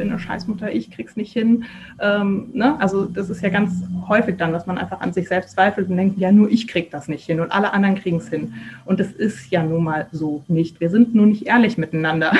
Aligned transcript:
bin 0.00 0.08
eine 0.08 0.18
Scheißmutter, 0.18 0.72
ich 0.72 0.90
krieg's 0.90 1.14
nicht 1.14 1.32
hin. 1.32 1.64
Ähm, 2.00 2.48
ne? 2.54 2.80
Also 2.80 3.04
das 3.04 3.28
ist 3.28 3.42
ja 3.42 3.50
ganz 3.50 3.82
häufig 4.08 4.38
dann, 4.38 4.50
dass 4.50 4.66
man 4.66 4.78
einfach 4.78 5.00
an 5.02 5.12
sich 5.12 5.28
selbst 5.28 5.50
zweifelt 5.50 5.90
und 5.90 5.98
denkt, 5.98 6.18
ja, 6.18 6.32
nur 6.32 6.50
ich 6.50 6.66
krieg 6.68 6.90
das 6.90 7.06
nicht 7.06 7.26
hin 7.26 7.38
und 7.38 7.52
alle 7.52 7.74
anderen 7.74 7.96
kriegen 7.96 8.16
es 8.16 8.30
hin. 8.30 8.54
Und 8.86 8.98
das 8.98 9.12
ist 9.12 9.50
ja 9.50 9.62
nun 9.62 9.84
mal 9.84 10.06
so 10.10 10.42
nicht. 10.48 10.80
Wir 10.80 10.88
sind 10.88 11.14
nur 11.14 11.26
nicht 11.26 11.46
ehrlich 11.46 11.76
miteinander. 11.76 12.32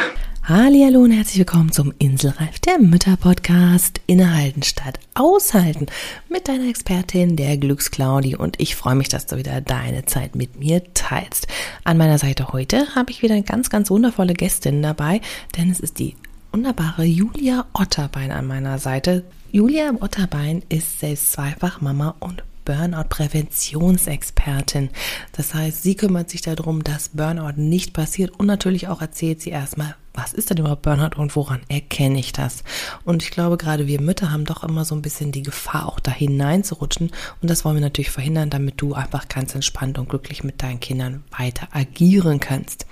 Hallo 0.44 1.02
und 1.02 1.10
herzlich 1.10 1.38
willkommen 1.38 1.70
zum 1.70 1.92
Inselreif, 1.98 2.58
der 2.60 2.78
Mütterpodcast 2.78 4.00
Innehalten 4.06 4.62
statt 4.62 4.98
Aushalten 5.14 5.86
mit 6.30 6.48
deiner 6.48 6.68
Expertin, 6.70 7.36
der 7.36 7.58
Glücksclaudi 7.58 8.36
und 8.36 8.58
ich 8.58 8.74
freue 8.74 8.94
mich, 8.94 9.10
dass 9.10 9.26
du 9.26 9.36
wieder 9.36 9.60
deine 9.60 10.06
Zeit 10.06 10.34
mit 10.34 10.58
mir 10.58 10.82
teilst. 10.94 11.46
An 11.84 11.98
meiner 11.98 12.16
Seite 12.16 12.54
heute 12.54 12.94
habe 12.94 13.10
ich 13.10 13.20
wieder 13.20 13.34
eine 13.34 13.44
ganz, 13.44 13.68
ganz 13.68 13.90
wundervolle 13.90 14.32
Gästin 14.32 14.82
dabei, 14.82 15.20
denn 15.58 15.70
es 15.70 15.78
ist 15.78 15.98
die 15.98 16.16
wunderbare 16.52 17.04
Julia 17.04 17.66
Otterbein 17.72 18.32
an 18.32 18.46
meiner 18.46 18.78
Seite. 18.78 19.24
Julia 19.52 19.92
Otterbein 20.00 20.62
ist 20.68 21.00
selbst 21.00 21.32
zweifach 21.32 21.80
Mama 21.80 22.14
und 22.20 22.44
Burnout-Präventionsexpertin. 22.64 24.90
Das 25.32 25.54
heißt, 25.54 25.82
sie 25.82 25.94
kümmert 25.94 26.30
sich 26.30 26.42
darum, 26.42 26.84
dass 26.84 27.08
Burnout 27.10 27.54
nicht 27.56 27.92
passiert 27.92 28.38
und 28.38 28.46
natürlich 28.46 28.88
auch 28.88 29.00
erzählt 29.00 29.40
sie 29.40 29.50
erstmal, 29.50 29.94
was 30.14 30.32
ist 30.32 30.50
denn 30.50 30.58
überhaupt 30.58 30.82
Burnout 30.82 31.20
und 31.20 31.36
woran 31.36 31.60
erkenne 31.68 32.18
ich 32.18 32.32
das? 32.32 32.64
Und 33.04 33.22
ich 33.22 33.30
glaube, 33.30 33.56
gerade 33.56 33.86
wir 33.86 34.00
Mütter 34.00 34.32
haben 34.32 34.44
doch 34.44 34.64
immer 34.64 34.84
so 34.84 34.94
ein 34.94 35.02
bisschen 35.02 35.32
die 35.32 35.42
Gefahr, 35.42 35.86
auch 35.86 36.00
da 36.00 36.10
hineinzurutschen. 36.10 37.10
Und 37.40 37.50
das 37.50 37.64
wollen 37.64 37.76
wir 37.76 37.80
natürlich 37.80 38.10
verhindern, 38.10 38.50
damit 38.50 38.80
du 38.80 38.94
einfach 38.94 39.28
ganz 39.28 39.54
entspannt 39.54 39.98
und 39.98 40.08
glücklich 40.08 40.42
mit 40.42 40.62
deinen 40.62 40.80
Kindern 40.80 41.22
weiter 41.36 41.68
agieren 41.72 42.40
kannst. 42.40 42.86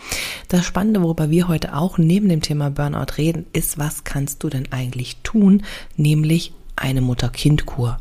Das 0.48 0.64
Spannende, 0.64 1.02
worüber 1.02 1.30
wir 1.30 1.48
heute 1.48 1.74
auch 1.74 1.98
neben 1.98 2.28
dem 2.28 2.42
Thema 2.42 2.70
Burnout 2.70 3.16
reden, 3.16 3.46
ist, 3.52 3.78
was 3.78 4.04
kannst 4.04 4.42
du 4.42 4.48
denn 4.48 4.70
eigentlich 4.72 5.18
tun? 5.22 5.64
Nämlich 5.96 6.52
eine 6.76 7.00
Mutter-Kind-Kur. 7.00 7.98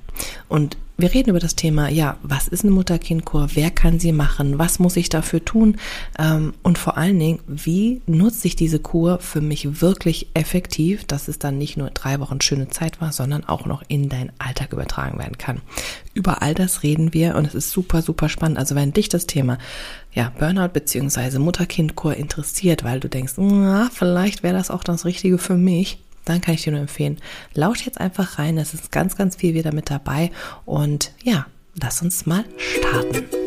Und 0.47 0.77
wir 0.97 1.13
reden 1.13 1.29
über 1.29 1.39
das 1.39 1.55
Thema, 1.55 1.89
ja, 1.89 2.17
was 2.23 2.47
ist 2.47 2.63
eine 2.63 2.73
Mutter-Kind-Kur? 2.73 3.49
Wer 3.53 3.69
kann 3.69 3.99
sie 3.99 4.11
machen? 4.11 4.57
Was 4.57 4.79
muss 4.79 4.97
ich 4.97 5.09
dafür 5.09 5.45
tun? 5.45 5.77
Ähm, 6.17 6.53
und 6.63 6.79
vor 6.79 6.97
allen 6.97 7.19
Dingen, 7.19 7.39
wie 7.47 8.01
nutze 8.07 8.47
ich 8.47 8.55
diese 8.55 8.79
Kur 8.79 9.19
für 9.19 9.41
mich 9.41 9.81
wirklich 9.81 10.29
effektiv, 10.33 11.05
dass 11.05 11.27
es 11.27 11.37
dann 11.37 11.59
nicht 11.59 11.77
nur 11.77 11.91
drei 11.91 12.19
Wochen 12.19 12.41
schöne 12.41 12.69
Zeit 12.69 12.99
war, 12.99 13.11
sondern 13.11 13.45
auch 13.45 13.67
noch 13.67 13.83
in 13.87 14.09
deinen 14.09 14.31
Alltag 14.39 14.73
übertragen 14.73 15.19
werden 15.19 15.37
kann? 15.37 15.61
Über 16.15 16.41
all 16.41 16.55
das 16.55 16.81
reden 16.81 17.13
wir 17.13 17.35
und 17.35 17.45
es 17.45 17.53
ist 17.53 17.69
super, 17.69 18.01
super 18.01 18.27
spannend. 18.27 18.57
Also 18.57 18.73
wenn 18.73 18.91
dich 18.91 19.07
das 19.07 19.27
Thema 19.27 19.59
ja, 20.13 20.31
Burnout 20.39 20.69
beziehungsweise 20.69 21.37
Mutter-Kind-Kur 21.37 22.15
interessiert, 22.15 22.83
weil 22.83 22.99
du 22.99 23.07
denkst, 23.07 23.33
na, 23.37 23.89
vielleicht 23.93 24.41
wäre 24.41 24.55
das 24.55 24.71
auch 24.71 24.83
das 24.83 25.05
Richtige 25.05 25.37
für 25.37 25.57
mich, 25.57 25.99
dann 26.29 26.41
kann 26.41 26.53
ich 26.53 26.63
dir 26.63 26.71
nur 26.71 26.81
empfehlen, 26.81 27.17
lausch 27.53 27.85
jetzt 27.85 27.99
einfach 27.99 28.39
rein. 28.39 28.57
Es 28.57 28.73
ist 28.73 28.91
ganz, 28.91 29.15
ganz 29.15 29.35
viel 29.35 29.53
wieder 29.53 29.73
mit 29.73 29.89
dabei. 29.89 30.31
Und 30.65 31.11
ja, 31.23 31.45
lass 31.81 32.01
uns 32.01 32.25
mal 32.25 32.45
starten. 32.57 33.46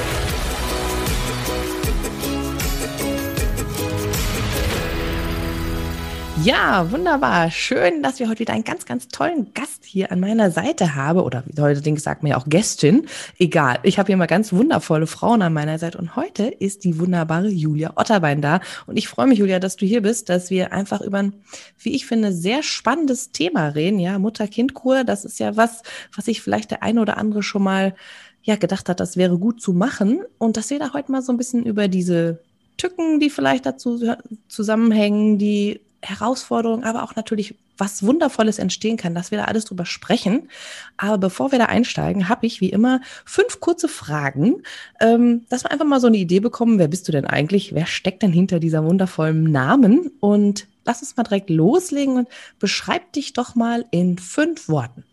Ja, 6.43 6.91
wunderbar. 6.91 7.51
Schön, 7.51 8.01
dass 8.01 8.19
wir 8.19 8.27
heute 8.27 8.39
wieder 8.39 8.53
einen 8.53 8.63
ganz, 8.63 8.85
ganz 8.87 9.07
tollen 9.09 9.53
Gast 9.53 9.85
hier 9.85 10.11
an 10.11 10.19
meiner 10.19 10.49
Seite 10.49 10.95
haben. 10.95 11.19
Oder 11.19 11.43
wie 11.45 11.61
heute 11.61 11.99
sagt 11.99 12.23
man 12.23 12.31
ja 12.31 12.37
auch 12.37 12.45
Gästin. 12.47 13.05
Egal. 13.37 13.77
Ich 13.83 13.99
habe 13.99 14.07
hier 14.07 14.17
mal 14.17 14.25
ganz 14.25 14.51
wundervolle 14.51 15.05
Frauen 15.05 15.43
an 15.43 15.53
meiner 15.53 15.77
Seite. 15.77 15.99
Und 15.99 16.15
heute 16.15 16.45
ist 16.47 16.83
die 16.83 16.97
wunderbare 16.97 17.49
Julia 17.49 17.93
Otterbein 17.95 18.41
da. 18.41 18.59
Und 18.87 18.97
ich 18.97 19.07
freue 19.07 19.27
mich, 19.27 19.37
Julia, 19.37 19.59
dass 19.59 19.75
du 19.75 19.85
hier 19.85 20.01
bist, 20.01 20.29
dass 20.29 20.49
wir 20.49 20.73
einfach 20.73 21.01
über 21.01 21.19
ein, 21.19 21.33
wie 21.77 21.93
ich 21.93 22.07
finde, 22.07 22.33
sehr 22.33 22.63
spannendes 22.63 23.31
Thema 23.31 23.67
reden. 23.67 23.99
Ja, 23.99 24.17
Mutter-Kind-Kur, 24.17 25.03
das 25.03 25.25
ist 25.25 25.39
ja 25.39 25.57
was, 25.57 25.83
was 26.15 26.25
sich 26.25 26.41
vielleicht 26.41 26.71
der 26.71 26.81
eine 26.81 27.01
oder 27.01 27.17
andere 27.17 27.43
schon 27.43 27.61
mal 27.61 27.93
ja, 28.41 28.55
gedacht 28.55 28.89
hat, 28.89 28.99
das 28.99 29.15
wäre 29.15 29.37
gut 29.37 29.61
zu 29.61 29.73
machen. 29.73 30.21
Und 30.39 30.57
dass 30.57 30.71
wir 30.71 30.79
da 30.79 30.93
heute 30.93 31.11
mal 31.11 31.21
so 31.21 31.31
ein 31.31 31.37
bisschen 31.37 31.63
über 31.67 31.87
diese 31.87 32.39
Tücken, 32.77 33.19
die 33.19 33.29
vielleicht 33.29 33.67
dazu 33.67 34.01
zusammenhängen, 34.47 35.37
die 35.37 35.81
Herausforderungen, 36.01 36.83
aber 36.83 37.03
auch 37.03 37.15
natürlich 37.15 37.55
was 37.77 38.05
Wundervolles 38.05 38.59
entstehen 38.59 38.97
kann, 38.97 39.15
dass 39.15 39.31
wir 39.31 39.37
da 39.37 39.45
alles 39.45 39.65
drüber 39.65 39.85
sprechen. 39.85 40.49
Aber 40.97 41.17
bevor 41.17 41.51
wir 41.51 41.59
da 41.59 41.65
einsteigen, 41.65 42.29
habe 42.29 42.45
ich 42.45 42.61
wie 42.61 42.69
immer 42.69 43.01
fünf 43.25 43.59
kurze 43.59 43.87
Fragen, 43.87 44.63
ähm, 44.99 45.45
dass 45.49 45.63
wir 45.63 45.71
einfach 45.71 45.85
mal 45.85 45.99
so 45.99 46.07
eine 46.07 46.17
Idee 46.17 46.39
bekommen, 46.39 46.79
wer 46.79 46.87
bist 46.87 47.07
du 47.07 47.11
denn 47.11 47.25
eigentlich? 47.25 47.73
Wer 47.73 47.85
steckt 47.85 48.23
denn 48.23 48.31
hinter 48.31 48.59
dieser 48.59 48.85
wundervollen 48.85 49.43
Namen? 49.51 50.11
Und 50.19 50.67
lass 50.85 51.01
uns 51.01 51.17
mal 51.17 51.23
direkt 51.23 51.49
loslegen 51.49 52.17
und 52.17 52.27
beschreib 52.59 53.13
dich 53.13 53.33
doch 53.33 53.55
mal 53.55 53.85
in 53.91 54.17
fünf 54.17 54.69
Worten. 54.69 55.03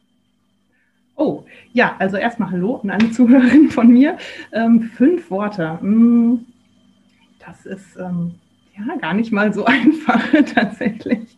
Oh, 1.16 1.44
ja, 1.72 1.96
also 1.98 2.16
erstmal 2.16 2.50
Hallo 2.50 2.76
an 2.76 2.90
alle 2.90 3.10
Zuhörerinnen 3.10 3.70
von 3.70 3.88
mir. 3.88 4.18
Ähm, 4.52 4.90
fünf 4.94 5.30
Worte. 5.30 5.78
Hm, 5.80 6.46
das 7.44 7.66
ist 7.66 7.96
ähm, 7.98 8.34
ja, 8.78 8.96
gar 8.96 9.14
nicht 9.14 9.32
mal 9.32 9.52
so 9.52 9.64
einfach 9.66 10.22
tatsächlich. 10.54 11.36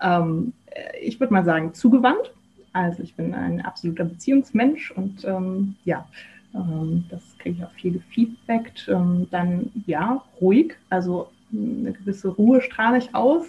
Ähm, 0.00 0.52
ich 1.00 1.20
würde 1.20 1.32
mal 1.32 1.44
sagen, 1.44 1.74
zugewandt. 1.74 2.32
Also 2.72 3.02
ich 3.02 3.14
bin 3.16 3.34
ein 3.34 3.60
absoluter 3.60 4.04
Beziehungsmensch 4.04 4.92
und 4.92 5.24
ähm, 5.24 5.74
ja, 5.84 6.06
ähm, 6.54 7.04
das 7.10 7.22
kriege 7.38 7.56
ich 7.58 7.64
auch 7.64 7.72
viel 7.72 7.92
gefeedbackt. 7.92 8.88
Ähm, 8.88 9.26
dann 9.30 9.70
ja, 9.86 10.22
ruhig, 10.40 10.74
also 10.88 11.30
eine 11.52 11.92
gewisse 11.92 12.28
Ruhe 12.28 12.60
strahle 12.60 12.98
ich 12.98 13.14
aus. 13.14 13.46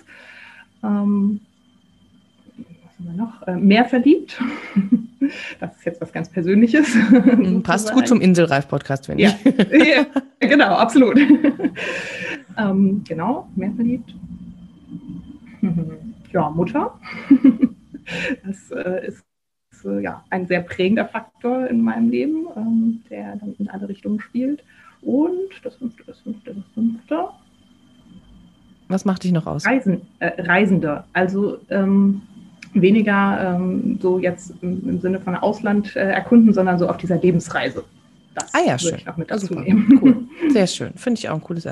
Ähm, 0.83 1.41
was 2.57 2.97
haben 2.97 3.05
wir 3.05 3.13
noch? 3.13 3.47
Äh, 3.47 3.55
mehr 3.57 3.85
verliebt. 3.85 4.41
das 5.59 5.75
ist 5.77 5.85
jetzt 5.85 6.01
was 6.01 6.11
ganz 6.11 6.29
Persönliches. 6.29 6.95
Mhm, 6.95 7.61
passt 7.61 7.93
gut 7.93 8.07
zum 8.07 8.21
Inselreif-Podcast, 8.21 9.07
wenn 9.07 9.19
ich. 9.19 9.25
Ja. 9.25 9.35
ja, 9.71 10.05
genau, 10.39 10.73
absolut. 10.73 11.19
Ähm, 12.57 13.03
genau, 13.07 13.47
mehr 13.55 13.71
verliebt. 13.71 14.13
ja, 16.31 16.49
Mutter. 16.49 16.99
das 18.45 18.71
äh, 18.71 19.07
ist 19.07 19.23
äh, 19.85 20.01
ja, 20.01 20.23
ein 20.29 20.47
sehr 20.47 20.61
prägender 20.61 21.05
Faktor 21.07 21.67
in 21.67 21.81
meinem 21.81 22.09
Leben, 22.09 22.47
ähm, 22.55 23.03
der 23.09 23.35
dann 23.37 23.55
in 23.57 23.69
alle 23.69 23.87
Richtungen 23.89 24.19
spielt. 24.19 24.63
Und 25.01 25.49
das 25.63 25.75
fünfte, 25.75 26.03
das 26.05 26.19
fünfte, 26.19 26.53
das 26.53 26.63
fünfte. 26.73 27.29
Was 28.87 29.05
macht 29.05 29.23
dich 29.23 29.31
noch 29.31 29.47
aus? 29.47 29.65
Reisen, 29.65 30.01
äh, 30.19 30.41
Reisende. 30.41 31.05
Also 31.13 31.59
ähm, 31.69 32.21
weniger 32.73 33.55
ähm, 33.55 33.97
so 34.01 34.19
jetzt 34.19 34.53
im, 34.61 34.87
im, 34.87 34.99
Sinne 34.99 35.19
von 35.19 35.35
Ausland 35.35 35.95
äh, 35.95 36.11
erkunden, 36.11 36.53
sondern 36.53 36.77
so 36.77 36.87
auf 36.87 36.97
dieser 36.97 37.17
Lebensreise. 37.17 37.83
Das 38.33 38.53
ah 38.53 38.59
ja, 38.65 38.79
schön. 38.79 38.95
Ich 38.95 39.07
auch 39.07 39.17
mit 39.17 39.29
dazu 39.29 39.47
super. 39.47 39.61
nehmen. 39.61 39.99
Cool. 40.01 40.27
Sehr 40.51 40.67
schön. 40.67 40.93
Finde 40.95 41.19
ich 41.19 41.29
auch 41.29 41.35
ein 41.35 41.41
cooles. 41.41 41.67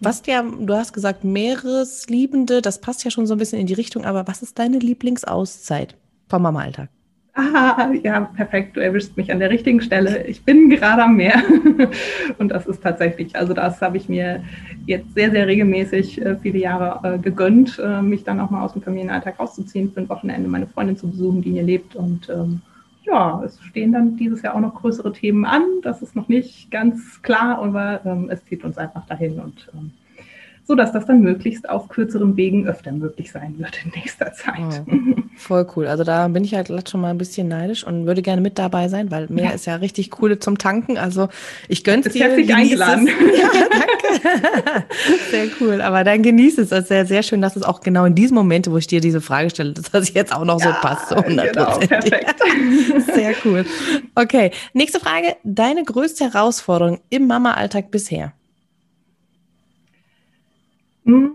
Was 0.00 0.22
ja, 0.26 0.42
du 0.42 0.74
hast 0.74 0.92
gesagt, 0.92 1.24
Meeresliebende, 1.24 2.60
das 2.60 2.80
passt 2.80 3.04
ja 3.04 3.10
schon 3.10 3.26
so 3.26 3.34
ein 3.34 3.38
bisschen 3.38 3.60
in 3.60 3.66
die 3.66 3.74
Richtung, 3.74 4.04
aber 4.04 4.26
was 4.26 4.42
ist 4.42 4.58
deine 4.58 4.78
Lieblingsauszeit 4.78 5.96
vom 6.28 6.42
Mama-Alltag? 6.42 6.88
Ah, 7.34 7.90
ja, 8.02 8.20
perfekt. 8.20 8.76
Du 8.76 8.80
erwischst 8.80 9.16
mich 9.16 9.32
an 9.32 9.38
der 9.38 9.48
richtigen 9.48 9.80
Stelle. 9.80 10.26
Ich 10.26 10.44
bin 10.44 10.68
gerade 10.68 11.02
am 11.04 11.16
Meer. 11.16 11.42
Und 12.38 12.50
das 12.50 12.66
ist 12.66 12.82
tatsächlich, 12.82 13.34
also 13.36 13.54
das 13.54 13.80
habe 13.80 13.96
ich 13.96 14.08
mir 14.08 14.44
jetzt 14.84 15.14
sehr, 15.14 15.30
sehr 15.30 15.46
regelmäßig 15.46 16.20
äh, 16.20 16.36
viele 16.42 16.58
Jahre 16.58 17.14
äh, 17.14 17.18
gegönnt, 17.18 17.78
äh, 17.82 18.02
mich 18.02 18.24
dann 18.24 18.38
auch 18.38 18.50
mal 18.50 18.62
aus 18.62 18.74
dem 18.74 18.82
Familienalltag 18.82 19.40
rauszuziehen, 19.40 19.92
für 19.92 20.00
ein 20.00 20.08
Wochenende 20.10 20.46
meine 20.46 20.66
Freundin 20.66 20.98
zu 20.98 21.08
besuchen, 21.08 21.40
die 21.40 21.52
hier 21.52 21.62
lebt 21.62 21.96
und 21.96 22.28
ähm, 22.28 22.60
ja, 23.02 23.42
es 23.44 23.60
stehen 23.62 23.92
dann 23.92 24.16
dieses 24.16 24.42
Jahr 24.42 24.54
auch 24.54 24.60
noch 24.60 24.74
größere 24.74 25.12
Themen 25.12 25.44
an. 25.44 25.62
Das 25.82 26.02
ist 26.02 26.16
noch 26.16 26.28
nicht 26.28 26.70
ganz 26.70 27.22
klar, 27.22 27.58
aber 27.58 28.04
ähm, 28.04 28.28
es 28.30 28.44
zieht 28.44 28.64
uns 28.64 28.78
einfach 28.78 29.06
dahin 29.06 29.40
und 29.40 29.70
ähm, 29.74 29.92
sodass 30.64 30.92
das 30.92 31.06
dann 31.06 31.20
möglichst 31.20 31.68
auf 31.68 31.88
kürzeren 31.88 32.36
Wegen 32.36 32.66
öfter 32.66 32.92
möglich 32.92 33.32
sein 33.32 33.58
wird 33.58 33.78
in 33.84 33.90
nächster 33.94 34.32
Zeit. 34.32 34.82
Oh, 34.86 35.22
voll 35.36 35.66
cool. 35.76 35.86
Also 35.86 36.04
da 36.04 36.28
bin 36.28 36.44
ich 36.44 36.54
halt 36.54 36.88
schon 36.88 37.00
mal 37.00 37.10
ein 37.10 37.18
bisschen 37.18 37.48
neidisch 37.48 37.84
und 37.84 38.06
würde 38.06 38.22
gerne 38.22 38.40
mit 38.40 38.58
dabei 38.58 38.88
sein, 38.88 39.10
weil 39.10 39.26
mehr 39.28 39.46
ja. 39.46 39.50
ist 39.50 39.66
ja 39.66 39.76
richtig 39.76 40.20
cool 40.20 40.38
zum 40.38 40.58
Tanken. 40.58 40.98
Also 40.98 41.28
ich 41.68 41.84
gönn's 41.84 42.08
dir. 42.08 42.24
Herzlich 42.24 42.54
eingeladen. 42.54 43.08
Ja, 43.32 43.48
danke. 43.70 44.84
sehr 45.30 45.46
cool. 45.60 45.80
Aber 45.80 46.04
dann 46.04 46.22
genieß 46.22 46.58
es. 46.58 46.68
Das 46.68 46.80
ist 46.80 46.88
sehr, 46.88 47.06
sehr 47.06 47.22
schön, 47.22 47.40
dass 47.40 47.56
es 47.56 47.62
auch 47.62 47.80
genau 47.80 48.04
in 48.04 48.14
diesen 48.14 48.34
Momente, 48.34 48.70
wo 48.70 48.76
ich 48.76 48.86
dir 48.86 49.00
diese 49.00 49.20
Frage 49.20 49.50
stelle, 49.50 49.72
dass 49.72 49.90
das 49.90 50.12
jetzt 50.12 50.34
auch 50.34 50.44
noch 50.44 50.60
ja, 50.60 50.66
so 50.66 50.72
passt. 50.80 51.08
So 51.08 51.16
genau, 51.16 51.78
perfekt. 51.78 52.34
sehr 53.14 53.34
cool. 53.44 53.64
Okay, 54.14 54.50
nächste 54.74 55.00
Frage. 55.00 55.36
Deine 55.44 55.82
größte 55.84 56.24
Herausforderung 56.24 57.00
im 57.10 57.26
Mama-Alltag 57.26 57.90
bisher? 57.90 58.32
Hm. 61.04 61.32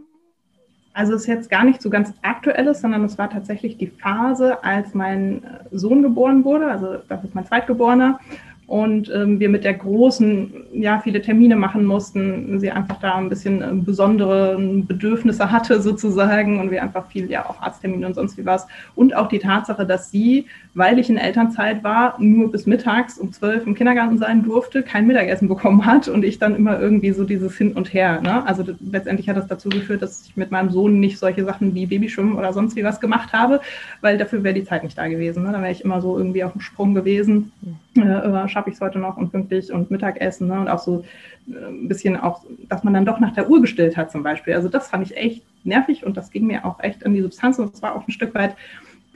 Also 0.93 1.13
es 1.13 1.21
ist 1.21 1.27
jetzt 1.27 1.49
gar 1.51 1.63
nicht 1.63 1.81
so 1.81 1.91
ganz 1.91 2.11
aktuelles, 2.23 2.81
sondern 2.81 3.03
es 3.03 3.19
war 3.19 3.29
tatsächlich 3.29 3.77
die 3.77 3.87
Phase, 3.87 4.63
als 4.63 4.95
mein 4.95 5.43
Sohn 5.71 6.01
geboren 6.01 6.43
wurde. 6.43 6.71
Also 6.71 6.97
das 7.07 7.23
ist 7.23 7.35
mein 7.35 7.45
Zweitgeborener 7.45 8.19
und 8.67 9.09
ähm, 9.15 9.39
wir 9.39 9.47
mit 9.47 9.63
der 9.63 9.75
Großen 9.75 10.51
ja 10.73 10.99
viele 10.99 11.21
Termine 11.21 11.55
machen 11.55 11.85
mussten, 11.85 12.59
sie 12.59 12.69
einfach 12.69 12.99
da 12.99 13.15
ein 13.15 13.29
bisschen 13.29 13.61
äh, 13.61 13.69
besondere 13.73 14.57
Bedürfnisse 14.59 15.49
hatte 15.49 15.81
sozusagen 15.81 16.59
und 16.59 16.69
wir 16.69 16.83
einfach 16.83 17.07
viel 17.07 17.31
ja 17.31 17.45
auch 17.45 17.61
Arzttermine 17.61 18.05
und 18.05 18.13
sonst 18.13 18.37
wie 18.37 18.45
was 18.45 18.67
und 18.93 19.15
auch 19.15 19.29
die 19.29 19.39
Tatsache, 19.39 19.85
dass 19.85 20.11
sie, 20.11 20.47
weil 20.73 20.99
ich 20.99 21.09
in 21.09 21.15
Elternzeit 21.15 21.81
war, 21.85 22.21
nur 22.21 22.51
bis 22.51 22.65
mittags 22.65 23.17
um 23.17 23.31
zwölf 23.31 23.65
im 23.65 23.73
Kindergarten 23.73 24.17
sein 24.17 24.43
durfte, 24.43 24.83
kein 24.83 25.07
Mittagessen 25.07 25.47
bekommen 25.47 25.85
hat 25.85 26.09
und 26.09 26.25
ich 26.25 26.37
dann 26.37 26.53
immer 26.53 26.77
irgendwie 26.77 27.11
so 27.11 27.23
dieses 27.23 27.57
Hin 27.57 27.71
und 27.71 27.93
Her. 27.93 28.19
Ne? 28.19 28.45
Also 28.45 28.65
letztendlich 28.91 29.29
hat 29.29 29.37
das 29.37 29.47
dazu 29.47 29.69
geführt, 29.69 30.01
dass 30.01 30.25
ich 30.25 30.35
mit 30.35 30.51
meinem 30.51 30.71
Sohn 30.71 30.99
nicht 30.99 31.19
solche 31.19 31.45
Sachen 31.45 31.73
wie 31.73 31.85
Babyschwimmen 31.85 32.35
oder 32.35 32.51
sonst 32.51 32.75
wie 32.75 32.83
was 32.83 32.99
gemacht 32.99 33.31
habe, 33.31 33.61
weil 34.01 34.17
dafür 34.17 34.43
wäre 34.43 34.55
die 34.55 34.65
Zeit 34.65 34.83
nicht 34.83 34.97
da 34.97 35.07
gewesen. 35.07 35.43
Ne? 35.43 35.53
Dann 35.53 35.61
wäre 35.61 35.71
ich 35.71 35.85
immer 35.85 36.01
so 36.01 36.17
irgendwie 36.17 36.43
auf 36.43 36.51
dem 36.51 36.59
Sprung 36.59 36.93
gewesen. 36.93 37.53
Äh, 37.97 38.47
schaffe 38.47 38.69
ich 38.69 38.75
es 38.75 38.81
heute 38.81 38.99
noch 38.99 39.17
und 39.17 39.31
pünktlich 39.31 39.71
und 39.71 39.91
Mittagessen 39.91 40.47
ne? 40.47 40.59
und 40.59 40.67
auch 40.67 40.79
so 40.79 41.03
äh, 41.49 41.67
ein 41.67 41.87
bisschen 41.87 42.17
auch, 42.17 42.43
dass 42.69 42.83
man 42.83 42.93
dann 42.93 43.05
doch 43.05 43.19
nach 43.19 43.33
der 43.33 43.49
Uhr 43.49 43.61
gestellt 43.61 43.97
hat 43.97 44.11
zum 44.11 44.23
Beispiel. 44.23 44.53
Also 44.53 44.69
das 44.69 44.89
fand 44.89 45.05
ich 45.05 45.17
echt 45.17 45.43
nervig 45.63 46.05
und 46.05 46.17
das 46.17 46.31
ging 46.31 46.47
mir 46.47 46.65
auch 46.65 46.79
echt 46.79 47.05
an 47.05 47.13
die 47.13 47.21
Substanz 47.21 47.59
und 47.59 47.73
es 47.73 47.81
war 47.81 47.95
auch 47.95 48.07
ein 48.07 48.11
Stück 48.11 48.33
weit 48.35 48.55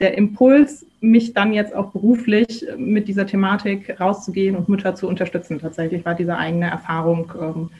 der 0.00 0.18
Impuls, 0.18 0.84
mich 1.00 1.32
dann 1.32 1.52
jetzt 1.52 1.74
auch 1.74 1.90
beruflich 1.90 2.66
mit 2.76 3.08
dieser 3.08 3.26
Thematik 3.26 4.00
rauszugehen 4.00 4.56
und 4.56 4.68
Mütter 4.68 4.94
zu 4.94 5.08
unterstützen. 5.08 5.60
Tatsächlich 5.60 6.04
war 6.04 6.14
diese 6.14 6.36
eigene 6.36 6.70
Erfahrung. 6.70 7.32
Ähm, 7.40 7.70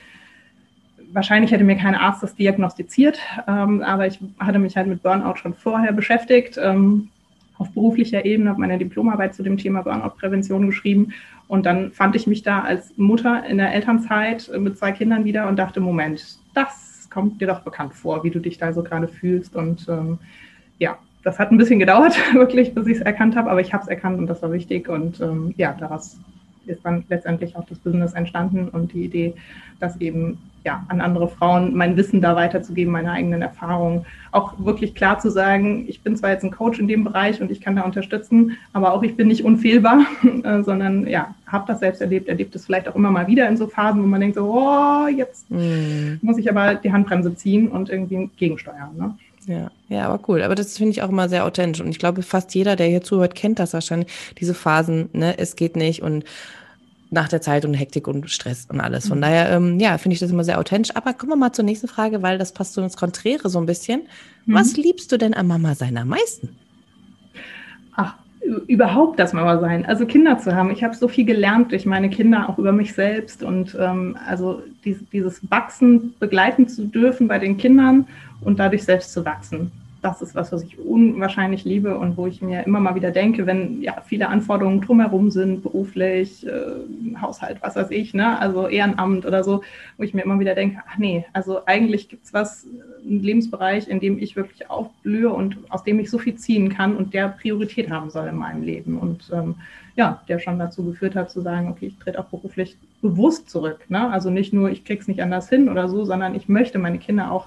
wahrscheinlich 1.13 1.53
hätte 1.53 1.65
mir 1.65 1.77
kein 1.77 1.95
Arzt 1.95 2.23
das 2.23 2.35
diagnostiziert, 2.35 3.19
ähm, 3.49 3.83
aber 3.83 4.07
ich 4.07 4.19
hatte 4.39 4.59
mich 4.59 4.77
halt 4.77 4.87
mit 4.87 5.03
Burnout 5.03 5.37
schon 5.37 5.55
vorher 5.55 5.93
beschäftigt. 5.93 6.59
Ähm, 6.63 7.09
auf 7.63 7.71
beruflicher 7.73 8.25
Ebene, 8.25 8.51
habe 8.51 8.61
meine 8.61 8.79
Diplomarbeit 8.79 9.35
zu 9.35 9.43
dem 9.43 9.57
Thema 9.57 9.83
Burnout-Prävention 9.83 10.67
geschrieben. 10.67 11.13
Und 11.47 11.65
dann 11.65 11.93
fand 11.93 12.17
ich 12.17 12.27
mich 12.27 12.43
da 12.43 12.61
als 12.61 12.97
Mutter 12.97 13.45
in 13.47 13.59
der 13.59 13.73
Elternzeit 13.73 14.51
mit 14.59 14.77
zwei 14.77 14.93
Kindern 14.93 15.25
wieder 15.25 15.49
und 15.49 15.59
dachte, 15.59 15.81
Moment, 15.81 16.39
das 16.55 17.09
kommt 17.09 17.41
dir 17.41 17.47
doch 17.47 17.61
bekannt 17.61 17.95
vor, 17.95 18.25
wie 18.25 18.31
du 18.31 18.41
dich 18.41 18.59
da 18.59 18.73
so 18.73 18.83
gerade 18.83 19.07
fühlst. 19.07 19.55
Und 19.55 19.87
ähm, 19.89 20.19
ja, 20.79 20.99
das 21.23 21.39
hat 21.39 21.53
ein 21.53 21.59
bisschen 21.59 21.79
gedauert, 21.79 22.17
wirklich, 22.35 22.75
bis 22.75 22.87
ich 22.87 22.97
es 22.97 23.03
erkannt 23.03 23.37
habe, 23.37 23.51
aber 23.51 23.61
ich 23.61 23.73
habe 23.73 23.83
es 23.83 23.89
erkannt 23.89 24.19
und 24.19 24.27
das 24.27 24.43
war 24.43 24.53
wichtig. 24.53 24.89
Und 24.89 25.21
ähm, 25.21 25.55
ja, 25.57 25.77
daraus 25.79 26.19
ist 26.67 26.85
dann 26.85 27.05
letztendlich 27.09 27.55
auch 27.57 27.65
das 27.67 27.79
Business 27.79 28.13
entstanden 28.15 28.69
und 28.69 28.93
die 28.93 29.05
Idee, 29.05 29.35
dass 29.79 30.01
eben 30.01 30.39
ja, 30.65 30.85
an 30.89 31.01
andere 31.01 31.29
Frauen 31.29 31.75
mein 31.75 31.97
Wissen 31.97 32.21
da 32.21 32.37
weiterzugeben, 32.37 32.93
meine 32.93 33.11
eigenen 33.11 33.43
Erfahrungen. 33.43 34.07
Auch 34.31 34.55
wirklich 34.59 34.95
klar 34.95 35.19
zu 35.19 35.31
sagen, 35.31 35.85
ich 35.89 36.03
bin 36.03 36.17
zwar 36.17 36.31
jetzt 36.31 36.45
ein 36.45 36.51
Coach 36.51 36.79
in 36.79 36.89
dem 36.89 37.05
Bereich 37.05 37.41
und 37.41 37.51
ich 37.51 37.61
kann 37.61 37.77
da 37.77 37.83
unterstützen, 37.83 38.57
aber 38.73 38.93
auch 38.93 39.03
ich 39.03 39.17
bin 39.17 39.29
nicht 39.29 39.45
unfehlbar, 39.45 40.07
äh, 40.45 40.63
sondern 40.63 41.07
ja, 41.07 41.35
habe 41.47 41.65
das 41.67 41.81
selbst 41.81 42.01
erlebt, 42.01 42.29
erlebt 42.29 42.55
es 42.55 42.67
vielleicht 42.67 42.89
auch 42.89 42.95
immer 42.95 43.11
mal 43.11 43.27
wieder 43.27 43.49
in 43.49 43.57
so 43.57 43.67
Phasen, 43.67 44.03
wo 44.03 44.07
man 44.07 44.21
denkt 44.21 44.37
so, 44.37 44.45
oh, 44.45 45.09
jetzt 45.09 45.51
mm. 45.51 46.15
muss 46.23 46.39
ich 46.39 46.49
aber 46.51 46.77
die 46.77 46.93
Handbremse 46.93 47.35
ziehen 47.35 47.69
und 47.69 47.91
irgendwie 47.91 48.31
gegensteuern. 48.37 48.97
Ne? 48.97 49.15
Ja, 49.47 49.71
ja, 49.89 50.09
aber 50.09 50.23
cool. 50.29 50.43
Aber 50.43 50.55
das 50.55 50.79
finde 50.79 50.93
ich 50.93 51.03
auch 51.03 51.09
immer 51.09 51.29
sehr 51.29 51.45
authentisch. 51.45 51.81
Und 51.81 51.91
ich 51.91 51.99
glaube, 51.99 52.23
fast 52.23 52.55
jeder, 52.55 52.77
der 52.77 52.87
hier 52.87 53.03
zuhört, 53.03 53.35
kennt 53.35 53.59
das 53.59 53.75
wahrscheinlich. 53.75 54.13
Diese 54.39 54.55
Phasen, 54.55 55.09
ne, 55.13 55.39
es 55.39 55.57
geht 55.57 55.77
nicht 55.77 56.03
und 56.03 56.25
nach 57.13 57.29
der 57.29 57.43
Zeit 57.43 57.65
und 57.65 57.75
Hektik 57.75 58.09
und 58.09 58.31
Stress 58.31 58.67
und 58.71 58.81
alles. 58.81 59.07
Von 59.07 59.19
mhm. 59.19 59.23
daher, 59.23 59.51
ähm, 59.51 59.79
ja, 59.79 59.99
finde 59.99 60.15
ich 60.15 60.21
das 60.21 60.31
immer 60.31 60.45
sehr 60.45 60.59
authentisch. 60.59 60.97
Aber 60.97 61.13
kommen 61.13 61.33
wir 61.33 61.37
mal 61.37 61.53
zur 61.53 61.65
nächsten 61.65 61.87
Frage, 61.87 62.23
weil 62.23 62.39
das 62.39 62.53
passt 62.53 62.73
so 62.73 62.83
ins 62.83 62.97
Konträre 62.97 63.49
so 63.51 63.59
ein 63.59 63.67
bisschen. 63.67 64.03
Mhm. 64.47 64.55
Was 64.55 64.77
liebst 64.77 65.13
du 65.13 65.19
denn 65.19 65.35
am 65.35 65.47
Mama 65.47 65.75
sein 65.75 65.97
am 65.99 66.09
meisten? 66.09 66.57
Ach, 67.95 68.15
überhaupt 68.67 69.19
das 69.19 69.35
Mama 69.35 69.61
sein, 69.61 69.85
also 69.85 70.07
Kinder 70.07 70.39
zu 70.39 70.55
haben. 70.55 70.71
Ich 70.71 70.83
habe 70.83 70.97
so 70.97 71.07
viel 71.07 71.27
gelernt 71.27 71.71
durch 71.71 71.85
meine 71.85 72.09
Kinder, 72.09 72.49
auch 72.49 72.59
über 72.59 72.73
mich 72.73 72.95
selbst 72.95 73.43
und 73.43 73.77
ähm, 73.79 74.17
also 74.27 74.63
dies, 74.85 74.99
dieses 75.13 75.49
Wachsen 75.51 76.15
begleiten 76.19 76.67
zu 76.67 76.87
dürfen 76.87 77.29
bei 77.29 77.39
den 77.39 77.59
Kindern 77.59 78.07
und 78.41 78.59
dadurch 78.59 78.85
selbst 78.85 79.13
zu 79.13 79.25
wachsen 79.25 79.71
das 80.03 80.21
ist 80.21 80.35
was, 80.35 80.51
was 80.51 80.65
ich 80.65 80.79
unwahrscheinlich 80.81 81.65
liebe 81.65 81.97
und 81.97 82.17
wo 82.17 82.27
ich 82.27 82.43
mir 82.43 82.67
immer 82.67 82.81
mal 82.81 82.97
wieder 82.97 83.13
denke, 83.13 83.47
wenn 83.47 83.81
ja 83.81 84.03
viele 84.05 84.29
Anforderungen 84.29 84.81
drumherum 84.81 85.31
sind, 85.31 85.63
beruflich, 85.63 86.45
äh, 86.45 87.21
Haushalt, 87.21 87.59
was 87.61 87.77
weiß 87.77 87.93
ich, 87.93 88.13
ne, 88.13 88.39
also 88.41 88.67
Ehrenamt 88.67 89.25
oder 89.25 89.45
so, 89.45 89.63
wo 89.97 90.03
ich 90.03 90.13
mir 90.13 90.23
immer 90.23 90.41
wieder 90.41 90.57
denke, 90.57 90.81
ach 90.89 90.99
nee, 90.99 91.25
also 91.33 91.65
eigentlich 91.67 92.09
gibt 92.09 92.25
es 92.25 92.35
was, 92.35 92.67
einen 93.07 93.23
Lebensbereich, 93.23 93.87
in 93.87 94.01
dem 94.01 94.19
ich 94.19 94.35
wirklich 94.35 94.69
aufblühe 94.69 95.33
und 95.33 95.57
aus 95.69 95.85
dem 95.85 96.01
ich 96.01 96.11
so 96.11 96.19
viel 96.19 96.35
ziehen 96.35 96.69
kann 96.69 96.97
und 96.97 97.15
der 97.15 97.29
Priorität 97.29 97.89
haben 97.89 98.11
soll 98.11 98.27
in 98.27 98.37
meinem 98.37 98.65
Leben. 98.65 98.99
Und 98.99 99.31
ähm, 99.33 99.55
ja, 99.95 100.21
der 100.29 100.41
schon 100.41 100.59
dazu 100.59 100.85
geführt 100.85 101.15
hat 101.15 101.31
zu 101.31 101.43
sagen, 101.43 101.69
okay, 101.69 101.87
ich 101.87 101.99
trete 101.99 102.19
auch 102.19 102.27
beruflich 102.27 102.77
bewusst 103.03 103.49
zurück, 103.49 103.85
ne, 103.89 104.11
also 104.11 104.31
nicht 104.31 104.53
nur, 104.53 104.69
ich 104.69 104.85
krieg's 104.85 105.07
nicht 105.07 105.23
anders 105.23 105.49
hin 105.49 105.69
oder 105.69 105.89
so, 105.89 106.05
sondern 106.05 106.35
ich 106.35 106.49
möchte 106.49 106.81
meine 106.81 106.99
Kinder 106.99 107.31
auch 107.31 107.47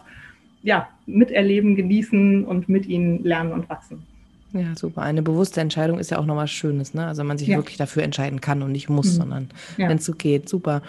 ja, 0.66 0.90
miterleben, 1.06 1.76
genießen 1.76 2.44
und 2.44 2.68
mit 2.68 2.88
ihnen 2.88 3.24
lernen 3.24 3.54
und 3.54 3.70
wachsen. 3.70 4.04
Ja, 4.52 4.76
super. 4.76 5.04
Eine 5.04 5.22
bewusste 5.22 5.62
Entscheidung 5.62 6.00
ist 6.00 6.12
ja 6.12 6.18
auch 6.18 6.26
noch 6.26 6.38
was 6.38 6.50
Schönes, 6.50 6.94
ne? 6.94 7.06
Also 7.06 7.24
man 7.24 7.38
sich 7.38 7.50
ja. 7.50 7.58
wirklich 7.58 7.78
dafür 7.78 8.04
entscheiden 8.04 8.42
kann 8.42 8.64
und 8.64 8.72
nicht 8.72 8.90
muss, 8.90 9.14
mhm. 9.14 9.18
sondern 9.18 9.50
ja. 9.78 9.90
wenn 9.90 9.98
es 9.98 10.06
so 10.06 10.14
geht. 10.14 10.50
Super. 10.50 10.82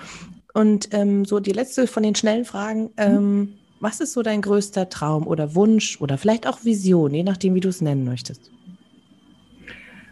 Und 0.55 0.89
ähm, 0.93 1.25
so 1.25 1.41
die 1.41 1.53
letzte 1.53 1.87
von 1.87 2.03
den 2.03 2.15
schnellen 2.15 2.45
Fragen. 2.45 2.85
Mhm. 2.85 2.91
Ähm, 2.97 3.53
was 3.81 4.01
ist 4.01 4.15
so 4.15 4.23
dein 4.23 4.41
größter 4.41 4.89
Traum 4.89 5.27
oder 5.27 5.55
Wunsch 5.55 6.01
oder 6.01 6.17
vielleicht 6.17 6.47
auch 6.47 6.65
Vision, 6.65 7.13
je 7.13 7.23
nachdem, 7.23 7.55
wie 7.55 7.61
du 7.61 7.69
es 7.69 7.83
nennen 7.83 8.05
möchtest? 8.05 8.51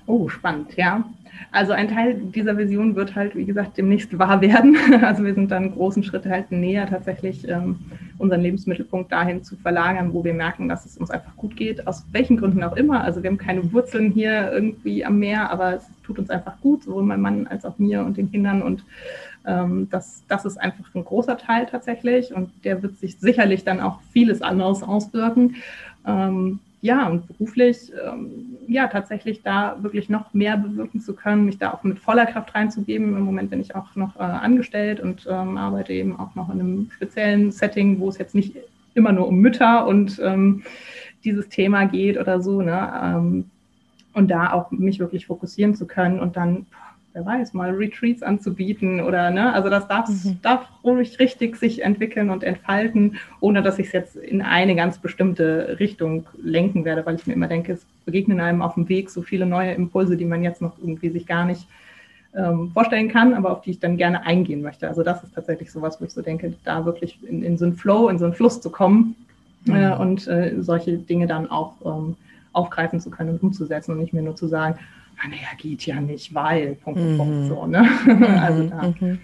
Oh, 0.06 0.28
spannend, 0.28 0.76
ja. 0.76 1.04
Also 1.50 1.72
ein 1.72 1.88
Teil 1.88 2.14
dieser 2.14 2.56
Vision 2.56 2.94
wird 2.94 3.14
halt, 3.14 3.34
wie 3.36 3.44
gesagt, 3.44 3.76
demnächst 3.78 4.18
wahr 4.18 4.40
werden. 4.40 4.76
Also 5.02 5.24
wir 5.24 5.34
sind 5.34 5.50
dann 5.50 5.72
großen 5.72 6.02
Schritte 6.02 6.30
halt 6.30 6.50
näher, 6.50 6.86
tatsächlich 6.86 7.48
ähm, 7.48 7.76
unseren 8.18 8.40
Lebensmittelpunkt 8.40 9.12
dahin 9.12 9.42
zu 9.42 9.56
verlagern, 9.56 10.12
wo 10.12 10.24
wir 10.24 10.34
merken, 10.34 10.68
dass 10.68 10.84
es 10.84 10.96
uns 10.96 11.10
einfach 11.10 11.36
gut 11.36 11.56
geht, 11.56 11.86
aus 11.86 12.04
welchen 12.12 12.36
Gründen 12.36 12.62
auch 12.62 12.76
immer. 12.76 13.02
Also 13.02 13.22
wir 13.22 13.30
haben 13.30 13.38
keine 13.38 13.72
Wurzeln 13.72 14.12
hier 14.12 14.52
irgendwie 14.52 15.04
am 15.04 15.18
Meer, 15.18 15.50
aber 15.50 15.74
es 15.74 15.86
tut 16.04 16.18
uns 16.18 16.30
einfach 16.30 16.60
gut, 16.60 16.84
sowohl 16.84 17.02
meinem 17.02 17.22
Mann 17.22 17.46
als 17.46 17.64
auch 17.64 17.78
mir 17.78 18.04
und 18.04 18.16
den 18.16 18.30
Kindern. 18.30 18.62
Und 18.62 18.84
ähm, 19.46 19.88
das, 19.90 20.24
das 20.28 20.44
ist 20.44 20.56
einfach 20.60 20.84
ein 20.94 21.04
großer 21.04 21.36
Teil 21.38 21.66
tatsächlich 21.66 22.34
und 22.34 22.50
der 22.64 22.82
wird 22.82 22.98
sich 22.98 23.18
sicherlich 23.18 23.64
dann 23.64 23.80
auch 23.80 24.00
vieles 24.12 24.42
anderes 24.42 24.82
auswirken. 24.82 25.56
Ähm, 26.06 26.60
ja, 26.84 27.08
und 27.08 27.26
beruflich, 27.26 27.90
ähm, 28.06 28.58
ja, 28.68 28.88
tatsächlich 28.88 29.40
da 29.42 29.82
wirklich 29.82 30.10
noch 30.10 30.34
mehr 30.34 30.58
bewirken 30.58 31.00
zu 31.00 31.14
können, 31.14 31.46
mich 31.46 31.56
da 31.56 31.72
auch 31.72 31.82
mit 31.82 31.98
voller 31.98 32.26
Kraft 32.26 32.54
reinzugeben. 32.54 33.16
Im 33.16 33.22
Moment 33.22 33.48
bin 33.48 33.62
ich 33.62 33.74
auch 33.74 33.96
noch 33.96 34.16
äh, 34.16 34.22
angestellt 34.22 35.00
und 35.00 35.26
ähm, 35.26 35.56
arbeite 35.56 35.94
eben 35.94 36.14
auch 36.20 36.34
noch 36.34 36.52
in 36.52 36.60
einem 36.60 36.90
speziellen 36.94 37.50
Setting, 37.52 38.00
wo 38.00 38.10
es 38.10 38.18
jetzt 38.18 38.34
nicht 38.34 38.54
immer 38.92 39.12
nur 39.12 39.28
um 39.28 39.38
Mütter 39.38 39.86
und 39.86 40.20
ähm, 40.22 40.62
dieses 41.24 41.48
Thema 41.48 41.86
geht 41.86 42.18
oder 42.18 42.42
so, 42.42 42.60
ne? 42.60 42.92
Ähm, 43.02 43.50
und 44.12 44.30
da 44.30 44.52
auch 44.52 44.70
mich 44.70 44.98
wirklich 44.98 45.24
fokussieren 45.24 45.74
zu 45.74 45.86
können 45.86 46.20
und 46.20 46.36
dann 46.36 46.66
wer 47.14 47.24
weiß, 47.24 47.54
mal 47.54 47.70
Retreats 47.70 48.24
anzubieten 48.24 49.00
oder, 49.00 49.30
ne, 49.30 49.52
also 49.52 49.70
das 49.70 49.86
darf, 49.86 50.08
mhm. 50.08 50.38
darf 50.42 50.68
ruhig 50.82 51.18
richtig 51.20 51.56
sich 51.56 51.82
entwickeln 51.82 52.28
und 52.28 52.42
entfalten, 52.42 53.16
ohne 53.40 53.62
dass 53.62 53.78
ich 53.78 53.86
es 53.86 53.92
jetzt 53.92 54.16
in 54.16 54.42
eine 54.42 54.74
ganz 54.74 54.98
bestimmte 54.98 55.76
Richtung 55.78 56.26
lenken 56.42 56.84
werde, 56.84 57.06
weil 57.06 57.14
ich 57.14 57.26
mir 57.26 57.34
immer 57.34 57.46
denke, 57.46 57.72
es 57.72 57.86
begegnen 58.04 58.40
einem 58.40 58.62
auf 58.62 58.74
dem 58.74 58.88
Weg 58.88 59.10
so 59.10 59.22
viele 59.22 59.46
neue 59.46 59.72
Impulse, 59.72 60.16
die 60.16 60.24
man 60.24 60.42
jetzt 60.42 60.60
noch 60.60 60.76
irgendwie 60.78 61.08
sich 61.10 61.24
gar 61.24 61.44
nicht 61.44 61.68
ähm, 62.34 62.72
vorstellen 62.72 63.08
kann, 63.08 63.32
aber 63.34 63.52
auf 63.52 63.60
die 63.60 63.70
ich 63.70 63.78
dann 63.78 63.96
gerne 63.96 64.26
eingehen 64.26 64.60
möchte. 64.60 64.88
Also 64.88 65.04
das 65.04 65.22
ist 65.22 65.36
tatsächlich 65.36 65.70
sowas, 65.70 66.00
wo 66.00 66.04
ich 66.04 66.10
so 66.10 66.20
denke, 66.20 66.52
da 66.64 66.84
wirklich 66.84 67.20
in, 67.22 67.44
in 67.44 67.56
so 67.56 67.64
einen 67.64 67.74
Flow, 67.74 68.08
in 68.08 68.18
so 68.18 68.24
einen 68.24 68.34
Fluss 68.34 68.60
zu 68.60 68.70
kommen 68.70 69.14
mhm. 69.66 69.74
äh, 69.76 69.94
und 69.94 70.26
äh, 70.26 70.54
solche 70.58 70.98
Dinge 70.98 71.28
dann 71.28 71.48
auch 71.48 71.74
ähm, 71.84 72.16
aufgreifen 72.52 72.98
zu 73.00 73.10
können 73.10 73.30
und 73.30 73.42
umzusetzen 73.42 73.92
und 73.92 74.00
nicht 74.00 74.12
mehr 74.12 74.22
nur 74.22 74.34
zu 74.34 74.48
sagen, 74.48 74.80
naja, 75.28 75.48
geht 75.58 75.86
ja 75.86 76.00
nicht, 76.00 76.34
weil, 76.34 76.74
Punkt, 76.76 77.00
mhm. 77.00 77.16
Punkt, 77.16 77.48
so, 77.48 77.66
ne? 77.66 77.88
Mhm. 78.04 78.24
also 78.24 78.62
da. 78.64 78.94
Mhm. 79.00 79.18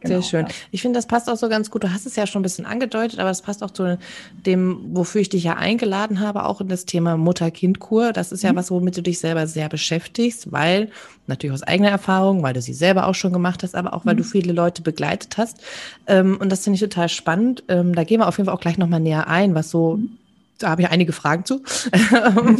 Genau, 0.00 0.20
Sehr 0.20 0.22
schön. 0.22 0.46
Ja. 0.46 0.54
Ich 0.70 0.82
finde, 0.82 0.96
das 0.96 1.06
passt 1.06 1.28
auch 1.28 1.36
so 1.36 1.48
ganz 1.48 1.70
gut. 1.70 1.82
Du 1.82 1.92
hast 1.92 2.06
es 2.06 2.14
ja 2.14 2.26
schon 2.26 2.40
ein 2.40 2.42
bisschen 2.44 2.66
angedeutet, 2.66 3.18
aber 3.18 3.30
es 3.30 3.42
passt 3.42 3.64
auch 3.64 3.70
zu 3.70 3.98
dem, 4.46 4.94
wofür 4.94 5.20
ich 5.20 5.28
dich 5.28 5.42
ja 5.42 5.56
eingeladen 5.56 6.20
habe, 6.20 6.44
auch 6.44 6.60
in 6.60 6.68
das 6.68 6.84
Thema 6.84 7.16
Mutter-Kind-Kur. 7.16 8.12
Das 8.12 8.30
ist 8.30 8.44
ja 8.44 8.52
mhm. 8.52 8.56
was, 8.56 8.70
womit 8.70 8.96
du 8.96 9.02
dich 9.02 9.18
selber 9.18 9.48
sehr 9.48 9.68
beschäftigst, 9.68 10.52
weil 10.52 10.90
natürlich 11.26 11.54
aus 11.54 11.64
eigener 11.64 11.90
Erfahrung, 11.90 12.44
weil 12.44 12.54
du 12.54 12.62
sie 12.62 12.74
selber 12.74 13.08
auch 13.08 13.14
schon 13.14 13.32
gemacht 13.32 13.64
hast, 13.64 13.74
aber 13.74 13.92
auch 13.92 14.06
weil 14.06 14.14
mhm. 14.14 14.18
du 14.18 14.24
viele 14.24 14.52
Leute 14.52 14.82
begleitet 14.82 15.36
hast. 15.36 15.62
Ähm, 16.06 16.36
und 16.40 16.50
das 16.50 16.62
finde 16.62 16.76
ich 16.76 16.80
total 16.80 17.08
spannend. 17.08 17.64
Ähm, 17.68 17.94
da 17.94 18.04
gehen 18.04 18.20
wir 18.20 18.28
auf 18.28 18.38
jeden 18.38 18.46
Fall 18.46 18.54
auch 18.54 18.60
gleich 18.60 18.78
nochmal 18.78 19.00
näher 19.00 19.26
ein, 19.26 19.56
was 19.56 19.70
so 19.70 19.96
mhm 19.96 20.18
da 20.58 20.70
habe 20.70 20.82
ich 20.82 20.88
einige 20.88 21.12
Fragen 21.12 21.44
zu 21.44 21.62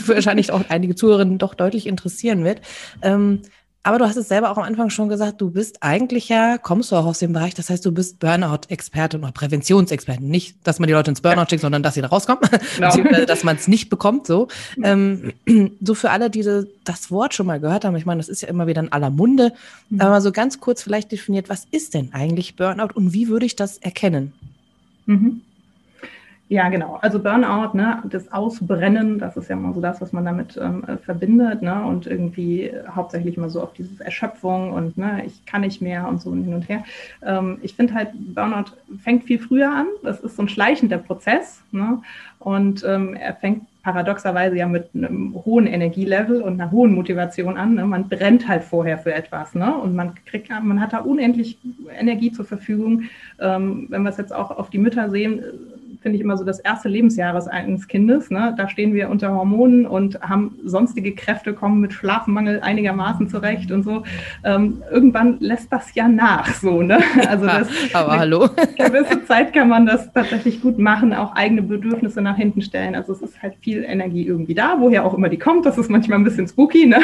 wahrscheinlich 0.06 0.50
auch 0.52 0.62
einige 0.68 0.94
Zuhörerinnen 0.94 1.38
doch 1.38 1.54
deutlich 1.54 1.86
interessieren 1.86 2.44
wird. 2.44 2.60
Ähm, 3.02 3.42
aber 3.88 3.98
du 3.98 4.04
hast 4.04 4.16
es 4.16 4.28
selber 4.28 4.50
auch 4.50 4.58
am 4.58 4.64
Anfang 4.64 4.90
schon 4.90 5.08
gesagt, 5.08 5.40
du 5.40 5.50
bist 5.50 5.82
eigentlich 5.82 6.28
ja, 6.28 6.58
kommst 6.58 6.92
du 6.92 6.96
auch 6.96 7.06
aus 7.06 7.20
dem 7.20 7.32
Bereich, 7.32 7.54
das 7.54 7.70
heißt, 7.70 7.86
du 7.86 7.92
bist 7.92 8.18
Burnout-Experte 8.18 9.16
oder 9.18 9.32
Präventionsexperte. 9.32 10.22
Nicht, 10.22 10.56
dass 10.64 10.78
man 10.78 10.88
die 10.88 10.92
Leute 10.92 11.10
ins 11.10 11.22
Burnout 11.22 11.46
schickt, 11.48 11.62
sondern 11.62 11.82
dass 11.82 11.94
sie 11.94 12.02
da 12.02 12.08
rauskommen, 12.08 12.42
genau. 12.76 13.24
dass 13.24 13.44
man 13.44 13.56
es 13.56 13.66
nicht 13.66 13.88
bekommt. 13.88 14.26
So. 14.26 14.48
Ähm, 14.82 15.32
so 15.80 15.94
für 15.94 16.10
alle, 16.10 16.28
die 16.28 16.42
das 16.84 17.10
Wort 17.10 17.32
schon 17.32 17.46
mal 17.46 17.60
gehört 17.60 17.86
haben, 17.86 17.96
ich 17.96 18.04
meine, 18.04 18.18
das 18.18 18.28
ist 18.28 18.42
ja 18.42 18.48
immer 18.48 18.66
wieder 18.66 18.82
in 18.82 18.92
aller 18.92 19.10
Munde, 19.10 19.54
mhm. 19.88 20.00
aber 20.02 20.20
so 20.20 20.32
ganz 20.32 20.60
kurz 20.60 20.82
vielleicht 20.82 21.10
definiert, 21.10 21.48
was 21.48 21.66
ist 21.70 21.94
denn 21.94 22.12
eigentlich 22.12 22.56
Burnout 22.56 22.94
und 22.94 23.14
wie 23.14 23.28
würde 23.28 23.46
ich 23.46 23.56
das 23.56 23.78
erkennen? 23.78 24.34
Mhm. 25.06 25.40
Ja, 26.50 26.70
genau. 26.70 26.98
Also 27.02 27.18
Burnout, 27.18 27.76
ne, 27.76 28.02
das 28.08 28.32
Ausbrennen, 28.32 29.18
das 29.18 29.36
ist 29.36 29.50
ja 29.50 29.56
immer 29.56 29.74
so 29.74 29.82
das, 29.82 30.00
was 30.00 30.14
man 30.14 30.24
damit 30.24 30.56
ähm, 30.56 30.82
äh, 30.84 30.96
verbindet, 30.96 31.60
ne, 31.60 31.84
und 31.84 32.06
irgendwie 32.06 32.72
hauptsächlich 32.88 33.36
immer 33.36 33.50
so 33.50 33.62
auf 33.62 33.74
diese 33.74 34.02
Erschöpfung 34.02 34.72
und 34.72 34.96
ne, 34.96 35.24
ich 35.26 35.44
kann 35.44 35.60
nicht 35.60 35.82
mehr 35.82 36.08
und 36.08 36.22
so 36.22 36.32
hin 36.32 36.54
und 36.54 36.66
her. 36.66 36.84
Ähm, 37.22 37.58
ich 37.60 37.74
finde 37.74 37.92
halt, 37.92 38.12
Burnout 38.34 38.72
fängt 39.04 39.24
viel 39.24 39.38
früher 39.38 39.70
an. 39.70 39.88
Das 40.02 40.20
ist 40.20 40.36
so 40.36 40.42
ein 40.42 40.48
schleichender 40.48 40.96
Prozess, 40.96 41.60
ne, 41.70 42.00
und 42.38 42.82
ähm, 42.82 43.14
er 43.14 43.34
fängt 43.34 43.64
paradoxerweise 43.82 44.56
ja 44.56 44.68
mit 44.68 44.90
einem 44.94 45.34
hohen 45.44 45.66
Energielevel 45.66 46.40
und 46.42 46.60
einer 46.60 46.70
hohen 46.70 46.94
Motivation 46.94 47.56
an. 47.56 47.74
Ne? 47.74 47.84
Man 47.84 48.08
brennt 48.08 48.46
halt 48.46 48.62
vorher 48.62 48.98
für 48.98 49.14
etwas, 49.14 49.54
ne? 49.54 49.74
Und 49.74 49.94
man 49.94 50.14
kriegt, 50.26 50.50
man 50.50 50.80
hat 50.80 50.92
da 50.92 50.98
unendlich 50.98 51.58
Energie 51.98 52.30
zur 52.30 52.44
Verfügung. 52.44 53.04
Ähm, 53.40 53.86
wenn 53.88 54.02
wir 54.02 54.10
es 54.10 54.18
jetzt 54.18 54.34
auch 54.34 54.50
auf 54.50 54.68
die 54.68 54.78
Mütter 54.78 55.08
sehen, 55.08 55.42
finde 56.00 56.16
ich 56.16 56.22
immer 56.22 56.36
so 56.36 56.44
das 56.44 56.58
erste 56.60 56.88
Lebensjahres 56.88 57.48
eines 57.48 57.88
Kindes. 57.88 58.30
Ne? 58.30 58.54
Da 58.56 58.68
stehen 58.68 58.94
wir 58.94 59.08
unter 59.08 59.32
Hormonen 59.32 59.86
und 59.86 60.20
haben 60.20 60.58
sonstige 60.64 61.14
Kräfte, 61.14 61.54
kommen 61.54 61.80
mit 61.80 61.92
Schlafmangel 61.92 62.60
einigermaßen 62.60 63.28
zurecht 63.28 63.72
und 63.72 63.82
so. 63.82 64.04
Ähm, 64.44 64.82
irgendwann 64.90 65.38
lässt 65.40 65.72
das 65.72 65.94
ja 65.94 66.08
nach, 66.08 66.52
so. 66.54 66.82
Ne? 66.82 66.98
Also 67.28 67.46
das, 67.46 67.68
ja, 67.92 68.00
aber 68.00 68.18
hallo. 68.18 68.48
gewisse 68.76 69.24
Zeit 69.26 69.52
kann 69.52 69.68
man 69.68 69.86
das 69.86 70.12
tatsächlich 70.12 70.62
gut 70.62 70.78
machen, 70.78 71.12
auch 71.12 71.34
eigene 71.34 71.62
Bedürfnisse 71.62 72.22
nach 72.22 72.36
hinten 72.36 72.62
stellen. 72.62 72.94
Also 72.94 73.12
es 73.12 73.20
ist 73.20 73.42
halt 73.42 73.54
viel 73.60 73.84
Energie 73.84 74.26
irgendwie 74.26 74.54
da, 74.54 74.76
woher 74.78 75.04
auch 75.04 75.14
immer 75.14 75.28
die 75.28 75.38
kommt. 75.38 75.66
Das 75.66 75.76
ist 75.76 75.90
manchmal 75.90 76.18
ein 76.18 76.24
bisschen 76.24 76.48
spooky, 76.48 76.86
ne? 76.86 77.00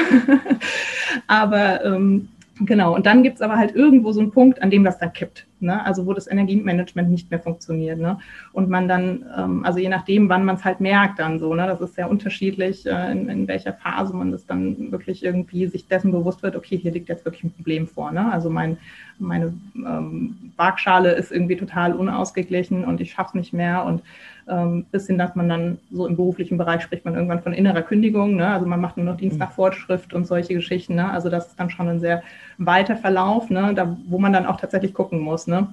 aber 1.27 1.85
ähm, 1.85 2.29
Genau, 2.61 2.95
und 2.95 3.05
dann 3.05 3.25
gibt 3.25 3.37
es 3.37 3.43
aber 3.43 3.57
halt 3.57 3.75
irgendwo 3.75 4.13
so 4.13 4.21
einen 4.21 4.31
Punkt, 4.31 4.63
an 4.63 4.71
dem 4.71 4.85
das 4.85 4.99
dann 4.99 5.13
kippt. 5.13 5.45
Ne? 5.59 5.85
Also 5.85 6.07
wo 6.07 6.13
das 6.13 6.31
Energiemanagement 6.31 7.11
nicht 7.11 7.29
mehr 7.29 7.41
funktioniert. 7.41 7.99
Ne? 7.99 8.19
Und 8.53 8.71
man 8.71 8.87
dann, 8.87 9.25
ähm, 9.37 9.65
also 9.65 9.81
je 9.81 9.89
nachdem, 9.89 10.29
wann 10.29 10.45
man 10.45 10.55
es 10.55 10.65
halt 10.65 10.79
merkt, 10.79 11.19
dann 11.19 11.41
so, 11.41 11.53
ne? 11.55 11.67
das 11.67 11.81
ist 11.81 11.97
sehr 11.97 12.09
unterschiedlich, 12.09 12.87
äh, 12.87 13.11
in, 13.11 13.29
in, 13.29 13.49
welcher 13.49 13.73
Phase 13.73 14.15
man 14.15 14.31
das 14.31 14.47
dann 14.47 14.93
wirklich 14.93 15.25
irgendwie 15.25 15.67
sich 15.67 15.89
dessen 15.89 16.13
bewusst 16.13 16.45
wird, 16.45 16.55
okay, 16.55 16.77
hier 16.77 16.93
liegt 16.93 17.09
jetzt 17.09 17.25
wirklich 17.25 17.43
ein 17.43 17.53
Problem 17.53 17.89
vor. 17.89 18.13
Ne? 18.13 18.31
Also 18.31 18.51
mein, 18.51 18.77
meine 19.19 19.53
ähm, 19.75 20.53
Waagschale 20.57 21.13
ist 21.13 21.33
irgendwie 21.33 21.57
total 21.57 21.95
unausgeglichen 21.95 22.85
und 22.85 23.01
ich 23.01 23.13
schaffe 23.13 23.31
es 23.31 23.35
nicht 23.35 23.53
mehr 23.53 23.85
und 23.85 24.03
ähm, 24.49 24.87
bis 24.91 25.07
hin, 25.07 25.19
dass 25.19 25.35
man 25.35 25.49
dann 25.49 25.79
so 25.91 26.07
im 26.07 26.17
beruflichen 26.17 26.59
Bereich 26.59 26.83
spricht 26.83 27.05
man 27.05 27.15
irgendwann 27.15 27.43
von 27.43 27.53
innerer 27.53 27.83
Kündigung. 27.83 28.37
Ne? 28.37 28.49
Also 28.49 28.67
man 28.67 28.81
macht 28.81 28.97
nur 28.97 29.07
noch 29.07 29.17
Dienst 29.17 29.39
nach 29.39 29.51
mhm. 29.51 29.55
Fortschrift 29.55 30.15
und 30.15 30.27
solche 30.27 30.55
Geschichten. 30.55 30.95
Ne? 30.95 31.11
Also 31.11 31.29
das 31.31 31.49
ist 31.49 31.61
dann 31.61 31.71
schon 31.71 31.89
ein 31.89 32.01
sehr 32.01 32.23
weiter 32.59 32.97
Verlauf, 32.97 33.51
ne? 33.51 33.73
da, 33.75 33.97
wo 34.07 34.19
man 34.19 34.33
dann 34.33 34.47
auch 34.47 34.59
tatsächlich 34.61 34.95
gucken 34.95 35.19
muss. 35.19 35.47
Ne? 35.47 35.69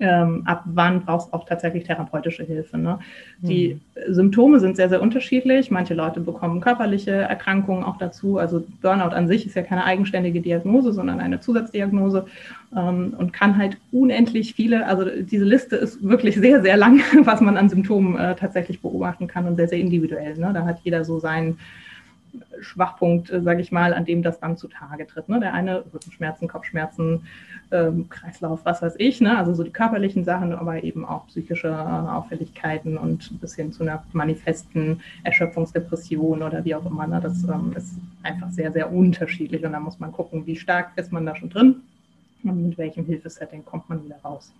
Ähm, 0.00 0.42
ab 0.46 0.62
wann 0.66 1.04
brauchst 1.04 1.28
du 1.28 1.36
auch 1.36 1.44
tatsächlich 1.44 1.84
therapeutische 1.84 2.42
Hilfe. 2.42 2.78
Ne? 2.78 2.98
Die 3.40 3.80
mhm. 3.94 4.14
Symptome 4.14 4.60
sind 4.60 4.76
sehr, 4.76 4.88
sehr 4.88 5.02
unterschiedlich. 5.02 5.70
Manche 5.70 5.94
Leute 5.94 6.20
bekommen 6.20 6.60
körperliche 6.60 7.12
Erkrankungen 7.12 7.84
auch 7.84 7.98
dazu. 7.98 8.38
Also 8.38 8.64
Burnout 8.80 9.14
an 9.14 9.28
sich 9.28 9.46
ist 9.46 9.54
ja 9.54 9.62
keine 9.62 9.84
eigenständige 9.84 10.40
Diagnose, 10.40 10.92
sondern 10.92 11.20
eine 11.20 11.40
Zusatzdiagnose 11.40 12.26
ähm, 12.76 13.14
und 13.16 13.32
kann 13.32 13.56
halt 13.56 13.76
unendlich 13.92 14.54
viele, 14.54 14.86
also 14.86 15.04
diese 15.04 15.44
Liste 15.44 15.76
ist 15.76 16.02
wirklich 16.02 16.36
sehr, 16.36 16.62
sehr 16.62 16.76
lang, 16.76 17.00
was 17.24 17.40
man 17.40 17.56
an 17.56 17.68
Symptomen 17.68 18.16
äh, 18.18 18.34
tatsächlich 18.34 18.80
beobachten 18.80 19.26
kann 19.26 19.46
und 19.46 19.56
sehr, 19.56 19.68
sehr 19.68 19.78
individuell. 19.78 20.36
Ne? 20.36 20.52
Da 20.54 20.64
hat 20.64 20.80
jeder 20.82 21.04
so 21.04 21.18
seinen 21.18 21.58
Schwachpunkt, 22.60 23.30
äh, 23.30 23.42
sage 23.42 23.60
ich 23.60 23.72
mal, 23.72 23.92
an 23.94 24.04
dem 24.04 24.22
das 24.22 24.40
dann 24.40 24.56
zutage 24.56 25.06
tritt. 25.06 25.28
Ne? 25.28 25.40
Der 25.40 25.54
eine 25.54 25.84
Rückenschmerzen, 25.92 26.48
Kopfschmerzen, 26.48 27.26
ähm, 27.70 28.08
Kreislauf, 28.08 28.60
was 28.64 28.82
weiß 28.82 28.94
ich, 28.98 29.20
ne? 29.20 29.36
also 29.36 29.54
so 29.54 29.62
die 29.62 29.70
körperlichen 29.70 30.24
Sachen, 30.24 30.52
aber 30.52 30.82
eben 30.82 31.04
auch 31.04 31.26
psychische 31.28 31.68
äh, 31.68 31.72
Auffälligkeiten 31.72 32.96
und 32.96 33.40
bis 33.40 33.54
hin 33.54 33.72
zu 33.72 33.82
einer 33.82 34.04
manifesten 34.12 35.00
Erschöpfungsdepression 35.24 36.42
oder 36.42 36.64
wie 36.64 36.74
auch 36.74 36.86
immer. 36.86 37.06
Ne? 37.06 37.20
Das 37.20 37.44
ähm, 37.44 37.74
ist 37.76 37.96
einfach 38.22 38.50
sehr, 38.50 38.72
sehr 38.72 38.92
unterschiedlich 38.92 39.64
und 39.64 39.72
da 39.72 39.80
muss 39.80 39.98
man 39.98 40.12
gucken, 40.12 40.46
wie 40.46 40.56
stark 40.56 40.92
ist 40.96 41.12
man 41.12 41.26
da 41.26 41.36
schon 41.36 41.50
drin 41.50 41.82
und 42.44 42.68
mit 42.68 42.78
welchem 42.78 43.04
Hilfesetting 43.04 43.64
kommt 43.64 43.88
man 43.88 44.04
wieder 44.04 44.16
raus. 44.24 44.52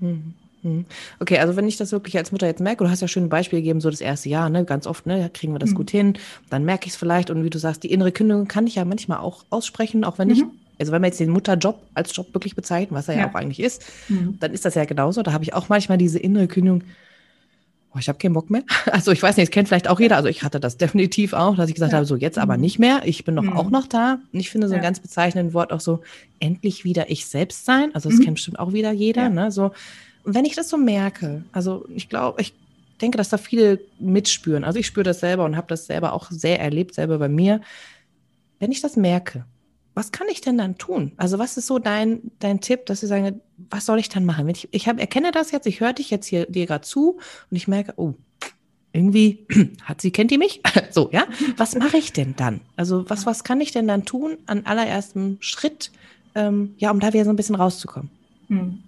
Mhm. 0.00 0.34
Mhm. 0.62 0.84
Okay, 1.18 1.38
also 1.38 1.56
wenn 1.56 1.66
ich 1.66 1.76
das 1.76 1.92
wirklich 1.92 2.16
als 2.16 2.32
Mutter 2.32 2.46
jetzt 2.46 2.60
merke, 2.60 2.84
du 2.84 2.90
hast 2.90 3.00
ja 3.00 3.08
schon 3.08 3.24
ein 3.24 3.28
Beispiel 3.28 3.60
gegeben, 3.60 3.80
so 3.80 3.90
das 3.90 4.00
erste 4.00 4.28
Jahr, 4.28 4.50
ne, 4.50 4.64
ganz 4.64 4.86
oft, 4.86 5.06
ne, 5.06 5.30
kriegen 5.32 5.52
wir 5.52 5.58
das 5.58 5.70
mhm. 5.70 5.74
gut 5.74 5.90
hin, 5.90 6.14
dann 6.50 6.64
merke 6.64 6.86
ich 6.86 6.92
es 6.92 6.96
vielleicht 6.96 7.30
und 7.30 7.44
wie 7.44 7.50
du 7.50 7.58
sagst, 7.58 7.82
die 7.82 7.90
innere 7.90 8.12
Kündigung 8.12 8.48
kann 8.48 8.66
ich 8.66 8.74
ja 8.76 8.84
manchmal 8.84 9.18
auch 9.18 9.44
aussprechen, 9.50 10.04
auch 10.04 10.18
wenn 10.18 10.28
mhm. 10.28 10.34
ich, 10.34 10.44
also 10.78 10.92
wenn 10.92 11.02
wir 11.02 11.08
jetzt 11.08 11.20
den 11.20 11.30
Mutterjob 11.30 11.80
als 11.94 12.14
Job 12.14 12.32
wirklich 12.34 12.54
bezeichnen, 12.54 12.96
was 12.96 13.08
er 13.08 13.14
ja, 13.14 13.20
ja 13.22 13.30
auch 13.30 13.34
eigentlich 13.34 13.60
ist, 13.60 13.84
mhm. 14.08 14.36
dann 14.40 14.52
ist 14.52 14.64
das 14.64 14.74
ja 14.74 14.84
genauso, 14.84 15.22
da 15.22 15.32
habe 15.32 15.44
ich 15.44 15.54
auch 15.54 15.68
manchmal 15.68 15.98
diese 15.98 16.18
innere 16.18 16.48
Kündigung, 16.48 16.82
oh, 17.94 17.98
ich 17.98 18.08
habe 18.08 18.18
keinen 18.18 18.34
Bock 18.34 18.50
mehr. 18.50 18.62
Also 18.92 19.12
ich 19.12 19.22
weiß 19.22 19.36
nicht, 19.36 19.44
es 19.44 19.50
kennt 19.50 19.68
vielleicht 19.68 19.88
auch 19.88 20.00
jeder, 20.00 20.16
also 20.16 20.28
ich 20.28 20.42
hatte 20.42 20.60
das 20.60 20.76
definitiv 20.76 21.32
auch, 21.32 21.56
dass 21.56 21.68
ich 21.68 21.74
gesagt 21.74 21.92
ja. 21.92 21.98
habe, 21.98 22.06
so 22.06 22.16
jetzt 22.16 22.38
aber 22.38 22.56
mhm. 22.56 22.60
nicht 22.60 22.78
mehr, 22.78 23.02
ich 23.04 23.24
bin 23.24 23.36
doch 23.36 23.42
mhm. 23.42 23.52
auch 23.54 23.70
noch 23.70 23.86
da. 23.86 24.18
Und 24.32 24.40
ich 24.40 24.50
finde 24.50 24.68
so 24.68 24.74
ein 24.74 24.82
ganz 24.82 25.00
bezeichnendes 25.00 25.54
Wort 25.54 25.72
auch 25.72 25.80
so, 25.80 26.00
endlich 26.38 26.84
wieder 26.84 27.10
ich 27.10 27.26
selbst 27.26 27.64
sein, 27.64 27.94
also 27.94 28.08
das 28.08 28.20
kennt 28.20 28.34
bestimmt 28.34 28.58
auch 28.58 28.72
wieder 28.72 28.92
jeder, 28.92 29.28
ne, 29.28 29.50
so, 29.50 29.72
und 30.24 30.34
wenn 30.34 30.44
ich 30.44 30.54
das 30.54 30.68
so 30.68 30.76
merke, 30.76 31.44
also 31.52 31.86
ich 31.94 32.08
glaube, 32.08 32.40
ich 32.40 32.54
denke, 33.00 33.18
dass 33.18 33.30
da 33.30 33.38
viele 33.38 33.80
mitspüren. 33.98 34.64
Also 34.64 34.78
ich 34.78 34.86
spüre 34.86 35.04
das 35.04 35.20
selber 35.20 35.44
und 35.44 35.56
habe 35.56 35.66
das 35.68 35.86
selber 35.86 36.12
auch 36.12 36.30
sehr 36.30 36.60
erlebt, 36.60 36.94
selber 36.94 37.18
bei 37.18 37.28
mir. 37.28 37.60
Wenn 38.58 38.72
ich 38.72 38.80
das 38.80 38.96
merke, 38.96 39.44
was 39.94 40.12
kann 40.12 40.28
ich 40.30 40.40
denn 40.40 40.58
dann 40.58 40.78
tun? 40.78 41.12
Also 41.16 41.38
was 41.38 41.56
ist 41.56 41.66
so 41.66 41.78
dein, 41.78 42.30
dein 42.38 42.60
Tipp, 42.60 42.86
dass 42.86 43.02
ich 43.02 43.08
sage, 43.08 43.40
was 43.70 43.86
soll 43.86 43.98
ich 43.98 44.08
dann 44.08 44.24
machen? 44.24 44.48
Ich, 44.48 44.68
ich 44.72 44.88
hab, 44.88 45.00
erkenne 45.00 45.32
das 45.32 45.50
jetzt, 45.50 45.66
ich 45.66 45.80
höre 45.80 45.92
dich 45.92 46.10
jetzt 46.10 46.26
hier 46.26 46.46
dir 46.46 46.66
gerade 46.66 46.86
zu 46.86 47.18
und 47.50 47.56
ich 47.56 47.66
merke, 47.66 47.94
oh, 47.96 48.14
irgendwie 48.92 49.46
hat 49.84 50.00
sie, 50.00 50.10
kennt 50.10 50.30
die 50.30 50.38
mich? 50.38 50.60
so, 50.90 51.08
ja. 51.12 51.24
Was 51.56 51.74
mache 51.74 51.96
ich 51.96 52.12
denn 52.12 52.36
dann? 52.36 52.60
Also 52.76 53.08
was, 53.08 53.26
was 53.26 53.44
kann 53.44 53.60
ich 53.60 53.72
denn 53.72 53.88
dann 53.88 54.04
tun 54.04 54.36
an 54.46 54.66
allererstem 54.66 55.38
Schritt, 55.40 55.90
ähm, 56.34 56.74
ja, 56.78 56.90
um 56.90 57.00
da 57.00 57.12
wieder 57.12 57.24
so 57.24 57.30
ein 57.30 57.36
bisschen 57.36 57.56
rauszukommen? 57.56 58.10
Hm 58.48 58.82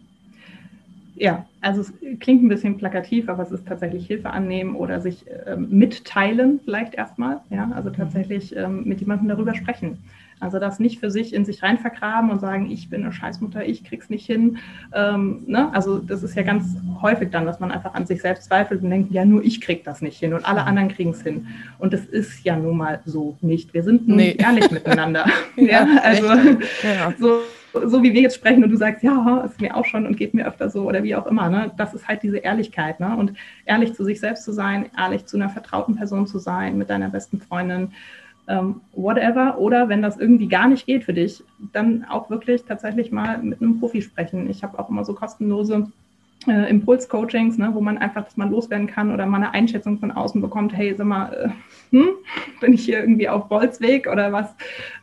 ja, 1.23 1.47
also 1.61 1.83
es 1.83 1.93
klingt 2.19 2.43
ein 2.43 2.49
bisschen 2.49 2.77
plakativ, 2.79 3.29
aber 3.29 3.45
es 3.45 3.53
ist 3.53 3.65
tatsächlich 3.65 4.09
Hilfe 4.09 4.31
annehmen 4.31 4.75
oder 4.75 5.01
sich 5.01 5.25
ähm, 5.47 5.69
mitteilen 5.71 6.59
vielleicht 6.65 6.95
erstmal. 6.95 7.41
Ja, 7.49 7.71
also 7.77 7.91
mhm. 7.91 7.95
tatsächlich 7.95 8.57
ähm, 8.57 8.83
mit 8.85 8.99
jemandem 8.99 9.29
darüber 9.29 9.55
sprechen. 9.55 9.99
Also 10.41 10.59
das 10.59 10.81
nicht 10.81 10.99
für 10.99 11.13
sich 11.13 11.33
in 11.33 11.45
sich 11.45 11.63
rein 11.63 11.79
vergraben 11.79 12.31
und 12.31 12.41
sagen, 12.41 12.69
ich 12.69 12.91
bin 12.91 13.05
eine 13.05 13.13
Scheißmutter, 13.13 13.65
ich 13.65 13.85
krieg's 13.85 14.11
nicht 14.11 14.27
hin. 14.27 14.59
Ähm, 14.93 15.45
ne? 15.47 15.73
Also 15.73 15.99
das 15.99 16.25
ist 16.25 16.35
ja 16.35 16.43
ganz 16.43 16.77
häufig 17.01 17.31
dann, 17.31 17.47
dass 17.47 17.61
man 17.61 17.71
einfach 17.71 17.95
an 17.95 18.07
sich 18.07 18.21
selbst 18.21 18.47
zweifelt 18.47 18.83
und 18.83 18.91
denkt, 18.91 19.13
ja, 19.13 19.25
nur 19.25 19.45
ich 19.45 19.61
krieg 19.61 19.85
das 19.85 20.03
nicht 20.03 20.19
hin 20.19 20.35
und 20.35 20.45
alle 20.45 20.65
anderen 20.65 20.89
kriegen 20.89 21.11
es 21.11 21.23
hin. 21.23 21.47
Und 21.79 21.93
das 21.93 22.05
ist 22.05 22.45
ja 22.45 22.57
nun 22.57 22.77
mal 22.77 23.01
so 23.05 23.39
nicht. 23.41 23.73
Wir 23.75 23.85
sind 23.85 24.09
nun 24.09 24.17
nee. 24.17 24.35
ehrlich 24.37 24.73
miteinander. 24.73 25.27
ja, 25.57 25.87
also 26.03 26.27
ja. 26.27 27.15
so 27.17 27.39
so 27.73 28.03
wie 28.03 28.13
wir 28.13 28.21
jetzt 28.21 28.37
sprechen 28.37 28.63
und 28.65 28.71
du 28.71 28.77
sagst, 28.77 29.03
ja, 29.03 29.41
ist 29.41 29.61
mir 29.61 29.77
auch 29.77 29.85
schon 29.85 30.07
und 30.07 30.17
geht 30.17 30.35
mir 30.35 30.47
öfter 30.47 30.71
so 30.71 30.83
oder 30.83 31.03
wie 31.03 31.15
auch 31.15 31.27
immer. 31.27 31.49
Ne? 31.49 31.71
Das 31.77 31.95
ist 31.95 32.09
halt 32.09 32.23
diese 32.23 32.39
Ehrlichkeit. 32.39 33.01
Ne? 33.01 33.17
Und 33.17 33.35
ehrlich 33.65 33.95
zu 33.95 34.05
sich 34.05 34.21
selbst 34.21 34.45
zu 34.45 34.53
sein, 34.53 34.91
ehrlich 34.97 35.27
zu 35.27 35.37
einer 35.37 35.49
vertrauten 35.49 35.97
Person 35.97 36.27
zu 36.27 36.39
sein, 36.39 36.79
mit 36.79 36.91
deiner 36.91 37.09
besten 37.09 37.41
Freundin, 37.41 37.93
ähm, 38.49 38.81
whatever. 38.93 39.59
Oder 39.59 39.89
wenn 39.89 40.03
das 40.03 40.19
irgendwie 40.19 40.49
gar 40.49 40.69
nicht 40.69 40.87
geht 40.87 41.05
für 41.05 41.15
dich, 41.15 41.43
dann 41.73 42.05
auch 42.05 42.31
wirklich 42.31 42.65
tatsächlich 42.65 43.13
mal 43.13 43.39
mit 43.39 43.63
einem 43.63 43.81
Profi 43.81 44.03
sprechen. 44.03 44.51
Ich 44.51 44.63
habe 44.63 44.79
auch 44.79 44.89
immer 44.89 45.05
so 45.05 45.15
kostenlose 45.15 45.91
äh, 46.49 46.69
Impuls-Coachings, 46.69 47.59
ne, 47.59 47.71
wo 47.73 47.81
man 47.81 47.99
einfach, 47.99 48.25
dass 48.25 48.37
man 48.37 48.51
loswerden 48.51 48.87
kann 48.87 49.13
oder 49.13 49.27
mal 49.27 49.39
eine 49.39 49.53
Einschätzung 49.53 49.99
von 49.99 50.11
außen 50.11 50.41
bekommt, 50.41 50.75
hey, 50.75 50.95
sag 50.97 51.07
mal, 51.07 51.33
äh, 51.33 51.97
hm, 51.97 52.09
bin 52.61 52.73
ich 52.73 52.85
hier 52.85 53.01
irgendwie 53.01 53.29
auf 53.29 53.49
Bolzweg 53.49 54.09
oder 54.09 54.33
was? 54.33 54.55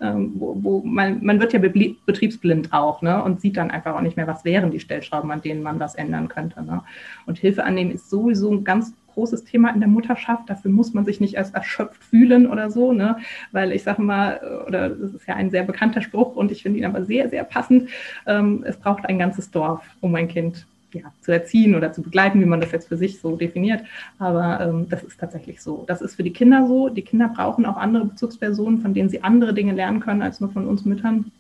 Ähm, 0.02 0.34
wo, 0.36 0.58
wo 0.62 0.82
man, 0.84 1.24
man 1.24 1.40
wird 1.40 1.54
ja 1.54 1.60
betriebsblind 1.60 2.74
auch 2.74 3.02
ne, 3.02 3.24
und 3.24 3.42
sieht 3.42 3.58
dann 3.58 3.72
einfach 3.72 3.96
auch 3.96 4.02
nicht 4.02 4.18
mehr, 4.18 4.28
was 4.28 4.46
wären 4.46 4.72
die 4.72 4.80
Stellschrauben, 4.80 5.32
an 5.32 5.42
denen 5.42 5.62
man 5.62 5.80
was 5.80 5.96
ändern 5.96 6.28
könnte. 6.28 6.64
Ne? 6.64 6.84
Und 7.26 7.38
Hilfe 7.38 7.64
annehmen 7.64 7.92
ist 7.92 8.10
sowieso 8.10 8.52
ein 8.52 8.64
ganz 8.64 8.94
großes 9.14 9.44
Thema 9.44 9.70
in 9.70 9.80
der 9.80 9.90
Mutterschaft. 9.90 10.50
Dafür 10.50 10.72
muss 10.72 10.94
man 10.94 11.06
sich 11.06 11.20
nicht 11.20 11.36
erst 11.36 11.54
erschöpft 11.54 12.04
fühlen 12.04 12.48
oder 12.48 12.72
so, 12.72 12.94
ne? 12.94 13.18
weil 13.52 13.72
ich 13.72 13.84
sage 13.84 14.02
mal, 14.02 14.64
oder 14.68 14.90
das 14.90 15.14
ist 15.14 15.28
ja 15.28 15.36
ein 15.36 15.50
sehr 15.50 15.64
bekannter 15.64 16.02
Spruch 16.02 16.36
und 16.36 16.52
ich 16.52 16.64
finde 16.64 16.80
ihn 16.80 16.86
aber 16.86 17.04
sehr, 17.04 17.30
sehr 17.30 17.44
passend. 17.44 17.90
Ähm, 18.26 18.64
es 18.66 18.78
braucht 18.78 19.06
ein 19.06 19.20
ganzes 19.20 19.52
Dorf, 19.52 19.82
um 20.00 20.16
ein 20.16 20.28
Kind 20.28 20.66
ja, 20.94 21.12
zu 21.22 21.32
erziehen 21.32 21.76
oder 21.76 21.92
zu 21.94 22.02
begleiten, 22.02 22.42
wie 22.42 22.46
man 22.46 22.62
das 22.62 22.72
jetzt 22.72 22.88
für 22.88 22.98
sich 22.98 23.20
so 23.20 23.36
definiert. 23.36 23.84
Aber 24.18 24.60
ähm, 24.62 24.88
das 24.90 25.04
ist 25.04 25.20
tatsächlich 25.20 25.62
so. 25.62 25.84
Das 25.88 26.02
ist 26.02 26.16
für 26.16 26.24
die 26.24 26.34
Kinder 26.34 26.68
so. 26.68 26.90
Die 26.90 27.02
Kinder 27.02 27.32
brauchen 27.34 27.66
auch 27.66 27.78
andere 27.78 28.06
Bezugspersonen, 28.06 28.82
von 28.82 28.94
denen 28.94 29.10
sie 29.10 29.24
andere 29.24 29.54
Dinge 29.54 29.74
lernen 29.74 30.00
können 30.00 30.22
als 30.22 30.40
nur 30.40 30.52
von 30.52 30.68
uns 30.68 30.86
Müttern. 30.86 31.32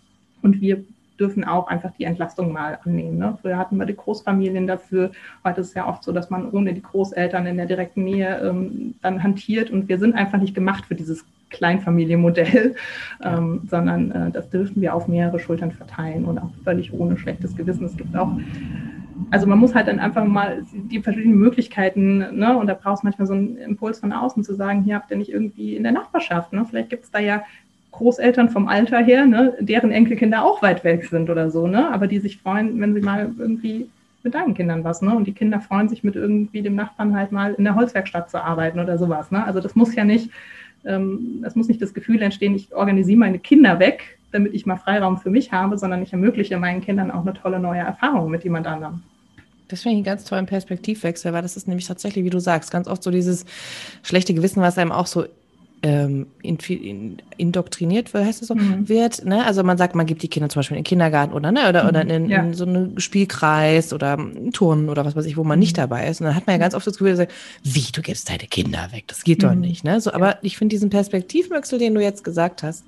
Und 0.41 0.61
wir 0.61 0.83
dürfen 1.19 1.43
auch 1.43 1.67
einfach 1.67 1.91
die 1.97 2.05
Entlastung 2.05 2.53
mal 2.53 2.79
annehmen. 2.83 3.17
Ne? 3.17 3.37
Früher 3.41 3.57
hatten 3.57 3.77
wir 3.77 3.85
die 3.85 3.95
Großfamilien 3.95 4.67
dafür. 4.67 5.11
Heute 5.43 5.61
ist 5.61 5.69
es 5.69 5.73
ja 5.73 5.87
oft 5.87 6.03
so, 6.03 6.11
dass 6.11 6.29
man 6.29 6.49
ohne 6.51 6.73
die 6.73 6.81
Großeltern 6.81 7.45
in 7.45 7.57
der 7.57 7.65
direkten 7.65 8.03
Nähe 8.03 8.39
ähm, 8.41 8.95
dann 9.01 9.21
hantiert. 9.21 9.69
Und 9.69 9.89
wir 9.89 9.99
sind 9.99 10.15
einfach 10.15 10.39
nicht 10.39 10.55
gemacht 10.55 10.85
für 10.85 10.95
dieses 10.95 11.25
Kleinfamilienmodell, 11.49 12.75
ähm, 13.23 13.61
sondern 13.69 14.11
äh, 14.11 14.31
das 14.31 14.49
dürfen 14.49 14.81
wir 14.81 14.93
auf 14.93 15.07
mehrere 15.07 15.39
Schultern 15.39 15.71
verteilen 15.71 16.25
und 16.25 16.37
auch 16.37 16.51
völlig 16.63 16.93
ohne 16.93 17.17
schlechtes 17.17 17.55
Gewissen. 17.55 17.85
Es 17.85 17.97
gibt 17.97 18.15
auch 18.15 18.31
also 19.31 19.47
man 19.47 19.59
muss 19.59 19.75
halt 19.75 19.87
dann 19.87 19.99
einfach 19.99 20.25
mal 20.25 20.63
die 20.71 21.01
verschiedenen 21.01 21.37
Möglichkeiten, 21.37 22.17
ne, 22.37 22.57
und 22.57 22.67
da 22.67 22.73
brauchst 22.73 23.03
du 23.03 23.07
manchmal 23.07 23.27
so 23.27 23.33
einen 23.33 23.57
Impuls 23.57 23.99
von 23.99 24.11
außen 24.11 24.43
zu 24.43 24.55
sagen, 24.55 24.83
hier 24.83 24.95
habt 24.95 25.11
ihr 25.11 25.17
nicht 25.17 25.31
irgendwie 25.31 25.75
in 25.75 25.83
der 25.83 25.91
Nachbarschaft, 25.91 26.53
ne? 26.53 26.65
Vielleicht 26.67 26.89
gibt 26.89 27.05
es 27.05 27.11
da 27.11 27.19
ja 27.19 27.43
Großeltern 27.91 28.49
vom 28.49 28.67
Alter 28.67 28.99
her, 28.99 29.25
ne, 29.25 29.55
deren 29.59 29.91
Enkelkinder 29.91 30.43
auch 30.43 30.61
weit 30.61 30.83
weg 30.83 31.05
sind 31.05 31.29
oder 31.29 31.49
so, 31.51 31.67
ne? 31.67 31.91
Aber 31.91 32.07
die 32.07 32.19
sich 32.19 32.37
freuen, 32.37 32.79
wenn 32.79 32.93
sie 32.93 33.01
mal 33.01 33.31
irgendwie 33.37 33.89
mit 34.23 34.33
deinen 34.33 34.53
Kindern 34.53 34.83
was, 34.83 35.01
ne? 35.01 35.15
Und 35.15 35.25
die 35.25 35.33
Kinder 35.33 35.59
freuen 35.59 35.89
sich 35.89 36.03
mit 36.03 36.15
irgendwie 36.15 36.61
dem 36.61 36.75
Nachbarn 36.75 37.15
halt 37.15 37.31
mal 37.31 37.53
in 37.53 37.63
der 37.63 37.75
Holzwerkstatt 37.75 38.29
zu 38.29 38.43
arbeiten 38.43 38.79
oder 38.79 38.97
sowas, 38.97 39.31
ne? 39.31 39.43
Also 39.43 39.59
das 39.59 39.75
muss 39.75 39.95
ja 39.95 40.03
nicht, 40.03 40.29
ähm, 40.85 41.43
es 41.45 41.55
muss 41.55 41.67
nicht 41.67 41.81
das 41.81 41.93
Gefühl 41.93 42.21
entstehen, 42.21 42.55
ich 42.55 42.73
organisiere 42.73 43.19
meine 43.19 43.39
Kinder 43.39 43.79
weg, 43.79 44.18
damit 44.31 44.53
ich 44.53 44.65
mal 44.65 44.77
Freiraum 44.77 45.17
für 45.17 45.29
mich 45.29 45.51
habe, 45.51 45.77
sondern 45.77 46.01
ich 46.03 46.11
ermögliche 46.11 46.57
meinen 46.57 46.81
Kindern 46.81 47.11
auch 47.11 47.21
eine 47.21 47.33
tolle 47.33 47.59
neue 47.59 47.79
Erfahrung 47.79 48.29
mit 48.29 48.43
jemand 48.43 48.67
anderem. 48.67 49.01
Das 49.67 49.83
finde 49.83 49.93
ich 49.93 49.97
einen 49.97 50.05
ganz 50.05 50.25
tollen 50.25 50.47
Perspektivwechsel, 50.47 51.31
weil 51.31 51.43
das 51.43 51.55
ist 51.55 51.67
nämlich 51.67 51.87
tatsächlich, 51.87 52.25
wie 52.25 52.29
du 52.31 52.39
sagst, 52.39 52.71
ganz 52.71 52.87
oft 52.87 53.03
so 53.03 53.11
dieses 53.11 53.45
schlechte 54.01 54.33
Gewissen, 54.33 54.61
was 54.61 54.77
einem 54.77 54.91
auch 54.91 55.05
so 55.05 55.25
ähm, 55.81 56.27
in, 56.41 56.57
in, 56.57 57.17
indoktriniert 57.37 58.13
wird, 58.13 58.25
heißt 58.25 58.41
es 58.41 58.49
so, 58.49 58.55
mhm. 58.55 58.89
wird. 58.89 59.23
Ne? 59.25 59.45
Also 59.45 59.63
man 59.63 59.77
sagt, 59.77 59.95
man 59.95 60.05
gibt 60.05 60.21
die 60.23 60.27
Kinder 60.27 60.49
zum 60.49 60.59
Beispiel 60.59 60.75
in 60.75 60.83
den 60.83 60.87
Kindergarten 60.87 61.33
oder, 61.33 61.51
ne? 61.51 61.69
oder, 61.69 61.83
mhm. 61.83 61.89
oder 61.89 62.01
in, 62.01 62.29
ja. 62.29 62.41
in, 62.41 62.53
so 62.53 62.65
einen 62.65 62.99
Spielkreis 62.99 63.93
oder 63.93 64.17
einen 64.17 64.51
Turnen 64.51 64.89
oder 64.89 65.05
was 65.05 65.15
weiß 65.15 65.25
ich, 65.25 65.37
wo 65.37 65.43
man 65.43 65.59
nicht 65.59 65.77
mhm. 65.77 65.81
dabei 65.81 66.07
ist. 66.07 66.19
Und 66.19 66.25
dann 66.25 66.35
hat 66.35 66.47
man 66.47 66.55
ja 66.55 66.59
ganz 66.59 66.73
oft 66.73 66.85
das 66.85 66.97
Gefühl, 66.97 67.27
wie, 67.63 67.91
du 67.93 68.01
gibst 68.01 68.29
deine 68.29 68.39
Kinder 68.39 68.89
weg, 68.91 69.05
das 69.07 69.23
geht 69.23 69.43
doch 69.43 69.53
mhm. 69.53 69.61
nicht. 69.61 69.83
Ne? 69.83 70.01
So, 70.01 70.11
aber 70.11 70.27
ja. 70.27 70.37
ich 70.41 70.57
finde 70.57 70.73
diesen 70.73 70.89
Perspektivwechsel, 70.89 71.79
den 71.79 71.95
du 71.95 72.01
jetzt 72.01 72.23
gesagt 72.23 72.63
hast, 72.63 72.83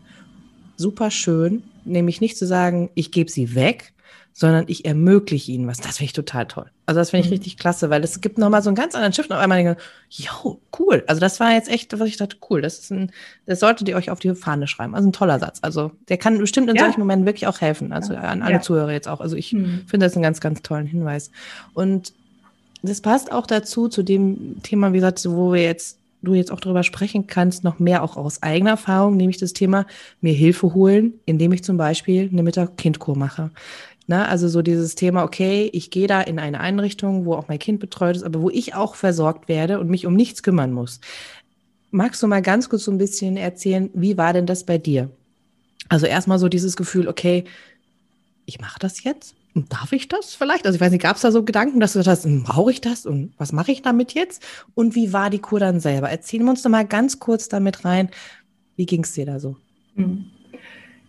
super 0.81 1.11
schön, 1.11 1.63
nämlich 1.85 2.21
nicht 2.21 2.37
zu 2.37 2.45
sagen, 2.45 2.89
ich 2.95 3.11
gebe 3.11 3.31
sie 3.31 3.55
weg, 3.55 3.93
sondern 4.33 4.65
ich 4.67 4.85
ermögliche 4.85 5.51
ihnen 5.51 5.67
was. 5.67 5.79
Das 5.79 5.97
finde 5.97 6.05
ich 6.05 6.13
total 6.13 6.47
toll. 6.47 6.65
Also 6.85 6.99
das 6.99 7.09
finde 7.09 7.25
ich 7.25 7.31
mhm. 7.31 7.35
richtig 7.35 7.57
klasse, 7.57 7.89
weil 7.89 8.03
es 8.03 8.21
gibt 8.21 8.37
nochmal 8.37 8.61
so 8.61 8.69
einen 8.69 8.75
ganz 8.75 8.95
anderen 8.95 9.13
Shift 9.13 9.29
und 9.29 9.35
auf 9.35 9.41
einmal 9.41 9.61
denke, 9.61 9.81
yo, 10.09 10.59
cool. 10.79 11.03
Also 11.07 11.19
das 11.19 11.39
war 11.39 11.51
jetzt 11.51 11.69
echt, 11.69 11.97
was 11.99 12.07
ich 12.07 12.17
dachte, 12.17 12.37
cool. 12.49 12.61
Das 12.61 12.79
ist 12.79 12.91
ein, 12.91 13.11
das 13.45 13.59
solltet 13.59 13.89
ihr 13.89 13.95
euch 13.95 14.09
auf 14.09 14.19
die 14.19 14.33
Fahne 14.33 14.67
schreiben. 14.67 14.95
Also 14.95 15.09
ein 15.09 15.13
toller 15.13 15.39
Satz. 15.39 15.59
Also 15.61 15.91
der 16.07 16.17
kann 16.17 16.37
bestimmt 16.37 16.69
in 16.69 16.75
ja. 16.75 16.83
solchen 16.83 17.01
Momenten 17.01 17.25
wirklich 17.25 17.47
auch 17.47 17.59
helfen. 17.59 17.91
Also 17.91 18.15
an 18.15 18.41
alle 18.41 18.55
ja. 18.55 18.61
Zuhörer 18.61 18.91
jetzt 18.91 19.07
auch. 19.07 19.19
Also 19.19 19.35
ich 19.35 19.51
mhm. 19.51 19.83
finde 19.85 20.05
das 20.05 20.15
einen 20.15 20.23
ganz, 20.23 20.39
ganz 20.39 20.61
tollen 20.61 20.87
Hinweis. 20.87 21.31
Und 21.73 22.13
das 22.83 23.01
passt 23.01 23.31
auch 23.31 23.45
dazu, 23.45 23.89
zu 23.89 24.01
dem 24.01 24.61
Thema, 24.63 24.91
wie 24.91 24.97
gesagt, 24.97 25.23
wo 25.29 25.53
wir 25.53 25.61
jetzt 25.61 25.97
du 26.21 26.33
jetzt 26.33 26.51
auch 26.51 26.59
darüber 26.59 26.83
sprechen 26.83 27.27
kannst, 27.27 27.63
noch 27.63 27.79
mehr 27.79 28.03
auch 28.03 28.17
aus 28.17 28.43
eigener 28.43 28.71
Erfahrung, 28.71 29.17
nämlich 29.17 29.37
das 29.37 29.53
Thema 29.53 29.85
mir 30.21 30.33
Hilfe 30.33 30.73
holen, 30.73 31.13
indem 31.25 31.51
ich 31.51 31.63
zum 31.63 31.77
Beispiel 31.77 32.29
eine 32.31 32.43
Mittag-Kind-Kur 32.43 33.17
mache. 33.17 33.51
Na, 34.07 34.25
also 34.25 34.47
so 34.47 34.61
dieses 34.61 34.95
Thema, 34.95 35.23
okay, 35.23 35.69
ich 35.73 35.89
gehe 35.89 36.07
da 36.07 36.21
in 36.21 36.39
eine 36.39 36.59
Einrichtung, 36.59 37.25
wo 37.25 37.33
auch 37.33 37.47
mein 37.47 37.59
Kind 37.59 37.79
betreut 37.79 38.15
ist, 38.15 38.23
aber 38.23 38.41
wo 38.41 38.49
ich 38.49 38.75
auch 38.75 38.95
versorgt 38.95 39.47
werde 39.47 39.79
und 39.79 39.89
mich 39.89 40.05
um 40.05 40.15
nichts 40.15 40.43
kümmern 40.43 40.71
muss. 40.73 40.99
Magst 41.91 42.21
du 42.21 42.27
mal 42.27 42.41
ganz 42.41 42.69
kurz 42.69 42.85
so 42.85 42.91
ein 42.91 42.97
bisschen 42.97 43.37
erzählen, 43.37 43.89
wie 43.93 44.17
war 44.17 44.33
denn 44.33 44.45
das 44.45 44.65
bei 44.65 44.77
dir? 44.77 45.09
Also 45.89 46.05
erstmal 46.05 46.39
so 46.39 46.49
dieses 46.49 46.75
Gefühl, 46.75 47.07
okay, 47.07 47.45
ich 48.45 48.59
mache 48.59 48.79
das 48.79 49.03
jetzt. 49.03 49.35
Darf 49.53 49.91
ich 49.91 50.07
das 50.07 50.33
vielleicht? 50.33 50.65
Also 50.65 50.75
ich 50.77 50.81
weiß 50.81 50.91
nicht, 50.91 51.01
gab 51.01 51.17
es 51.17 51.23
da 51.23 51.31
so 51.31 51.43
Gedanken, 51.43 51.81
dass 51.81 51.93
du 51.93 51.99
gesagt 51.99 52.17
hast, 52.17 52.25
hm, 52.25 52.43
brauche 52.43 52.71
ich 52.71 52.79
das 52.79 53.05
und 53.05 53.33
was 53.37 53.51
mache 53.51 53.71
ich 53.71 53.81
damit 53.81 54.13
jetzt? 54.13 54.45
Und 54.75 54.95
wie 54.95 55.11
war 55.11 55.29
die 55.29 55.39
Kur 55.39 55.59
dann 55.59 55.81
selber? 55.81 56.09
Erzählen 56.09 56.43
wir 56.43 56.51
uns 56.51 56.61
doch 56.61 56.69
mal 56.69 56.85
ganz 56.85 57.19
kurz 57.19 57.49
damit 57.49 57.83
rein. 57.83 58.09
Wie 58.77 58.85
ging 58.85 59.03
es 59.03 59.13
dir 59.13 59.25
da 59.25 59.39
so? 59.39 59.57
Mhm. 59.95 60.25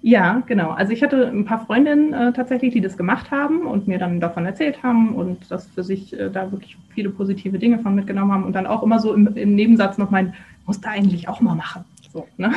Ja, 0.04 0.42
genau. 0.46 0.70
Also 0.70 0.92
ich 0.92 1.02
hatte 1.04 1.28
ein 1.28 1.44
paar 1.44 1.64
Freundinnen 1.64 2.12
äh, 2.12 2.32
tatsächlich, 2.32 2.72
die 2.72 2.80
das 2.80 2.96
gemacht 2.96 3.30
haben 3.30 3.62
und 3.62 3.86
mir 3.86 3.98
dann 3.98 4.18
davon 4.18 4.44
erzählt 4.44 4.82
haben 4.82 5.14
und 5.14 5.48
das 5.48 5.68
für 5.68 5.84
sich 5.84 6.18
äh, 6.18 6.28
da 6.28 6.50
wirklich 6.50 6.76
viele 6.92 7.10
positive 7.10 7.56
Dinge 7.60 7.78
von 7.78 7.94
mitgenommen 7.94 8.32
haben 8.32 8.44
und 8.44 8.54
dann 8.54 8.66
auch 8.66 8.82
immer 8.82 8.98
so 8.98 9.14
im, 9.14 9.28
im 9.36 9.54
Nebensatz 9.54 9.98
noch 9.98 10.10
mein, 10.10 10.34
muss 10.66 10.80
da 10.80 10.90
eigentlich 10.90 11.28
auch 11.28 11.40
mal 11.40 11.54
machen. 11.54 11.84
So, 12.12 12.26
ne? 12.36 12.52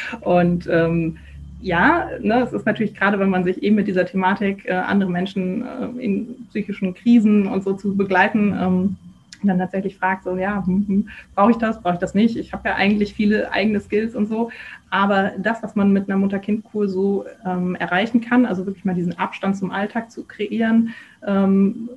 und 0.20 0.68
ähm, 0.70 1.16
ja, 1.60 2.10
ne, 2.20 2.42
es 2.42 2.52
ist 2.52 2.66
natürlich 2.66 2.94
gerade, 2.94 3.18
wenn 3.18 3.30
man 3.30 3.44
sich 3.44 3.62
eben 3.62 3.76
mit 3.76 3.88
dieser 3.88 4.06
Thematik, 4.06 4.66
äh, 4.66 4.72
andere 4.72 5.10
Menschen 5.10 5.64
äh, 5.64 6.04
in 6.04 6.46
psychischen 6.50 6.94
Krisen 6.94 7.46
und 7.46 7.64
so 7.64 7.72
zu 7.72 7.96
begleiten, 7.96 8.56
ähm, 8.60 8.96
dann 9.42 9.58
tatsächlich 9.58 9.96
fragt, 9.96 10.24
so, 10.24 10.36
ja, 10.36 10.64
hm, 10.66 10.84
hm, 10.86 11.08
brauche 11.34 11.50
ich 11.50 11.56
das, 11.58 11.80
brauche 11.80 11.94
ich 11.94 12.00
das 12.00 12.14
nicht? 12.14 12.36
Ich 12.36 12.52
habe 12.52 12.68
ja 12.68 12.74
eigentlich 12.74 13.14
viele 13.14 13.52
eigene 13.52 13.80
Skills 13.80 14.14
und 14.14 14.26
so, 14.26 14.50
aber 14.90 15.32
das, 15.38 15.62
was 15.62 15.76
man 15.76 15.92
mit 15.92 16.08
einer 16.08 16.18
Mutter-Kind-Kur 16.18 16.88
so 16.88 17.24
ähm, 17.44 17.74
erreichen 17.76 18.20
kann, 18.20 18.46
also 18.46 18.66
wirklich 18.66 18.84
mal 18.84 18.94
diesen 18.94 19.18
Abstand 19.18 19.56
zum 19.56 19.70
Alltag 19.70 20.10
zu 20.10 20.24
kreieren, 20.24 20.94
ähm, 21.26 21.88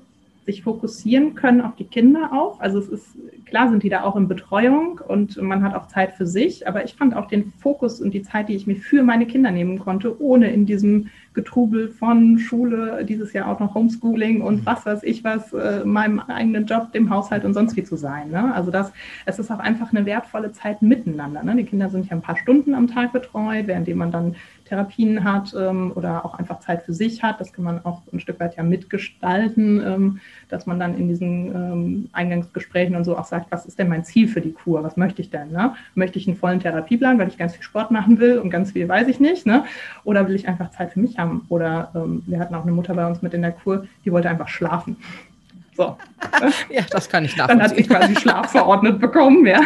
sich 0.50 0.64
fokussieren 0.64 1.36
können 1.36 1.62
auf 1.62 1.76
die 1.76 1.86
Kinder 1.86 2.32
auch. 2.34 2.60
Also 2.60 2.80
es 2.80 2.88
ist 2.88 3.18
klar, 3.46 3.70
sind 3.70 3.84
die 3.84 3.90
da 3.90 4.04
auch 4.04 4.16
in 4.16 4.28
Betreuung 4.28 5.00
und 5.08 5.40
man 5.42 5.64
hat 5.64 5.76
auch 5.76 5.88
Zeit 5.88 6.14
für 6.14 6.26
sich, 6.26 6.68
aber 6.68 6.84
ich 6.84 6.96
fand 6.96 7.16
auch 7.16 7.28
den 7.28 7.54
Fokus 7.60 8.02
und 8.02 8.14
die 8.14 8.24
Zeit, 8.24 8.50
die 8.50 8.56
ich 8.56 8.66
mir 8.66 8.76
für 8.76 9.04
meine 9.04 9.28
Kinder 9.28 9.52
nehmen 9.52 9.78
konnte, 9.78 10.20
ohne 10.22 10.52
in 10.52 10.66
diesem 10.66 11.10
Getrubel 11.34 11.90
von 11.90 12.40
Schule, 12.40 13.06
dieses 13.06 13.34
Jahr 13.34 13.48
auch 13.48 13.60
noch 13.60 13.76
Homeschooling 13.76 14.42
und 14.42 14.62
mhm. 14.62 14.66
was 14.66 14.86
weiß 14.86 15.04
ich 15.04 15.24
was, 15.24 15.54
äh, 15.54 15.86
meinem 15.86 16.20
eigenen 16.20 16.66
Job, 16.66 16.92
dem 16.92 17.10
Haushalt 17.12 17.46
und 17.46 17.54
sonst 17.54 17.76
wie 17.76 17.84
zu 17.84 17.96
sein. 17.96 18.32
Ne? 18.32 18.54
Also 18.54 18.72
das, 18.72 18.92
es 19.26 19.38
ist 19.38 19.52
auch 19.52 19.60
einfach 19.60 19.94
eine 19.94 20.06
wertvolle 20.06 20.52
Zeit 20.52 20.82
miteinander. 20.82 21.44
Ne? 21.44 21.56
Die 21.56 21.64
Kinder 21.64 21.90
sind 21.90 22.08
ja 22.08 22.14
ein 22.16 22.22
paar 22.22 22.38
Stunden 22.38 22.74
am 22.74 22.88
Tag 22.88 23.14
betreut, 23.14 23.68
währenddem 23.68 24.00
man 24.00 24.12
dann 24.12 24.36
Therapien 24.70 25.24
hat 25.24 25.54
ähm, 25.58 25.92
oder 25.96 26.24
auch 26.24 26.36
einfach 26.38 26.60
Zeit 26.60 26.84
für 26.84 26.94
sich 26.94 27.24
hat. 27.24 27.42
Das 27.42 27.52
kann 27.52 27.66
man 27.66 27.84
auch 27.84 28.02
ein 28.14 28.20
Stück 28.20 28.40
weit 28.40 28.56
ja 28.56 28.64
mitgestalten, 28.64 29.84
ähm, 29.86 30.20
dass 30.48 30.68
man 30.68 30.80
dann 30.80 30.96
in 30.96 31.08
diesen 31.08 31.48
ähm, 31.56 32.10
Eingangsgesprächen 32.14 32.96
und 32.96 33.04
so 33.04 33.18
auch 33.18 33.26
sagt, 33.26 33.52
was 33.52 33.66
ist 33.66 33.80
denn 33.80 33.90
mein 33.90 34.06
Ziel 34.06 34.28
für 34.28 34.42
die 34.42 34.54
Kur? 34.54 34.84
Was 34.84 34.96
möchte 34.96 35.22
ich 35.22 35.32
denn? 35.32 35.52
Ne? 35.52 35.74
Möchte 35.96 36.20
ich 36.20 36.28
einen 36.28 36.38
vollen 36.38 36.60
Therapieplan, 36.60 37.18
weil 37.18 37.28
ich 37.28 37.38
ganz 37.38 37.54
viel 37.56 37.64
Sport 37.64 37.90
machen 37.92 38.20
will 38.20 38.38
und 38.38 38.52
ganz 38.52 38.72
viel 38.72 38.88
weiß 38.88 39.08
ich 39.08 39.20
nicht? 39.20 39.46
Ne? 39.46 39.66
Oder 40.04 40.28
will 40.28 40.36
ich 40.36 40.48
einfach 40.48 40.70
Zeit 40.72 40.94
für 40.94 41.00
mich 41.00 41.18
haben? 41.18 41.46
Oder 41.50 41.92
ähm, 41.96 42.24
wir 42.28 42.40
hatten 42.40 42.54
auch 42.54 42.64
eine 42.64 42.72
Mutter 42.72 42.94
bei 42.94 43.08
uns 43.08 43.22
mit 43.22 43.34
in 43.34 43.42
der 43.42 43.52
Kur, 43.52 43.86
die 44.06 44.12
wollte 44.12 44.30
einfach 44.30 44.48
schlafen. 44.48 44.98
So. 45.76 45.98
ja, 46.70 46.82
das 46.92 47.10
kann 47.10 47.26
ich 47.26 47.38
nachvollziehen. 47.38 47.60
Dann 47.60 47.70
hat 47.70 47.76
sie 47.76 47.84
quasi 47.84 48.16
Schlaf 48.16 48.52
verordnet 48.52 49.00
bekommen, 49.00 49.48
ja. 49.48 49.62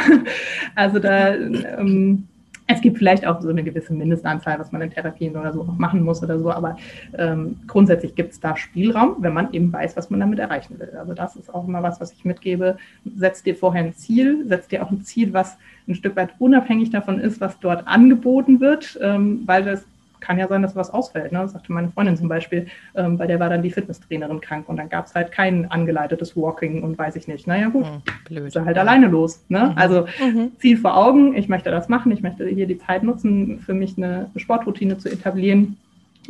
Also 0.76 1.00
da 1.00 1.34
ähm, 1.34 2.28
es 2.68 2.82
gibt 2.82 2.98
vielleicht 2.98 3.26
auch 3.26 3.42
so 3.42 3.50
eine 3.50 3.64
gewisse 3.64 3.94
Mindestanzahl, 3.94 4.60
was 4.60 4.72
man 4.72 4.82
in 4.82 4.92
Therapien 4.92 5.36
oder 5.36 5.52
so 5.54 5.62
auch 5.62 5.78
machen 5.78 6.04
muss 6.04 6.24
oder 6.24 6.40
so, 6.40 6.52
aber 6.52 6.78
ähm, 7.18 7.58
grundsätzlich 7.68 8.16
gibt 8.16 8.34
es 8.34 8.40
da 8.40 8.56
Spielraum, 8.56 9.18
wenn 9.20 9.34
man 9.34 9.52
eben 9.54 9.72
weiß, 9.72 9.98
was 9.98 10.10
man 10.10 10.20
damit 10.20 10.40
erreichen 10.40 10.80
will. 10.80 10.92
Also 10.98 11.14
das 11.14 11.36
ist 11.36 11.54
auch 11.54 11.68
immer 11.68 11.84
was, 11.84 12.00
was 12.00 12.14
ich 12.14 12.26
mitgebe. 12.26 12.78
Setz 13.18 13.44
dir 13.44 13.56
vorher 13.56 13.84
ein 13.84 13.94
Ziel, 13.94 14.46
setz 14.48 14.68
dir 14.68 14.84
auch 14.84 14.92
ein 14.92 15.02
Ziel, 15.02 15.34
was 15.34 15.58
ein 15.88 15.96
Stück 15.96 16.16
weit 16.16 16.30
unabhängig 16.40 16.90
davon 16.90 17.20
ist, 17.20 17.42
was 17.42 17.60
dort 17.60 17.88
angeboten 17.88 18.62
wird, 18.62 18.98
ähm, 19.02 19.44
weil 19.46 19.64
das 19.64 19.86
kann 20.24 20.40
ja 20.40 20.48
sein, 20.48 20.62
dass 20.62 20.76
was 20.76 20.90
ausfällt. 20.90 21.32
Ne? 21.32 21.40
Das 21.40 21.52
sagte 21.52 21.74
meine 21.74 21.90
Freundin 21.90 22.16
zum 22.16 22.30
Beispiel, 22.30 22.68
ähm, 22.96 23.18
bei 23.18 23.28
der 23.28 23.40
war 23.40 23.50
dann 23.50 23.62
die 23.62 23.70
Fitnesstrainerin 23.72 24.40
krank 24.40 24.70
und 24.70 24.78
dann 24.78 24.90
gab 24.90 25.06
es 25.06 25.14
halt 25.14 25.32
kein 25.32 25.70
angeleitetes 25.70 26.36
Walking 26.38 26.82
und 26.82 26.98
weiß 26.98 27.18
ich 27.18 27.28
nicht. 27.28 27.46
Naja 27.46 27.68
gut, 27.68 27.86
hm, 27.86 28.02
blöd. 28.26 28.48
ist 28.48 28.56
halt 28.56 28.78
ja. 28.78 28.82
alleine 28.82 29.08
los. 29.08 29.44
Ne? 29.50 29.72
Mhm. 29.72 29.78
Also 29.78 30.06
mhm. 30.24 30.52
Ziel 30.60 30.78
vor 30.78 30.96
Augen, 30.96 31.36
ich 31.36 31.50
möchte 31.50 31.70
das 31.72 31.90
machen, 31.90 32.12
ich 32.12 32.22
möchte 32.22 32.48
hier 32.48 32.68
die 32.68 32.78
Zeit 32.78 33.04
nutzen, 33.04 33.60
für 33.60 33.74
mich 33.74 33.98
eine 33.98 34.32
Sportroutine 34.38 34.98
zu 34.98 35.10
etablieren 35.10 35.78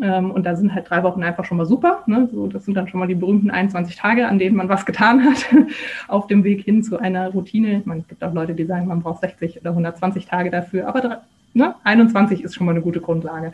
Ähm, 0.02 0.32
und 0.32 0.44
da 0.44 0.56
sind 0.56 0.74
halt 0.74 0.90
drei 0.90 1.04
Wochen 1.04 1.22
einfach 1.22 1.46
schon 1.46 1.58
mal 1.58 1.68
super. 1.68 2.02
Ne? 2.08 2.28
So, 2.32 2.48
das 2.48 2.66
sind 2.66 2.74
dann 2.74 2.88
schon 2.88 3.00
mal 3.00 3.06
die 3.08 3.14
berühmten 3.14 3.52
21 3.52 3.96
Tage, 3.96 4.28
an 4.28 4.40
denen 4.40 4.56
man 4.56 4.68
was 4.68 4.88
getan 4.88 5.24
hat, 5.24 5.46
auf 6.08 6.26
dem 6.26 6.44
Weg 6.44 6.64
hin 6.66 6.82
zu 6.82 6.98
einer 6.98 7.30
Routine. 7.30 7.84
Man 7.86 8.04
gibt 8.08 8.24
auch 8.24 8.34
Leute, 8.34 8.56
die 8.56 8.66
sagen, 8.66 8.88
man 8.88 9.04
braucht 9.04 9.22
60 9.22 9.62
oder 9.62 9.70
120 9.70 10.26
Tage 10.26 10.50
dafür, 10.50 10.88
aber 10.88 11.22
ne? 11.54 11.76
21 11.84 12.44
ist 12.44 12.56
schon 12.56 12.66
mal 12.66 12.72
eine 12.72 12.82
gute 12.82 13.02
Grundlage. 13.02 13.52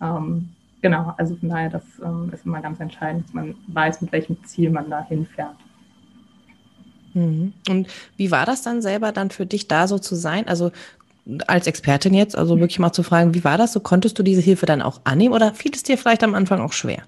Ähm, 0.00 0.50
genau, 0.80 1.14
also 1.16 1.36
von 1.36 1.48
daher, 1.48 1.70
das 1.70 1.84
ähm, 2.02 2.30
ist 2.32 2.46
immer 2.46 2.60
ganz 2.60 2.80
entscheidend, 2.80 3.26
dass 3.26 3.34
man 3.34 3.54
weiß, 3.68 4.00
mit 4.02 4.12
welchem 4.12 4.42
Ziel 4.44 4.70
man 4.70 4.90
da 4.90 5.04
hinfährt. 5.04 5.56
Mhm. 7.14 7.52
Und 7.68 7.88
wie 8.16 8.30
war 8.30 8.46
das 8.46 8.62
dann 8.62 8.82
selber 8.82 9.12
dann 9.12 9.30
für 9.30 9.46
dich 9.46 9.68
da 9.68 9.88
so 9.88 9.98
zu 9.98 10.14
sein? 10.14 10.46
Also 10.48 10.70
als 11.46 11.66
Expertin 11.66 12.14
jetzt, 12.14 12.36
also 12.36 12.58
wirklich 12.58 12.78
mal 12.78 12.92
zu 12.92 13.02
fragen, 13.02 13.34
wie 13.34 13.44
war 13.44 13.58
das 13.58 13.72
so? 13.72 13.80
Konntest 13.80 14.18
du 14.18 14.22
diese 14.22 14.40
Hilfe 14.40 14.66
dann 14.66 14.82
auch 14.82 15.00
annehmen 15.04 15.34
oder 15.34 15.52
fiel 15.54 15.72
es 15.74 15.82
dir 15.82 15.98
vielleicht 15.98 16.24
am 16.24 16.34
Anfang 16.34 16.60
auch 16.60 16.72
schwer? 16.72 17.02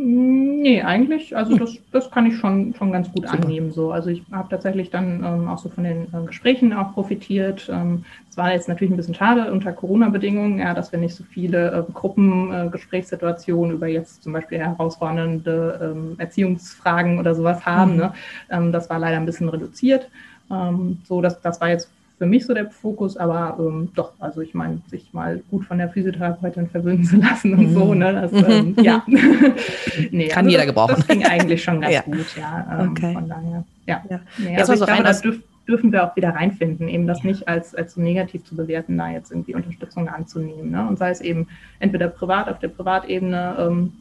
Nee, 0.00 0.80
eigentlich, 0.82 1.36
also 1.36 1.56
das, 1.56 1.76
das 1.90 2.08
kann 2.12 2.24
ich 2.24 2.36
schon, 2.36 2.72
schon 2.78 2.92
ganz 2.92 3.10
gut 3.12 3.26
Super. 3.26 3.42
annehmen. 3.42 3.72
So. 3.72 3.90
Also 3.90 4.10
ich 4.10 4.22
habe 4.30 4.48
tatsächlich 4.48 4.90
dann 4.90 5.24
ähm, 5.24 5.48
auch 5.48 5.58
so 5.58 5.68
von 5.68 5.82
den 5.82 6.04
äh, 6.14 6.24
Gesprächen 6.24 6.72
auch 6.72 6.94
profitiert. 6.94 7.68
Ähm, 7.68 8.04
es 8.30 8.36
war 8.36 8.52
jetzt 8.52 8.68
natürlich 8.68 8.92
ein 8.92 8.96
bisschen 8.96 9.16
schade 9.16 9.50
unter 9.50 9.72
Corona-Bedingungen, 9.72 10.60
ja, 10.60 10.72
dass 10.72 10.92
wir 10.92 11.00
nicht 11.00 11.16
so 11.16 11.24
viele 11.24 11.72
äh, 11.72 11.92
Gruppengesprächssituationen 11.92 13.72
äh, 13.72 13.74
über 13.74 13.88
jetzt 13.88 14.22
zum 14.22 14.34
Beispiel 14.34 14.58
herausfordernde 14.58 15.80
ähm, 15.96 16.14
Erziehungsfragen 16.18 17.18
oder 17.18 17.34
sowas 17.34 17.66
haben. 17.66 17.94
Mhm. 17.94 17.98
Ne? 17.98 18.12
Ähm, 18.50 18.70
das 18.70 18.88
war 18.88 19.00
leider 19.00 19.16
ein 19.16 19.26
bisschen 19.26 19.48
reduziert. 19.48 20.08
Ähm, 20.48 20.98
so, 21.08 21.20
das, 21.20 21.40
das 21.40 21.60
war 21.60 21.70
jetzt 21.70 21.90
für 22.18 22.26
mich 22.26 22.44
so 22.44 22.52
der 22.52 22.68
Fokus, 22.68 23.16
aber 23.16 23.56
ähm, 23.60 23.90
doch, 23.94 24.12
also 24.18 24.40
ich 24.40 24.52
meine, 24.52 24.80
sich 24.88 25.12
mal 25.12 25.40
gut 25.50 25.64
von 25.64 25.78
der 25.78 25.88
Physiotherapeutin 25.88 26.68
verwöhnen 26.68 27.04
zu 27.04 27.16
lassen 27.16 27.54
und 27.54 27.70
mhm. 27.70 27.74
so, 27.74 27.94
ne, 27.94 28.12
das, 28.12 28.32
ähm, 28.32 28.74
ja. 28.82 29.04
nee, 30.10 30.26
Kann 30.28 30.46
also 30.46 30.50
jeder 30.50 30.64
das, 30.64 30.66
gebrauchen. 30.66 30.94
Das 30.96 31.06
ging 31.06 31.24
eigentlich 31.24 31.62
schon 31.62 31.80
ganz 31.80 31.94
ja. 31.94 32.02
gut, 32.02 32.36
ja. 32.36 32.80
Ähm, 32.80 32.90
okay. 32.90 33.12
Von 33.14 33.28
daher, 33.28 33.64
ja. 33.86 34.02
ja. 34.10 34.20
Nee, 34.36 34.56
also 34.56 34.72
ich 34.72 34.84
glaube, 34.84 35.04
das 35.04 35.22
dürf, 35.22 35.40
dürfen 35.68 35.92
wir 35.92 36.04
auch 36.04 36.16
wieder 36.16 36.30
reinfinden, 36.30 36.88
eben 36.88 37.06
das 37.06 37.22
ja. 37.22 37.30
nicht 37.30 37.46
als, 37.46 37.74
als 37.76 37.94
so 37.94 38.00
negativ 38.00 38.42
zu 38.44 38.56
bewerten, 38.56 38.98
da 38.98 39.10
jetzt 39.10 39.30
irgendwie 39.30 39.54
Unterstützung 39.54 40.08
anzunehmen. 40.08 40.72
Ne? 40.72 40.88
Und 40.88 40.98
sei 40.98 41.10
es 41.10 41.20
eben 41.20 41.46
entweder 41.78 42.08
privat 42.08 42.48
auf 42.48 42.58
der 42.58 42.68
Privatebene, 42.68 43.56
ähm, 43.60 43.92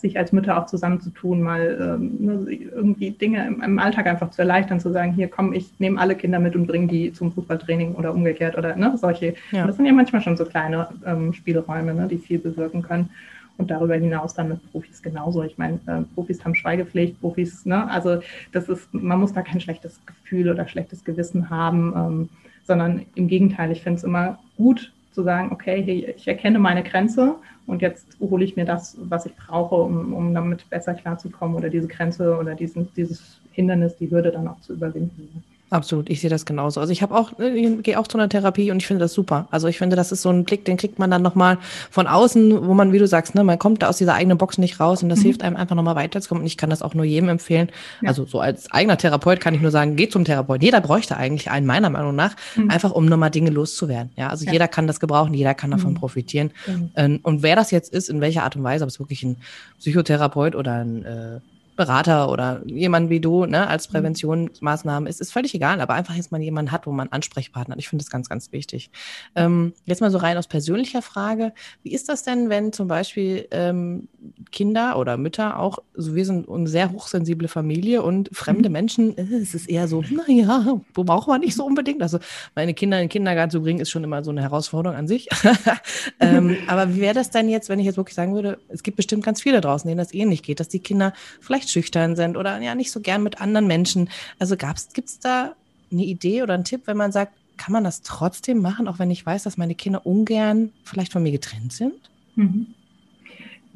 sich 0.00 0.18
als 0.18 0.32
Mütter 0.32 0.58
auch 0.58 0.66
zusammenzutun, 0.66 1.42
mal 1.42 1.98
ähm, 2.00 2.16
ne, 2.18 2.52
irgendwie 2.52 3.10
Dinge 3.10 3.46
im, 3.46 3.62
im, 3.62 3.78
Alltag 3.78 4.06
einfach 4.06 4.30
zu 4.30 4.42
erleichtern, 4.42 4.80
zu 4.80 4.92
sagen, 4.92 5.12
hier 5.12 5.28
komm, 5.28 5.52
ich 5.52 5.70
nehme 5.78 6.00
alle 6.00 6.14
Kinder 6.14 6.38
mit 6.38 6.56
und 6.56 6.66
bringe 6.66 6.86
die 6.86 7.12
zum 7.12 7.32
Fußballtraining 7.32 7.94
oder 7.94 8.14
umgekehrt 8.14 8.56
oder 8.56 8.76
ne, 8.76 8.96
solche. 8.96 9.34
Ja. 9.52 9.66
Das 9.66 9.76
sind 9.76 9.86
ja 9.86 9.92
manchmal 9.92 10.22
schon 10.22 10.36
so 10.36 10.44
kleine 10.44 10.88
ähm, 11.04 11.32
Spielräume, 11.32 11.94
ne, 11.94 12.08
die 12.08 12.18
viel 12.18 12.38
bewirken 12.38 12.82
können. 12.82 13.10
Und 13.58 13.70
darüber 13.70 13.94
hinaus 13.94 14.34
dann 14.34 14.48
mit 14.50 14.70
Profis 14.70 15.02
genauso. 15.02 15.42
Ich 15.42 15.56
meine, 15.56 15.80
äh, 15.86 16.02
Profis 16.14 16.44
haben 16.44 16.54
Schweigepflicht, 16.54 17.18
Profis, 17.20 17.64
ne, 17.64 17.90
also 17.90 18.20
das 18.52 18.68
ist, 18.68 18.92
man 18.92 19.18
muss 19.18 19.32
da 19.32 19.40
kein 19.40 19.60
schlechtes 19.60 19.98
Gefühl 20.04 20.50
oder 20.50 20.68
schlechtes 20.68 21.04
Gewissen 21.04 21.48
haben, 21.48 21.94
ähm, 21.96 22.28
sondern 22.64 23.06
im 23.14 23.28
Gegenteil, 23.28 23.72
ich 23.72 23.82
finde 23.82 23.98
es 23.98 24.04
immer 24.04 24.38
gut 24.56 24.92
zu 25.16 25.22
sagen, 25.22 25.50
okay, 25.50 25.80
ich 26.14 26.28
erkenne 26.28 26.58
meine 26.58 26.82
Grenze 26.82 27.36
und 27.66 27.80
jetzt 27.80 28.18
hole 28.20 28.44
ich 28.44 28.54
mir 28.54 28.66
das, 28.66 28.98
was 29.00 29.24
ich 29.24 29.34
brauche, 29.34 29.74
um, 29.76 30.12
um 30.12 30.34
damit 30.34 30.68
besser 30.68 30.92
klarzukommen 30.92 31.56
oder 31.56 31.70
diese 31.70 31.88
Grenze 31.88 32.36
oder 32.36 32.54
diesen, 32.54 32.92
dieses 32.94 33.40
Hindernis, 33.50 33.96
die 33.96 34.10
Hürde 34.10 34.30
dann 34.30 34.46
auch 34.46 34.60
zu 34.60 34.74
überwinden. 34.74 35.42
Absolut, 35.68 36.08
ich 36.08 36.20
sehe 36.20 36.30
das 36.30 36.46
genauso. 36.46 36.80
Also 36.80 36.92
ich 36.92 37.02
habe 37.02 37.14
auch, 37.14 37.40
äh, 37.40 37.76
gehe 37.82 37.98
auch 37.98 38.06
zu 38.06 38.16
einer 38.16 38.28
Therapie 38.28 38.70
und 38.70 38.76
ich 38.76 38.86
finde 38.86 39.00
das 39.00 39.12
super. 39.12 39.48
Also 39.50 39.66
ich 39.66 39.78
finde, 39.78 39.96
das 39.96 40.12
ist 40.12 40.22
so 40.22 40.30
ein 40.30 40.44
Blick, 40.44 40.64
den 40.64 40.76
kriegt 40.76 41.00
man 41.00 41.10
dann 41.10 41.22
nochmal 41.22 41.58
von 41.90 42.06
außen, 42.06 42.68
wo 42.68 42.72
man, 42.74 42.92
wie 42.92 42.98
du 42.98 43.08
sagst, 43.08 43.34
ne, 43.34 43.42
man 43.42 43.58
kommt 43.58 43.82
da 43.82 43.88
aus 43.88 43.96
dieser 43.96 44.14
eigenen 44.14 44.38
Box 44.38 44.58
nicht 44.58 44.78
raus 44.78 45.02
und 45.02 45.08
das 45.08 45.18
mhm. 45.18 45.24
hilft 45.24 45.42
einem 45.42 45.56
einfach 45.56 45.74
nochmal 45.74 45.96
weiterzukommen. 45.96 46.42
Und 46.42 46.46
ich 46.46 46.56
kann 46.56 46.70
das 46.70 46.82
auch 46.82 46.94
nur 46.94 47.04
jedem 47.04 47.28
empfehlen. 47.28 47.70
Ja. 48.00 48.10
Also 48.10 48.26
so 48.26 48.38
als 48.38 48.70
eigener 48.70 48.96
Therapeut 48.96 49.40
kann 49.40 49.54
ich 49.54 49.60
nur 49.60 49.72
sagen, 49.72 49.96
geh 49.96 50.08
zum 50.08 50.24
Therapeut. 50.24 50.62
Jeder 50.62 50.80
bräuchte 50.80 51.16
eigentlich 51.16 51.50
einen, 51.50 51.66
meiner 51.66 51.90
Meinung 51.90 52.14
nach, 52.14 52.36
mhm. 52.54 52.70
einfach 52.70 52.92
um 52.92 53.06
nochmal 53.06 53.32
Dinge 53.32 53.50
loszuwerden. 53.50 54.12
Ja, 54.14 54.28
also 54.28 54.44
ja. 54.44 54.52
jeder 54.52 54.68
kann 54.68 54.86
das 54.86 55.00
gebrauchen, 55.00 55.34
jeder 55.34 55.54
kann 55.54 55.72
davon 55.72 55.92
mhm. 55.92 55.96
profitieren. 55.96 56.52
Mhm. 56.66 57.20
Und 57.24 57.42
wer 57.42 57.56
das 57.56 57.72
jetzt 57.72 57.92
ist, 57.92 58.08
in 58.08 58.20
welcher 58.20 58.44
Art 58.44 58.54
und 58.54 58.62
Weise, 58.62 58.84
ob 58.84 58.90
es 58.90 59.00
wirklich 59.00 59.24
ein 59.24 59.36
Psychotherapeut 59.80 60.54
oder 60.54 60.74
ein 60.74 61.04
äh, 61.04 61.40
Berater 61.76 62.30
oder 62.30 62.62
jemand 62.66 63.10
wie 63.10 63.20
du 63.20 63.44
ne, 63.44 63.68
als 63.68 63.88
mhm. 63.88 63.92
Präventionsmaßnahmen 63.92 65.06
ist, 65.06 65.20
ist 65.20 65.32
völlig 65.32 65.54
egal, 65.54 65.80
aber 65.80 65.94
einfach, 65.94 66.16
dass 66.16 66.30
man 66.30 66.42
jemanden 66.42 66.72
hat, 66.72 66.86
wo 66.86 66.92
man 66.92 67.08
Ansprechpartner 67.08 67.74
hat. 67.74 67.80
Ich 67.80 67.88
finde 67.88 68.04
das 68.04 68.10
ganz, 68.10 68.28
ganz 68.28 68.52
wichtig. 68.52 68.90
Ähm, 69.34 69.72
jetzt 69.84 70.00
mal 70.00 70.10
so 70.10 70.18
rein 70.18 70.38
aus 70.38 70.46
persönlicher 70.46 71.02
Frage. 71.02 71.52
Wie 71.82 71.92
ist 71.92 72.08
das 72.08 72.22
denn, 72.22 72.48
wenn 72.48 72.72
zum 72.72 72.88
Beispiel 72.88 73.46
ähm, 73.50 74.08
Kinder 74.50 74.98
oder 74.98 75.16
Mütter 75.16 75.58
auch, 75.58 75.78
so 75.94 76.14
wir 76.14 76.24
sind 76.24 76.48
eine 76.48 76.66
sehr 76.66 76.92
hochsensible 76.92 77.48
Familie 77.48 78.02
und 78.02 78.30
fremde 78.32 78.68
mhm. 78.68 78.72
Menschen, 78.72 79.18
äh, 79.18 79.22
es 79.36 79.54
ist 79.54 79.68
eher 79.68 79.88
so, 79.88 80.02
naja, 80.10 80.80
wo 80.94 81.04
braucht 81.04 81.28
man 81.28 81.40
nicht 81.40 81.54
so 81.54 81.64
unbedingt. 81.64 82.02
Also 82.02 82.18
meine 82.54 82.74
Kinder 82.74 82.98
in 82.98 83.04
den 83.04 83.10
Kindergarten 83.10 83.50
zu 83.50 83.62
bringen, 83.62 83.80
ist 83.80 83.90
schon 83.90 84.04
immer 84.04 84.24
so 84.24 84.30
eine 84.30 84.42
Herausforderung 84.42 84.96
an 84.96 85.08
sich. 85.08 85.28
ähm, 86.20 86.56
aber 86.66 86.94
wie 86.94 87.00
wäre 87.00 87.14
das 87.14 87.30
denn 87.30 87.48
jetzt, 87.48 87.68
wenn 87.68 87.78
ich 87.78 87.86
jetzt 87.86 87.96
wirklich 87.96 88.14
sagen 88.14 88.34
würde, 88.34 88.58
es 88.68 88.82
gibt 88.82 88.96
bestimmt 88.96 89.24
ganz 89.24 89.42
viele 89.42 89.60
draußen, 89.60 89.86
denen 89.86 89.98
das 89.98 90.14
ähnlich 90.14 90.42
geht, 90.42 90.60
dass 90.60 90.68
die 90.68 90.80
Kinder 90.80 91.12
vielleicht 91.40 91.65
vielleicht 91.66 91.72
schüchtern 91.72 92.16
sind 92.16 92.36
oder 92.36 92.60
ja 92.60 92.74
nicht 92.74 92.90
so 92.90 93.00
gern 93.00 93.22
mit 93.22 93.40
anderen 93.40 93.66
Menschen. 93.66 94.08
Also 94.38 94.56
gibt 94.94 95.08
es 95.08 95.18
da 95.18 95.54
eine 95.90 96.04
Idee 96.04 96.42
oder 96.42 96.54
einen 96.54 96.64
Tipp, 96.64 96.82
wenn 96.86 96.96
man 96.96 97.12
sagt, 97.12 97.32
kann 97.56 97.72
man 97.72 97.84
das 97.84 98.02
trotzdem 98.02 98.60
machen, 98.60 98.86
auch 98.86 98.98
wenn 98.98 99.10
ich 99.10 99.24
weiß, 99.24 99.44
dass 99.44 99.56
meine 99.56 99.74
Kinder 99.74 100.04
ungern 100.04 100.72
vielleicht 100.84 101.12
von 101.12 101.22
mir 101.22 101.32
getrennt 101.32 101.72
sind? 101.72 102.10
Mhm. 102.34 102.74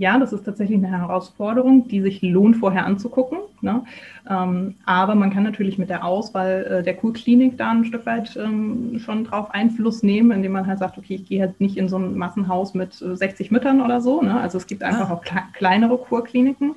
Ja, 0.00 0.18
das 0.18 0.32
ist 0.32 0.44
tatsächlich 0.44 0.78
eine 0.78 0.88
Herausforderung, 0.88 1.86
die 1.86 2.00
sich 2.00 2.22
lohnt, 2.22 2.56
vorher 2.56 2.86
anzugucken. 2.86 3.40
Ne? 3.60 3.82
Ähm, 4.30 4.76
aber 4.86 5.14
man 5.14 5.30
kann 5.30 5.42
natürlich 5.42 5.76
mit 5.76 5.90
der 5.90 6.06
Auswahl 6.06 6.78
äh, 6.78 6.82
der 6.82 6.94
Kurklinik 6.94 7.58
da 7.58 7.72
ein 7.72 7.84
Stück 7.84 8.06
weit 8.06 8.34
ähm, 8.42 8.98
schon 9.04 9.24
drauf 9.24 9.50
Einfluss 9.50 10.02
nehmen, 10.02 10.30
indem 10.30 10.52
man 10.52 10.66
halt 10.66 10.78
sagt, 10.78 10.96
okay, 10.96 11.16
ich 11.16 11.26
gehe 11.26 11.42
halt 11.42 11.60
nicht 11.60 11.76
in 11.76 11.90
so 11.90 11.98
ein 11.98 12.16
Massenhaus 12.16 12.72
mit 12.72 13.02
äh, 13.02 13.14
60 13.14 13.50
Müttern 13.50 13.82
oder 13.82 14.00
so. 14.00 14.22
Ne? 14.22 14.40
Also 14.40 14.56
es 14.56 14.66
gibt 14.66 14.82
einfach 14.82 15.10
ah. 15.10 15.12
auch 15.12 15.20
kle 15.20 15.42
kleinere 15.52 15.98
Kurkliniken. 15.98 16.68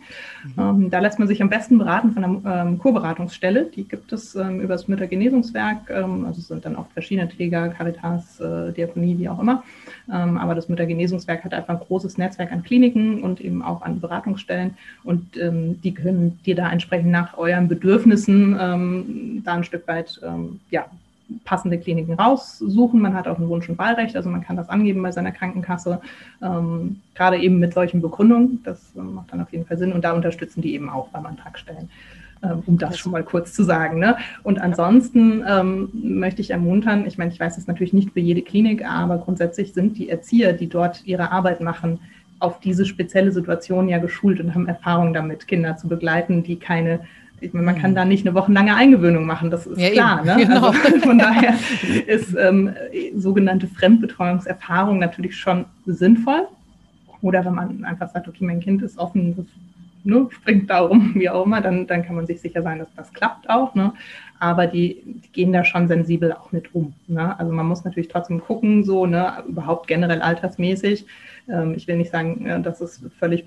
Mhm. 0.44 0.54
Ähm, 0.58 0.90
da 0.90 1.00
lässt 1.00 1.18
man 1.18 1.30
sich 1.30 1.42
am 1.42 1.50
besten 1.50 1.78
beraten 1.78 2.12
von 2.12 2.26
einer 2.26 2.62
ähm, 2.62 2.78
Kurberatungsstelle. 2.78 3.68
Die 3.74 3.88
gibt 3.88 4.12
es 4.12 4.36
ähm, 4.36 4.60
über 4.60 4.74
das 4.74 4.90
Müttergenesungswerk. 4.90 5.90
Ähm, 5.90 6.26
also 6.26 6.42
es 6.42 6.50
sind 6.50 6.66
dann 6.66 6.76
auch 6.76 6.88
verschiedene 6.88 7.30
Träger, 7.30 7.70
Caritas, 7.70 8.42
äh, 8.42 8.74
Diakonie, 8.74 9.18
wie 9.18 9.30
auch 9.30 9.40
immer. 9.40 9.64
Aber 10.08 10.54
das 10.54 10.68
Müttergenesungswerk 10.68 11.44
hat 11.44 11.54
einfach 11.54 11.76
ein 11.76 11.86
großes 11.88 12.18
Netzwerk 12.18 12.52
an 12.52 12.64
Kliniken 12.64 13.24
und 13.24 13.40
eben 13.40 13.62
auch 13.62 13.82
an 13.82 14.02
Beratungsstellen. 14.02 14.76
Und 15.04 15.36
die 15.36 15.94
können 15.94 16.40
dir 16.46 16.56
da 16.56 16.70
entsprechend 16.72 17.12
nach 17.12 17.38
euren 17.38 17.68
Bedürfnissen 17.68 18.58
ähm, 18.60 19.42
da 19.46 19.54
ein 19.54 19.64
Stück 19.64 19.88
weit 19.88 20.20
ähm, 20.24 20.60
ja, 20.72 20.86
passende 21.46 21.78
Kliniken 21.80 22.14
raussuchen. 22.14 23.02
Man 23.02 23.14
hat 23.14 23.28
auch 23.28 23.38
ein 23.38 23.50
Wunsch- 23.50 23.70
und 23.70 23.78
Wahlrecht, 23.78 24.16
also 24.16 24.30
man 24.30 24.44
kann 24.44 24.58
das 24.58 24.70
angeben 24.70 25.02
bei 25.02 25.12
seiner 25.12 25.32
Krankenkasse, 25.32 26.02
ähm, 26.42 27.00
gerade 27.16 27.38
eben 27.38 27.60
mit 27.60 27.74
solchen 27.74 28.02
Begründungen. 28.02 28.62
Das 28.64 28.94
äh, 28.96 29.00
macht 29.00 29.32
dann 29.32 29.42
auf 29.42 29.52
jeden 29.52 29.66
Fall 29.66 29.78
Sinn 29.78 29.94
und 29.94 30.04
da 30.04 30.14
unterstützen 30.14 30.62
die 30.62 30.74
eben 30.74 30.90
auch 30.90 31.10
beim 31.10 31.26
Antrag 31.26 31.58
stellen. 31.58 31.90
Ähm, 32.44 32.62
um 32.66 32.78
das 32.78 32.98
schon 32.98 33.14
mal 33.14 33.24
kurz 33.24 33.54
zu 33.54 33.64
sagen. 33.64 34.00
Ne? 34.00 34.18
Und 34.44 34.60
ansonsten 34.60 35.44
ähm, 35.48 35.90
möchte 35.94 36.42
ich 36.42 36.50
ermuntern, 36.52 37.06
ich 37.08 37.18
meine, 37.18 37.32
ich 37.32 37.40
weiß 37.40 37.58
es 37.58 37.68
natürlich 37.68 37.94
nicht 37.94 38.12
für 38.12 38.20
jede 38.20 38.42
Klinik, 38.42 38.86
aber 38.86 39.18
grundsätzlich 39.18 39.74
sind 39.74 39.98
die 39.98 40.10
Erzieher, 40.10 40.52
die 40.52 40.68
dort 40.68 41.06
ihre 41.06 41.32
Arbeit 41.32 41.62
machen, 41.62 42.00
auf 42.40 42.60
diese 42.60 42.86
spezielle 42.86 43.32
Situation 43.32 43.88
ja 43.88 44.00
geschult 44.00 44.42
und 44.42 44.54
haben 44.54 44.68
Erfahrung 44.68 45.14
damit, 45.14 45.48
Kinder 45.48 45.78
zu 45.78 45.88
begleiten, 45.88 46.44
die 46.44 46.58
keine 46.58 47.02
ich 47.40 47.52
meine, 47.52 47.66
man 47.66 47.78
kann 47.78 47.92
mhm. 47.92 47.96
da 47.96 48.06
nicht 48.06 48.26
eine 48.26 48.36
wochenlange 48.36 48.74
Eingewöhnung 48.74 49.26
machen, 49.26 49.52
das 49.52 49.68
ist 49.68 49.78
ja, 49.78 49.90
klar. 49.90 50.24
Ne? 50.24 50.36
Genau. 50.46 50.68
Also 50.68 51.00
von 51.00 51.18
daher 51.18 51.56
ist 52.08 52.36
ähm, 52.38 52.74
sogenannte 53.16 53.68
Fremdbetreuungserfahrung 53.68 54.98
natürlich 55.00 55.36
schon 55.36 55.66
sinnvoll. 55.86 56.48
Oder 57.22 57.44
wenn 57.44 57.54
man 57.54 57.84
einfach 57.84 58.10
sagt, 58.12 58.30
okay, 58.30 58.46
mein 58.46 58.62
Kind 58.62 58.82
ist 58.82 58.98
offen, 58.98 59.36
das 59.36 59.46
ne, 60.04 60.28
springt 60.32 60.70
da 60.70 60.80
rum, 60.80 61.14
wie 61.16 61.30
auch 61.30 61.46
immer, 61.46 61.62
dann, 61.62 61.88
dann 61.88 62.06
kann 62.06 62.16
man 62.16 62.28
sich 62.28 62.42
sicher 62.42 62.62
sein, 62.62 62.80
dass 62.80 62.94
das 62.96 63.14
klappt 63.14 63.50
auch. 63.50 63.76
Ne? 63.76 63.94
Aber 64.40 64.68
die, 64.68 65.04
die 65.06 65.32
gehen 65.32 65.54
da 65.54 65.64
schon 65.64 65.88
sensibel 65.88 66.34
auch 66.34 66.52
mit 66.52 66.74
um. 66.76 66.94
Ne? 67.08 67.38
Also 67.40 67.52
man 67.52 67.66
muss 67.66 67.86
natürlich 67.86 68.10
trotzdem 68.10 68.42
gucken, 68.42 68.84
so, 68.84 69.06
ne, 69.06 69.44
überhaupt 69.48 69.88
generell 69.88 70.22
altersmäßig 70.22 71.06
ähm, 71.50 71.74
ich 71.76 71.88
will 71.88 71.98
nicht 71.98 72.12
sagen, 72.12 72.46
äh, 72.46 72.62
dass 72.62 72.82
es 72.82 73.04
völlig 73.20 73.46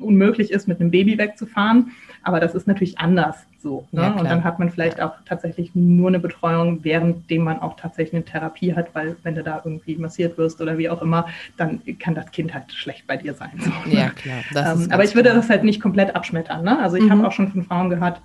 unmöglich 0.00 0.50
ist, 0.50 0.68
mit 0.68 0.80
einem 0.80 0.90
Baby 0.90 1.18
wegzufahren, 1.18 1.92
aber 2.22 2.40
das 2.40 2.54
ist 2.54 2.66
natürlich 2.66 2.98
anders 2.98 3.36
so. 3.62 3.86
Ne? 3.92 4.02
Ja, 4.02 4.10
und 4.12 4.24
dann 4.24 4.42
hat 4.42 4.58
man 4.58 4.70
vielleicht 4.70 5.00
auch 5.00 5.12
tatsächlich 5.26 5.74
nur 5.74 6.08
eine 6.08 6.18
Betreuung, 6.18 6.82
währenddem 6.82 7.44
man 7.44 7.60
auch 7.60 7.76
tatsächlich 7.76 8.14
eine 8.14 8.24
Therapie 8.24 8.74
hat, 8.74 8.94
weil 8.94 9.16
wenn 9.22 9.34
du 9.34 9.42
da 9.42 9.60
irgendwie 9.64 9.96
massiert 9.96 10.38
wirst 10.38 10.60
oder 10.60 10.78
wie 10.78 10.88
auch 10.88 11.02
immer, 11.02 11.26
dann 11.56 11.80
kann 11.98 12.14
das 12.14 12.30
Kind 12.30 12.54
halt 12.54 12.72
schlecht 12.72 13.06
bei 13.06 13.16
dir 13.16 13.34
sein. 13.34 13.50
So, 13.58 13.70
ne? 13.88 13.96
Ja, 13.96 14.10
klar. 14.10 14.74
Ähm, 14.74 14.88
aber 14.90 15.04
ich 15.04 15.14
würde 15.14 15.30
das 15.30 15.50
halt 15.50 15.64
nicht 15.64 15.80
komplett 15.80 16.14
abschmettern. 16.16 16.64
Ne? 16.64 16.78
Also 16.78 16.96
ich 16.96 17.04
mhm. 17.04 17.12
habe 17.12 17.26
auch 17.26 17.32
schon 17.32 17.48
von 17.48 17.64
Frauen 17.64 17.90
gehört, 17.90 18.20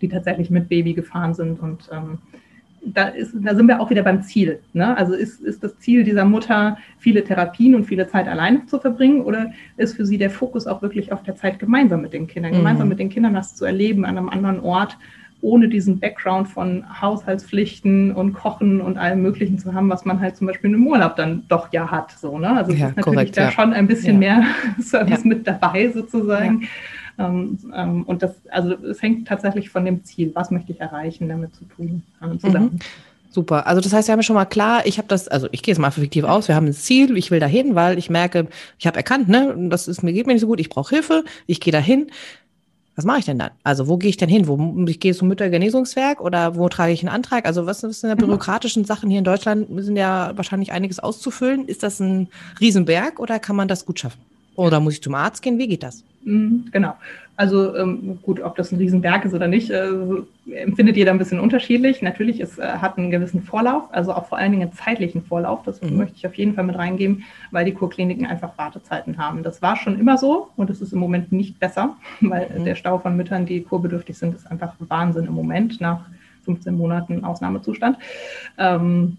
die 0.00 0.08
tatsächlich 0.08 0.50
mit 0.50 0.68
Baby 0.68 0.94
gefahren 0.94 1.34
sind 1.34 1.60
und 1.60 1.88
ähm, 1.92 2.18
da, 2.86 3.08
ist, 3.08 3.34
da 3.34 3.54
sind 3.54 3.66
wir 3.66 3.80
auch 3.80 3.90
wieder 3.90 4.02
beim 4.02 4.22
Ziel. 4.22 4.60
Ne? 4.72 4.96
Also 4.96 5.14
ist, 5.14 5.40
ist 5.40 5.62
das 5.62 5.78
Ziel 5.78 6.04
dieser 6.04 6.24
Mutter, 6.24 6.78
viele 6.98 7.24
Therapien 7.24 7.74
und 7.74 7.84
viele 7.84 8.06
Zeit 8.08 8.28
alleine 8.28 8.66
zu 8.66 8.78
verbringen 8.78 9.22
oder 9.22 9.52
ist 9.76 9.96
für 9.96 10.06
sie 10.06 10.18
der 10.18 10.30
Fokus 10.30 10.66
auch 10.66 10.82
wirklich 10.82 11.12
auf 11.12 11.22
der 11.22 11.36
Zeit 11.36 11.58
gemeinsam 11.58 12.02
mit 12.02 12.12
den 12.12 12.26
Kindern, 12.26 12.52
mhm. 12.52 12.58
gemeinsam 12.58 12.88
mit 12.88 12.98
den 12.98 13.08
Kindern 13.08 13.34
das 13.34 13.54
zu 13.54 13.64
erleben 13.64 14.04
an 14.04 14.16
einem 14.16 14.28
anderen 14.28 14.60
Ort, 14.60 14.96
ohne 15.42 15.68
diesen 15.68 16.00
Background 16.00 16.48
von 16.48 16.84
Haushaltspflichten 17.00 18.12
und 18.12 18.32
Kochen 18.32 18.80
und 18.80 18.96
allem 18.98 19.22
Möglichen 19.22 19.58
zu 19.58 19.74
haben, 19.74 19.90
was 19.90 20.04
man 20.04 20.20
halt 20.20 20.36
zum 20.36 20.46
Beispiel 20.46 20.72
im 20.72 20.86
Urlaub 20.86 21.16
dann 21.16 21.44
doch 21.48 21.72
ja 21.72 21.90
hat. 21.90 22.12
So, 22.12 22.38
ne? 22.38 22.56
Also 22.56 22.72
ja, 22.72 22.88
ist 22.88 22.96
natürlich 22.96 23.04
korrekt, 23.04 23.36
da 23.36 23.42
ja. 23.42 23.50
schon 23.50 23.72
ein 23.72 23.86
bisschen 23.86 24.20
ja. 24.22 24.38
mehr 24.38 24.44
Service 24.80 25.24
mit 25.24 25.46
dabei 25.46 25.90
sozusagen. 25.90 26.68
Ähm, 27.18 27.58
ähm, 27.74 28.02
und 28.04 28.22
das, 28.22 28.32
also 28.50 28.74
es 28.74 29.00
hängt 29.02 29.28
tatsächlich 29.28 29.70
von 29.70 29.84
dem 29.84 30.04
Ziel, 30.04 30.32
was 30.34 30.50
möchte 30.50 30.72
ich 30.72 30.80
erreichen, 30.80 31.28
damit 31.28 31.54
zu 31.54 31.64
tun, 31.64 32.02
äh, 32.20 32.38
zusammen. 32.38 32.72
Mhm. 32.74 32.78
Super. 33.30 33.66
Also 33.66 33.82
das 33.82 33.92
heißt, 33.92 34.08
wir 34.08 34.12
haben 34.12 34.22
schon 34.22 34.34
mal 34.34 34.46
klar, 34.46 34.86
ich 34.86 34.96
habe 34.96 35.08
das, 35.08 35.28
also 35.28 35.48
ich 35.52 35.62
gehe 35.62 35.72
jetzt 35.72 35.78
mal 35.78 35.88
effektiv 35.88 36.24
aus, 36.24 36.48
wir 36.48 36.54
haben 36.54 36.66
ein 36.66 36.72
Ziel, 36.72 37.16
ich 37.18 37.30
will 37.30 37.38
dahin, 37.38 37.74
weil 37.74 37.98
ich 37.98 38.08
merke, 38.08 38.48
ich 38.78 38.86
habe 38.86 38.96
erkannt, 38.96 39.28
ne, 39.28 39.54
das 39.68 39.88
ist 39.88 40.02
mir 40.02 40.14
geht 40.14 40.26
mir 40.26 40.32
nicht 40.32 40.40
so 40.40 40.46
gut, 40.46 40.58
ich 40.58 40.70
brauche 40.70 40.94
Hilfe, 40.94 41.22
ich 41.46 41.60
gehe 41.60 41.72
dahin. 41.72 42.10
Was 42.94 43.04
mache 43.04 43.18
ich 43.18 43.26
denn 43.26 43.38
dann? 43.38 43.50
Also 43.62 43.88
wo 43.88 43.98
gehe 43.98 44.08
ich 44.08 44.16
denn 44.16 44.30
hin? 44.30 44.48
Wo 44.48 44.86
ich 44.88 45.00
gehe 45.00 45.12
zum 45.12 45.28
Müttergenesungswerk 45.28 46.22
oder 46.22 46.56
wo 46.56 46.66
trage 46.70 46.94
ich 46.94 47.02
einen 47.02 47.14
Antrag? 47.14 47.44
Also 47.44 47.66
was, 47.66 47.82
was 47.82 48.00
sind 48.00 48.08
die 48.08 48.14
mhm. 48.14 48.26
bürokratischen 48.26 48.86
Sachen 48.86 49.10
hier 49.10 49.18
in 49.18 49.24
Deutschland? 49.24 49.68
Sind 49.84 49.96
ja 49.96 50.32
wahrscheinlich 50.34 50.72
einiges 50.72 50.98
auszufüllen. 50.98 51.68
Ist 51.68 51.82
das 51.82 52.00
ein 52.00 52.28
Riesenberg 52.58 53.20
oder 53.20 53.38
kann 53.38 53.54
man 53.54 53.68
das 53.68 53.84
gut 53.84 54.00
schaffen? 54.00 54.22
Oder 54.56 54.80
muss 54.80 54.94
ich 54.94 55.02
zum 55.02 55.14
Arzt 55.14 55.42
gehen? 55.42 55.58
Wie 55.58 55.68
geht 55.68 55.82
das? 55.82 56.02
Mhm, 56.24 56.66
genau. 56.72 56.94
Also 57.38 57.76
ähm, 57.76 58.18
gut, 58.22 58.40
ob 58.40 58.56
das 58.56 58.72
ein 58.72 58.78
Riesenberg 58.78 59.26
ist 59.26 59.34
oder 59.34 59.46
nicht, 59.46 59.70
äh, 59.70 59.90
empfindet 60.54 60.96
jeder 60.96 61.10
ein 61.10 61.18
bisschen 61.18 61.38
unterschiedlich. 61.38 62.00
Natürlich, 62.00 62.40
es 62.40 62.58
äh, 62.58 62.62
hat 62.62 62.96
einen 62.96 63.10
gewissen 63.10 63.42
Vorlauf, 63.42 63.84
also 63.92 64.14
auch 64.14 64.26
vor 64.26 64.38
allen 64.38 64.52
Dingen 64.52 64.62
einen 64.62 64.72
zeitlichen 64.72 65.22
Vorlauf. 65.22 65.62
Das 65.64 65.82
mhm. 65.82 65.98
möchte 65.98 66.16
ich 66.16 66.26
auf 66.26 66.34
jeden 66.34 66.54
Fall 66.54 66.64
mit 66.64 66.76
reingeben, 66.76 67.24
weil 67.50 67.66
die 67.66 67.74
Kurkliniken 67.74 68.26
einfach 68.26 68.56
Wartezeiten 68.56 69.18
haben. 69.18 69.42
Das 69.42 69.60
war 69.60 69.76
schon 69.76 70.00
immer 70.00 70.16
so 70.16 70.48
und 70.56 70.70
es 70.70 70.80
ist 70.80 70.94
im 70.94 70.98
Moment 70.98 71.30
nicht 71.30 71.60
besser, 71.60 71.96
weil 72.22 72.48
mhm. 72.58 72.64
der 72.64 72.74
Stau 72.74 72.98
von 72.98 73.16
Müttern, 73.16 73.44
die 73.44 73.62
kurbedürftig 73.62 74.16
sind, 74.16 74.34
ist 74.34 74.50
einfach 74.50 74.72
Wahnsinn 74.78 75.26
im 75.26 75.34
Moment 75.34 75.78
nach 75.80 76.06
15 76.46 76.74
Monaten 76.74 77.22
Ausnahmezustand. 77.22 77.98
Ähm, 78.56 79.18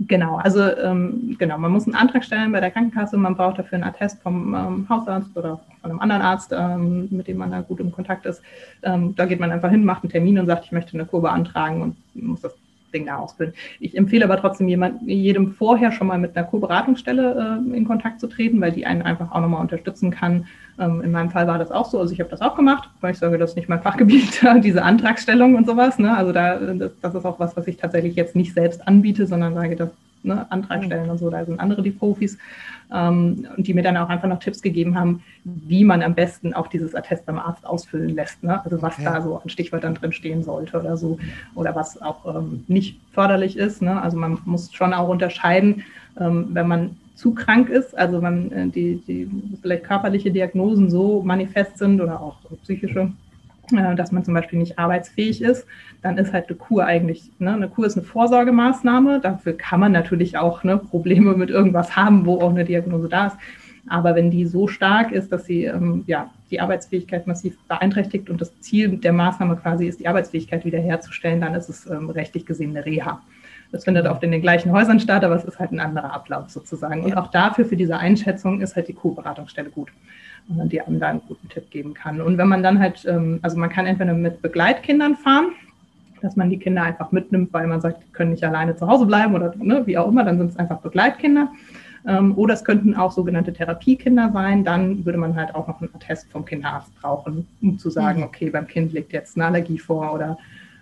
Genau, 0.00 0.36
also 0.36 0.60
ähm, 0.60 1.36
genau, 1.38 1.56
man 1.56 1.70
muss 1.70 1.86
einen 1.86 1.94
Antrag 1.94 2.24
stellen 2.24 2.50
bei 2.50 2.60
der 2.60 2.72
Krankenkasse, 2.72 3.16
man 3.16 3.36
braucht 3.36 3.60
dafür 3.60 3.76
einen 3.76 3.84
Attest 3.84 4.20
vom 4.22 4.52
ähm, 4.54 4.88
Hausarzt 4.88 5.36
oder 5.36 5.60
von 5.80 5.90
einem 5.90 6.00
anderen 6.00 6.22
Arzt, 6.22 6.52
ähm, 6.52 7.06
mit 7.10 7.28
dem 7.28 7.36
man 7.36 7.52
da 7.52 7.60
gut 7.60 7.78
im 7.78 7.92
Kontakt 7.92 8.26
ist. 8.26 8.42
Ähm, 8.82 9.14
da 9.14 9.24
geht 9.24 9.38
man 9.38 9.52
einfach 9.52 9.70
hin, 9.70 9.84
macht 9.84 10.02
einen 10.02 10.10
Termin 10.10 10.38
und 10.40 10.46
sagt, 10.46 10.64
ich 10.64 10.72
möchte 10.72 10.94
eine 10.94 11.06
Kurve 11.06 11.30
antragen 11.30 11.80
und 11.80 11.96
muss 12.14 12.40
das 12.40 12.54
Ding 12.94 13.06
da 13.06 13.16
ausfüllen. 13.16 13.52
Ich 13.80 13.96
empfehle 13.96 14.24
aber 14.24 14.38
trotzdem 14.38 14.68
jemand, 14.68 15.02
jedem 15.02 15.52
vorher 15.52 15.92
schon 15.92 16.06
mal 16.06 16.18
mit 16.18 16.36
einer 16.36 16.46
Co-Beratungsstelle 16.46 17.60
äh, 17.60 17.76
in 17.76 17.84
Kontakt 17.84 18.20
zu 18.20 18.28
treten, 18.28 18.60
weil 18.60 18.72
die 18.72 18.86
einen 18.86 19.02
einfach 19.02 19.32
auch 19.32 19.40
nochmal 19.40 19.60
unterstützen 19.60 20.10
kann. 20.10 20.46
Ähm, 20.78 21.02
in 21.02 21.10
meinem 21.10 21.30
Fall 21.30 21.46
war 21.46 21.58
das 21.58 21.70
auch 21.70 21.90
so. 21.90 21.98
Also 21.98 22.12
ich 22.12 22.20
habe 22.20 22.30
das 22.30 22.40
auch 22.40 22.56
gemacht, 22.56 22.88
weil 23.00 23.12
ich 23.12 23.18
sage, 23.18 23.36
das 23.36 23.50
ist 23.50 23.56
nicht 23.56 23.68
mein 23.68 23.82
Fachgebiet, 23.82 24.40
diese 24.62 24.82
Antragstellung 24.82 25.56
und 25.56 25.66
sowas. 25.66 25.98
Ne? 25.98 26.16
Also 26.16 26.32
da, 26.32 26.56
das, 26.56 26.92
das, 27.00 27.14
ist 27.14 27.24
auch 27.24 27.38
was, 27.38 27.56
was 27.56 27.66
ich 27.66 27.76
tatsächlich 27.76 28.16
jetzt 28.16 28.36
nicht 28.36 28.54
selbst 28.54 28.86
anbiete, 28.88 29.26
sondern 29.26 29.54
sage, 29.54 29.76
das 29.76 29.90
ne, 30.24 30.50
Antrag 30.50 30.82
mhm. 30.82 30.86
stellen 30.86 31.10
und 31.10 31.18
so, 31.18 31.30
da 31.30 31.44
sind 31.44 31.60
andere 31.60 31.82
die 31.82 31.90
Profis 31.90 32.38
ähm, 32.92 33.46
und 33.56 33.66
die 33.66 33.74
mir 33.74 33.82
dann 33.82 33.96
auch 33.96 34.08
einfach 34.08 34.28
noch 34.28 34.38
Tipps 34.38 34.62
gegeben 34.62 34.98
haben, 34.98 35.22
wie 35.44 35.84
man 35.84 36.02
am 36.02 36.14
besten 36.14 36.54
auch 36.54 36.66
dieses 36.68 36.94
Attest 36.94 37.26
beim 37.26 37.38
Arzt 37.38 37.66
ausfüllen 37.66 38.14
lässt. 38.14 38.42
Ne? 38.42 38.62
Also 38.64 38.82
was 38.82 38.94
okay. 38.94 39.04
da 39.04 39.22
so 39.22 39.36
an 39.36 39.48
Stichwörtern 39.48 39.94
drin 39.94 40.12
stehen 40.12 40.42
sollte 40.42 40.78
oder 40.80 40.96
so 40.96 41.18
oder 41.54 41.74
was 41.74 42.00
auch 42.00 42.36
ähm, 42.36 42.64
nicht 42.68 43.00
förderlich 43.12 43.56
ist. 43.56 43.82
Ne? 43.82 44.00
Also 44.00 44.16
man 44.16 44.38
muss 44.44 44.72
schon 44.72 44.92
auch 44.92 45.08
unterscheiden, 45.08 45.84
ähm, 46.18 46.48
wenn 46.52 46.68
man 46.68 46.96
zu 47.14 47.32
krank 47.32 47.68
ist, 47.68 47.96
also 47.96 48.20
wenn 48.22 48.50
äh, 48.52 48.68
die, 48.68 49.00
die 49.06 49.30
vielleicht 49.62 49.84
körperliche 49.84 50.32
Diagnosen 50.32 50.90
so 50.90 51.22
manifest 51.22 51.78
sind 51.78 52.00
oder 52.00 52.20
auch 52.20 52.38
psychische 52.62 53.12
dass 53.96 54.12
man 54.12 54.24
zum 54.24 54.34
Beispiel 54.34 54.58
nicht 54.58 54.78
arbeitsfähig 54.78 55.42
ist, 55.42 55.66
dann 56.02 56.18
ist 56.18 56.32
halt 56.32 56.48
eine 56.48 56.56
Kur 56.56 56.84
eigentlich, 56.84 57.30
ne, 57.38 57.54
eine 57.54 57.68
Kur 57.68 57.86
ist 57.86 57.96
eine 57.96 58.06
Vorsorgemaßnahme. 58.06 59.20
Dafür 59.20 59.56
kann 59.56 59.80
man 59.80 59.92
natürlich 59.92 60.36
auch 60.36 60.64
ne, 60.64 60.76
Probleme 60.76 61.34
mit 61.34 61.50
irgendwas 61.50 61.96
haben, 61.96 62.26
wo 62.26 62.40
auch 62.40 62.50
eine 62.50 62.64
Diagnose 62.64 63.08
da 63.08 63.28
ist. 63.28 63.36
Aber 63.88 64.14
wenn 64.14 64.30
die 64.30 64.46
so 64.46 64.66
stark 64.66 65.12
ist, 65.12 65.30
dass 65.30 65.44
sie 65.44 65.64
ähm, 65.64 66.04
ja, 66.06 66.30
die 66.50 66.60
Arbeitsfähigkeit 66.60 67.26
massiv 67.26 67.58
beeinträchtigt 67.68 68.30
und 68.30 68.40
das 68.40 68.58
Ziel 68.60 68.96
der 68.96 69.12
Maßnahme 69.12 69.56
quasi 69.56 69.86
ist, 69.86 70.00
die 70.00 70.08
Arbeitsfähigkeit 70.08 70.64
wiederherzustellen, 70.64 71.40
dann 71.40 71.54
ist 71.54 71.68
es 71.68 71.86
ähm, 71.86 72.08
rechtlich 72.08 72.46
gesehen 72.46 72.70
eine 72.70 72.86
Reha. 72.86 73.20
Das 73.72 73.84
findet 73.84 74.06
oft 74.06 74.22
in 74.22 74.30
den 74.30 74.40
gleichen 74.40 74.72
Häusern 74.72 75.00
statt, 75.00 75.24
aber 75.24 75.34
es 75.34 75.44
ist 75.44 75.58
halt 75.58 75.72
ein 75.72 75.80
anderer 75.80 76.12
Ablauf 76.12 76.48
sozusagen. 76.48 77.02
Und 77.02 77.16
auch 77.16 77.30
dafür, 77.30 77.64
für 77.64 77.76
diese 77.76 77.98
Einschätzung, 77.98 78.60
ist 78.60 78.76
halt 78.76 78.88
die 78.88 78.94
Co-Beratungsstelle 78.94 79.68
gut 79.68 79.90
die 80.46 80.80
einem 80.80 81.00
da 81.00 81.08
einen 81.08 81.22
guten 81.26 81.48
Tipp 81.48 81.70
geben 81.70 81.94
kann. 81.94 82.20
Und 82.20 82.38
wenn 82.38 82.48
man 82.48 82.62
dann 82.62 82.78
halt, 82.78 83.04
ähm, 83.06 83.38
also 83.42 83.56
man 83.56 83.70
kann 83.70 83.86
entweder 83.86 84.12
mit 84.12 84.42
Begleitkindern 84.42 85.16
fahren, 85.16 85.52
dass 86.20 86.36
man 86.36 86.50
die 86.50 86.58
Kinder 86.58 86.82
einfach 86.82 87.12
mitnimmt, 87.12 87.52
weil 87.52 87.66
man 87.66 87.80
sagt, 87.80 88.02
die 88.02 88.12
können 88.12 88.30
nicht 88.32 88.44
alleine 88.44 88.76
zu 88.76 88.86
Hause 88.86 89.06
bleiben 89.06 89.34
oder 89.34 89.54
ne, 89.56 89.86
wie 89.86 89.98
auch 89.98 90.08
immer, 90.08 90.24
dann 90.24 90.38
sind 90.38 90.50
es 90.50 90.56
einfach 90.56 90.78
Begleitkinder. 90.80 91.50
Ähm, 92.06 92.36
oder 92.36 92.54
es 92.54 92.64
könnten 92.64 92.94
auch 92.94 93.12
sogenannte 93.12 93.52
Therapiekinder 93.52 94.30
sein. 94.32 94.64
Dann 94.64 95.04
würde 95.04 95.18
man 95.18 95.36
halt 95.36 95.54
auch 95.54 95.66
noch 95.66 95.80
einen 95.80 95.94
Attest 95.94 96.30
vom 96.30 96.44
Kinderarzt 96.44 96.94
brauchen, 97.00 97.46
um 97.62 97.78
zu 97.78 97.90
sagen, 97.90 98.20
mhm. 98.20 98.26
okay, 98.26 98.50
beim 98.50 98.66
Kind 98.66 98.92
liegt 98.92 99.12
jetzt 99.12 99.36
eine 99.36 99.46
Allergie 99.46 99.78
vor 99.78 100.14
oder 100.14 100.38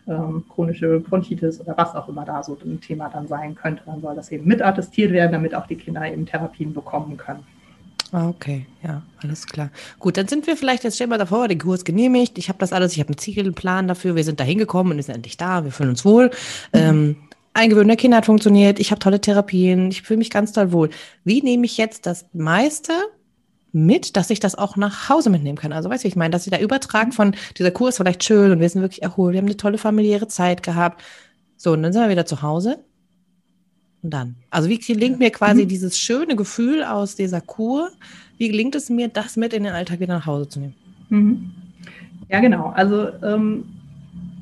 ähm, 0.08 0.44
chronische 0.48 0.98
Bronchitis 0.98 1.60
oder 1.60 1.76
was 1.76 1.94
auch 1.94 2.08
immer 2.08 2.24
da 2.24 2.42
so 2.42 2.58
ein 2.64 2.80
Thema 2.80 3.08
dann 3.08 3.28
sein 3.28 3.54
könnte. 3.54 3.82
Dann 3.86 4.00
soll 4.00 4.16
das 4.16 4.32
eben 4.32 4.46
mit 4.46 4.62
attestiert 4.62 5.12
werden, 5.12 5.32
damit 5.32 5.54
auch 5.54 5.66
die 5.66 5.76
Kinder 5.76 6.04
eben 6.10 6.26
Therapien 6.26 6.74
bekommen 6.74 7.16
können. 7.16 7.44
Ah, 8.14 8.28
okay, 8.28 8.66
ja, 8.82 9.02
alles 9.22 9.46
klar. 9.46 9.70
Gut, 9.98 10.18
dann 10.18 10.28
sind 10.28 10.46
wir 10.46 10.58
vielleicht, 10.58 10.84
jetzt 10.84 10.96
stellen 10.96 11.08
wir 11.08 11.16
davor, 11.16 11.48
der 11.48 11.56
Kurs 11.56 11.82
genehmigt, 11.82 12.36
ich 12.36 12.50
habe 12.50 12.58
das 12.58 12.74
alles, 12.74 12.92
ich 12.92 13.00
habe 13.00 13.08
einen 13.08 13.16
Zielplan 13.16 13.88
dafür, 13.88 14.14
wir 14.14 14.22
sind 14.22 14.38
da 14.38 14.44
hingekommen 14.44 14.92
und 14.92 15.02
sind 15.02 15.14
endlich 15.14 15.38
da, 15.38 15.64
wir 15.64 15.72
fühlen 15.72 15.88
uns 15.88 16.04
wohl. 16.04 16.26
Mhm. 16.26 16.30
Ähm, 16.74 17.16
Eingewöhnen 17.54 17.88
der 17.88 17.96
Kinder 17.96 18.18
hat 18.18 18.26
funktioniert, 18.26 18.80
ich 18.80 18.90
habe 18.90 18.98
tolle 18.98 19.20
Therapien, 19.20 19.90
ich 19.90 20.02
fühle 20.02 20.18
mich 20.18 20.30
ganz 20.30 20.52
toll 20.52 20.72
wohl. 20.72 20.90
Wie 21.24 21.42
nehme 21.42 21.64
ich 21.64 21.78
jetzt 21.78 22.04
das 22.04 22.26
meiste 22.34 22.92
mit, 23.72 24.16
dass 24.16 24.28
ich 24.28 24.40
das 24.40 24.56
auch 24.56 24.76
nach 24.76 25.08
Hause 25.08 25.30
mitnehmen 25.30 25.56
kann? 25.56 25.72
Also 25.72 25.88
weißt 25.88 26.04
du, 26.04 26.08
ich 26.08 26.16
meine, 26.16 26.32
dass 26.32 26.46
ich 26.46 26.52
da 26.52 26.58
übertragen 26.58 27.12
von 27.12 27.34
dieser 27.58 27.70
Kurs 27.70 27.96
vielleicht 27.96 28.24
schön 28.24 28.52
und 28.52 28.60
wir 28.60 28.68
sind 28.68 28.82
wirklich 28.82 29.02
erholt, 29.02 29.32
wir 29.32 29.38
haben 29.38 29.46
eine 29.46 29.56
tolle 29.56 29.78
familiäre 29.78 30.28
Zeit 30.28 30.62
gehabt. 30.62 31.02
So, 31.56 31.72
und 31.72 31.82
dann 31.82 31.94
sind 31.94 32.02
wir 32.02 32.10
wieder 32.10 32.26
zu 32.26 32.42
Hause 32.42 32.78
und 34.02 34.10
dann? 34.12 34.36
Also 34.50 34.68
wie 34.68 34.78
gelingt 34.78 35.18
mir 35.18 35.30
quasi 35.30 35.64
mhm. 35.64 35.68
dieses 35.68 35.98
schöne 35.98 36.36
Gefühl 36.36 36.82
aus 36.84 37.14
dieser 37.14 37.40
Kur? 37.40 37.90
Wie 38.38 38.48
gelingt 38.48 38.74
es 38.74 38.90
mir, 38.90 39.08
das 39.08 39.36
mit 39.36 39.52
in 39.52 39.64
den 39.64 39.72
Alltag 39.72 40.00
wieder 40.00 40.14
nach 40.14 40.26
Hause 40.26 40.48
zu 40.48 40.60
nehmen? 40.60 40.74
Mhm. 41.08 41.50
Ja, 42.28 42.40
genau. 42.40 42.72
Also 42.74 43.08
ähm, 43.22 43.64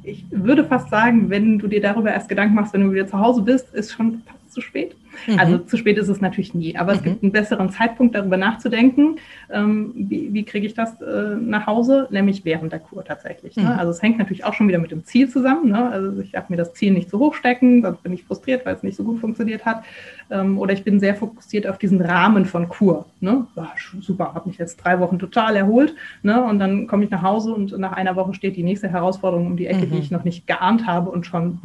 ich 0.03 0.25
würde 0.31 0.65
fast 0.65 0.89
sagen, 0.91 1.29
wenn 1.29 1.59
du 1.59 1.67
dir 1.67 1.81
darüber 1.81 2.11
erst 2.11 2.29
Gedanken 2.29 2.55
machst, 2.55 2.73
wenn 2.73 2.83
du 2.83 2.93
wieder 2.93 3.07
zu 3.07 3.19
Hause 3.19 3.43
bist, 3.43 3.75
ist 3.75 3.93
schon 3.93 4.23
fast 4.25 4.53
zu 4.53 4.61
spät. 4.61 4.95
Mhm. 5.27 5.39
Also 5.39 5.59
zu 5.59 5.77
spät 5.77 5.99
ist 5.99 6.09
es 6.09 6.21
natürlich 6.21 6.55
nie, 6.55 6.77
aber 6.77 6.93
mhm. 6.93 6.99
es 6.99 7.05
gibt 7.05 7.23
einen 7.23 7.33
besseren 7.33 7.71
Zeitpunkt, 7.71 8.15
darüber 8.15 8.37
nachzudenken, 8.37 9.17
ähm, 9.51 9.93
wie, 9.95 10.33
wie 10.33 10.45
kriege 10.45 10.67
ich 10.67 10.75
das 10.75 11.01
äh, 11.01 11.37
nach 11.37 11.67
Hause, 11.67 12.09
nämlich 12.11 12.45
während 12.45 12.73
der 12.73 12.81
Kur 12.81 13.05
tatsächlich. 13.05 13.57
Ne? 13.57 13.65
Mhm. 13.65 13.79
Also 13.79 13.91
es 13.91 14.03
hängt 14.03 14.19
natürlich 14.19 14.45
auch 14.45 14.55
schon 14.55 14.69
wieder 14.69 14.79
mit 14.79 14.91
dem 14.91 15.05
Ziel 15.05 15.29
zusammen. 15.29 15.71
Ne? 15.71 15.91
Also 15.91 16.21
ich 16.21 16.33
darf 16.33 16.49
mir 16.49 16.57
das 16.57 16.75
Ziel 16.75 16.93
nicht 16.93 17.11
zu 17.11 17.19
hoch 17.19 17.35
stecken, 17.35 17.83
sonst 17.83 18.03
bin 18.03 18.13
ich 18.13 18.25
frustriert, 18.25 18.67
weil 18.67 18.75
es 18.75 18.83
nicht 18.83 18.97
so 18.97 19.05
gut 19.05 19.21
funktioniert 19.21 19.65
hat. 19.65 19.85
Ähm, 20.31 20.59
oder 20.59 20.73
ich 20.73 20.85
bin 20.85 21.01
sehr 21.01 21.15
fokussiert 21.15 21.67
auf 21.67 21.79
diesen 21.79 22.01
Rahmen 22.01 22.45
von 22.45 22.69
Kur. 22.69 23.07
Ne? 23.21 23.47
Ja, 23.57 23.73
super, 24.01 24.35
habe 24.35 24.49
mich 24.49 24.59
jetzt 24.59 24.77
drei 24.77 25.01
Wochen 25.01 25.19
total 25.19 25.57
erholt 25.57 25.95
ne? 26.23 26.43
und 26.43 26.59
dann 26.59 26.87
komme 26.87 27.05
ich 27.05 27.11
nach 27.11 27.23
Hause 27.23 27.53
und 27.53 27.77
nach 27.79 27.93
einer 27.93 28.17
Woche 28.17 28.35
steht 28.35 28.57
die 28.57 28.63
nächste 28.63 28.89
Herausforderung 28.89 29.47
um 29.47 29.57
die 29.57 29.67
Ecke, 29.67 29.87
die 29.87 29.95
mhm. 29.95 30.01
ich 30.01 30.11
noch 30.11 30.25
nicht 30.25 30.47
geahnt 30.47 30.87
habe 30.87 31.11
und 31.11 31.27
schon 31.27 31.59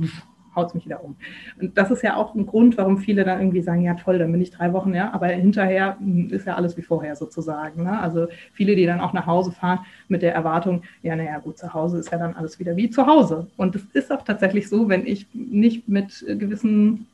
haut 0.55 0.67
es 0.67 0.73
mich 0.73 0.85
wieder 0.85 1.03
um. 1.03 1.15
Und 1.59 1.77
das 1.77 1.91
ist 1.91 2.01
ja 2.01 2.15
auch 2.15 2.35
ein 2.35 2.45
Grund, 2.45 2.77
warum 2.77 2.97
viele 2.97 3.23
dann 3.23 3.39
irgendwie 3.39 3.61
sagen, 3.61 3.81
ja 3.81 3.95
toll, 3.95 4.19
dann 4.19 4.31
bin 4.31 4.41
ich 4.41 4.51
drei 4.51 4.73
Wochen, 4.73 4.93
ja, 4.93 5.13
aber 5.13 5.27
hinterher 5.27 5.97
hm, 5.99 6.29
ist 6.29 6.47
ja 6.47 6.55
alles 6.55 6.77
wie 6.77 6.81
vorher 6.81 7.15
sozusagen. 7.15 7.83
Ne? 7.83 7.99
Also 7.99 8.27
viele, 8.53 8.75
die 8.75 8.85
dann 8.85 9.01
auch 9.01 9.13
nach 9.13 9.25
Hause 9.25 9.51
fahren 9.51 9.79
mit 10.07 10.21
der 10.21 10.33
Erwartung, 10.33 10.83
ja, 11.01 11.15
naja, 11.15 11.39
gut, 11.39 11.57
zu 11.57 11.73
Hause 11.73 11.97
ist 11.97 12.11
ja 12.11 12.17
dann 12.17 12.35
alles 12.35 12.59
wieder 12.59 12.75
wie 12.75 12.89
zu 12.89 13.05
Hause. 13.05 13.47
Und 13.57 13.75
es 13.75 13.83
ist 13.93 14.11
auch 14.11 14.23
tatsächlich 14.23 14.69
so, 14.69 14.89
wenn 14.89 15.05
ich 15.05 15.27
nicht 15.33 15.87
mit 15.87 16.25
gewissen 16.27 17.07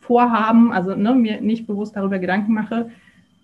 Vorhaben, 0.00 0.72
also 0.72 0.94
ne, 0.94 1.14
mir 1.14 1.40
nicht 1.40 1.66
bewusst 1.66 1.96
darüber 1.96 2.18
Gedanken 2.18 2.54
mache, 2.54 2.90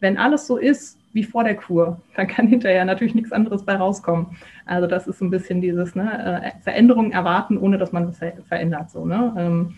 wenn 0.00 0.16
alles 0.16 0.46
so 0.46 0.56
ist, 0.56 0.99
wie 1.12 1.25
vor 1.25 1.44
der 1.44 1.57
Kur. 1.57 2.01
Da 2.14 2.25
kann 2.25 2.46
hinterher 2.46 2.85
natürlich 2.85 3.14
nichts 3.14 3.33
anderes 3.33 3.64
bei 3.64 3.77
rauskommen. 3.77 4.27
Also 4.66 4.87
das 4.87 5.07
ist 5.07 5.18
so 5.18 5.25
ein 5.25 5.31
bisschen 5.31 5.61
dieses 5.61 5.94
ne, 5.94 6.42
äh, 6.44 6.62
Veränderungen 6.62 7.12
erwarten, 7.12 7.59
ohne 7.59 7.79
dass 7.79 7.92
man 7.92 8.09
was 8.09 8.18
verändert. 8.49 8.90
So, 8.90 9.05
ne? 9.05 9.35
Ähm, 9.37 9.75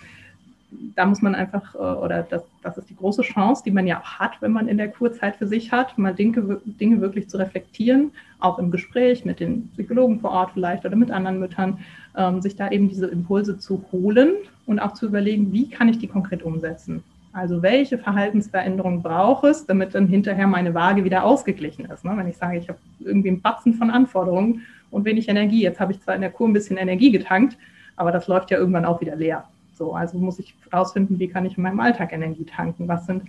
da 0.95 1.07
muss 1.07 1.23
man 1.23 1.35
einfach, 1.35 1.75
äh, 1.75 1.79
oder 1.79 2.23
das, 2.23 2.43
das 2.63 2.79
ist 2.79 2.91
die 2.91 2.97
große 2.97 3.23
Chance, 3.23 3.63
die 3.65 3.71
man 3.71 3.87
ja 3.87 4.01
auch 4.01 4.19
hat, 4.19 4.41
wenn 4.41 4.53
man 4.53 4.69
in 4.69 4.77
der 4.77 4.89
Kurzeit 4.89 5.37
für 5.37 5.47
sich 5.47 5.73
hat, 5.73 5.97
mal 5.99 6.15
Dinge, 6.15 6.61
Dinge 6.65 7.01
wirklich 7.01 7.29
zu 7.29 7.39
reflektieren, 7.39 8.13
auch 8.41 8.59
im 8.59 8.71
Gespräch 8.71 9.25
mit 9.25 9.41
den 9.41 9.69
Psychologen 9.69 10.21
vor 10.21 10.31
Ort 10.31 10.53
vielleicht 10.55 10.85
oder 10.85 10.97
mit 10.97 11.11
anderen 11.11 11.39
Müttern, 11.39 11.79
ähm, 12.17 12.41
sich 12.41 12.57
da 12.57 12.71
eben 12.71 12.89
diese 12.89 13.07
Impulse 13.07 13.59
zu 13.59 13.85
holen 13.93 14.35
und 14.67 14.81
auch 14.81 14.93
zu 14.93 15.07
überlegen, 15.07 15.53
wie 15.53 15.69
kann 15.69 15.89
ich 15.89 15.99
die 15.99 16.09
konkret 16.09 16.43
umsetzen. 16.43 17.03
Also 17.33 17.63
welche 17.63 17.97
Verhaltensveränderungen 17.97 19.03
braucht 19.03 19.45
es, 19.45 19.65
damit 19.65 19.95
dann 19.95 20.07
hinterher 20.07 20.47
meine 20.47 20.75
Waage 20.75 21.03
wieder 21.05 21.25
ausgeglichen 21.25 21.87
ist. 21.87 22.05
Ne? 22.05 22.13
Wenn 22.15 22.29
ich 22.29 22.37
sage, 22.37 22.59
ich 22.59 22.69
habe 22.69 22.79
irgendwie 23.01 23.29
einen 23.29 23.41
Batzen 23.41 23.73
von 23.75 23.91
Anforderungen 23.91 24.63
und 24.91 25.07
wenig 25.07 25.29
Energie, 25.29 25.63
jetzt 25.63 25.81
habe 25.81 25.93
ich 25.93 26.01
zwar 26.01 26.15
in 26.15 26.21
der 26.21 26.31
Kur 26.31 26.47
ein 26.47 26.53
bisschen 26.53 26.77
Energie 26.77 27.11
getankt, 27.11 27.57
aber 27.97 28.13
das 28.13 28.29
läuft 28.29 28.51
ja 28.51 28.59
irgendwann 28.59 28.85
auch 28.85 29.01
wieder 29.01 29.17
leer. 29.17 29.45
So, 29.75 29.95
also 29.95 30.19
muss 30.19 30.39
ich 30.39 30.55
herausfinden, 30.71 31.19
wie 31.19 31.29
kann 31.29 31.47
ich 31.47 31.57
in 31.57 31.63
meinem 31.63 31.81
Alltag 31.81 32.13
Energie 32.13 32.45
tanken? 32.45 32.87
Was 32.87 33.07
sind 33.07 33.23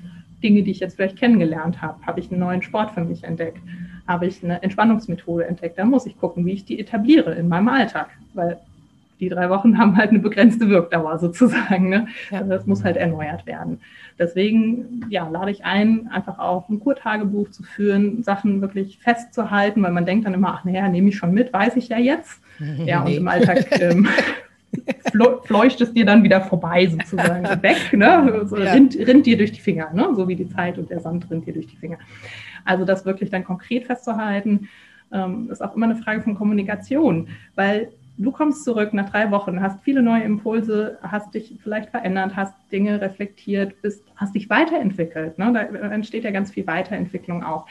Dinge, 0.43 0.63
die 0.63 0.71
ich 0.71 0.81
jetzt 0.81 0.95
vielleicht 0.95 1.17
kennengelernt 1.17 1.81
habe? 1.81 2.05
Habe 2.05 2.19
ich 2.19 2.29
einen 2.29 2.41
neuen 2.41 2.61
Sport 2.61 2.91
für 2.91 3.03
mich 3.05 3.23
entdeckt? 3.23 3.59
Habe 4.05 4.25
ich 4.25 4.43
eine 4.43 4.61
Entspannungsmethode 4.61 5.47
entdeckt? 5.47 5.77
Da 5.77 5.85
muss 5.85 6.05
ich 6.05 6.19
gucken, 6.19 6.45
wie 6.45 6.51
ich 6.51 6.65
die 6.65 6.79
etabliere 6.79 7.33
in 7.35 7.47
meinem 7.47 7.69
Alltag, 7.69 8.09
weil 8.33 8.59
die 9.23 9.29
drei 9.29 9.49
Wochen 9.49 9.77
haben 9.77 9.97
halt 9.97 10.09
eine 10.09 10.19
begrenzte 10.19 10.69
Wirkdauer 10.69 11.19
sozusagen. 11.19 11.89
Ne? 11.89 12.07
Ja. 12.29 12.39
Also 12.39 12.49
das 12.51 12.65
muss 12.65 12.83
halt 12.83 12.97
erneuert 12.97 13.45
werden. 13.45 13.79
Deswegen 14.19 15.05
ja, 15.09 15.27
lade 15.27 15.51
ich 15.51 15.65
ein, 15.65 16.07
einfach 16.09 16.37
auch 16.37 16.69
ein 16.69 16.79
Kurtagebuch 16.79 17.49
zu 17.49 17.63
führen, 17.63 18.21
Sachen 18.21 18.61
wirklich 18.61 18.99
festzuhalten, 18.99 19.81
weil 19.81 19.91
man 19.91 20.05
denkt 20.05 20.25
dann 20.25 20.33
immer, 20.33 20.53
ach 20.53 20.65
naja, 20.65 20.87
nehme 20.87 21.09
ich 21.09 21.17
schon 21.17 21.33
mit, 21.33 21.51
weiß 21.51 21.75
ich 21.77 21.89
ja 21.89 21.97
jetzt. 21.97 22.41
Ja, 22.85 23.01
und 23.01 23.11
im 23.11 23.27
Alltag 23.27 23.65
ähm, 23.81 24.07
fleucht 25.43 25.81
es 25.81 25.91
dir 25.91 26.05
dann 26.05 26.23
wieder 26.23 26.39
vorbei, 26.41 26.85
sozusagen 26.85 27.63
weg, 27.63 27.91
ne? 27.93 28.43
So, 28.45 28.57
ja. 28.57 28.71
rinnt, 28.71 28.95
rinnt, 28.95 29.25
dir 29.25 29.37
durch 29.37 29.51
die 29.51 29.59
Finger, 29.59 29.91
ne? 29.93 30.09
so 30.15 30.27
wie 30.27 30.35
die 30.35 30.47
Zeit 30.47 30.77
und 30.77 30.89
der 30.89 30.99
Sand 30.99 31.29
rinnt 31.31 31.47
dir 31.47 31.53
durch 31.53 31.67
die 31.67 31.75
Finger. 31.75 31.97
Also 32.63 32.85
das 32.85 33.05
wirklich 33.05 33.31
dann 33.31 33.43
konkret 33.43 33.85
festzuhalten, 33.85 34.69
ähm, 35.11 35.49
ist 35.51 35.63
auch 35.63 35.75
immer 35.75 35.85
eine 35.85 35.95
Frage 35.95 36.21
von 36.21 36.35
Kommunikation, 36.35 37.27
weil 37.55 37.89
du 38.17 38.31
kommst 38.31 38.63
zurück 38.63 38.93
nach 38.93 39.09
drei 39.09 39.31
Wochen, 39.31 39.61
hast 39.61 39.81
viele 39.83 40.01
neue 40.01 40.23
Impulse, 40.23 40.97
hast 41.01 41.33
dich 41.33 41.57
vielleicht 41.61 41.89
verändert, 41.89 42.35
hast 42.35 42.53
Dinge 42.71 43.01
reflektiert, 43.01 43.81
bist, 43.81 44.03
hast 44.15 44.35
dich 44.35 44.49
weiterentwickelt. 44.49 45.37
Ne? 45.37 45.51
Da 45.53 45.61
entsteht 45.89 46.23
ja 46.23 46.31
ganz 46.31 46.51
viel 46.51 46.67
Weiterentwicklung 46.67 47.43
auch. 47.43 47.65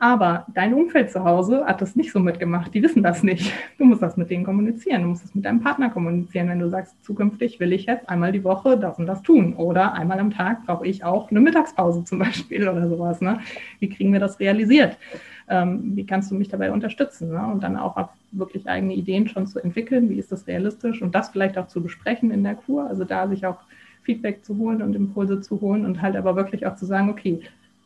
Aber 0.00 0.44
dein 0.52 0.74
Umfeld 0.74 1.10
zu 1.10 1.24
Hause 1.24 1.64
hat 1.64 1.80
das 1.80 1.96
nicht 1.96 2.12
so 2.12 2.18
mitgemacht. 2.18 2.74
Die 2.74 2.82
wissen 2.82 3.02
das 3.02 3.22
nicht. 3.22 3.52
Du 3.78 3.84
musst 3.84 4.02
das 4.02 4.16
mit 4.16 4.28
denen 4.28 4.44
kommunizieren. 4.44 5.02
Du 5.02 5.08
musst 5.08 5.24
das 5.24 5.34
mit 5.34 5.44
deinem 5.44 5.60
Partner 5.60 5.88
kommunizieren. 5.88 6.48
Wenn 6.48 6.58
du 6.58 6.68
sagst, 6.68 7.02
zukünftig 7.04 7.60
will 7.60 7.72
ich 7.72 7.86
jetzt 7.86 8.08
einmal 8.08 8.32
die 8.32 8.44
Woche 8.44 8.76
das 8.76 8.98
und 8.98 9.06
das 9.06 9.22
tun. 9.22 9.54
Oder 9.54 9.94
einmal 9.94 10.18
am 10.18 10.30
Tag 10.30 10.66
brauche 10.66 10.86
ich 10.86 11.04
auch 11.04 11.30
eine 11.30 11.40
Mittagspause 11.40 12.04
zum 12.04 12.18
Beispiel 12.18 12.68
oder 12.68 12.88
sowas. 12.88 13.20
Ne? 13.20 13.38
Wie 13.78 13.88
kriegen 13.88 14.12
wir 14.12 14.20
das 14.20 14.40
realisiert? 14.40 14.98
Ähm, 15.48 15.94
wie 15.94 16.06
kannst 16.06 16.30
du 16.30 16.34
mich 16.34 16.48
dabei 16.48 16.72
unterstützen? 16.72 17.30
Ne? 17.30 17.46
Und 17.46 17.62
dann 17.62 17.76
auch 17.76 18.08
wirklich 18.32 18.68
eigene 18.68 18.94
Ideen 18.94 19.28
schon 19.28 19.46
zu 19.46 19.60
entwickeln. 19.60 20.08
Wie 20.10 20.18
ist 20.18 20.32
das 20.32 20.46
realistisch? 20.46 21.02
Und 21.02 21.14
das 21.14 21.30
vielleicht 21.30 21.58
auch 21.58 21.68
zu 21.68 21.82
besprechen 21.82 22.30
in 22.30 22.42
der 22.44 22.54
Kur. 22.54 22.86
Also 22.86 23.04
da 23.04 23.28
sich 23.28 23.46
auch 23.46 23.58
Feedback 24.02 24.44
zu 24.44 24.56
holen 24.58 24.82
und 24.82 24.94
Impulse 24.94 25.40
zu 25.40 25.60
holen 25.60 25.84
und 25.84 26.02
halt 26.02 26.16
aber 26.16 26.36
wirklich 26.36 26.66
auch 26.66 26.76
zu 26.76 26.86
sagen, 26.86 27.10
okay, 27.10 27.40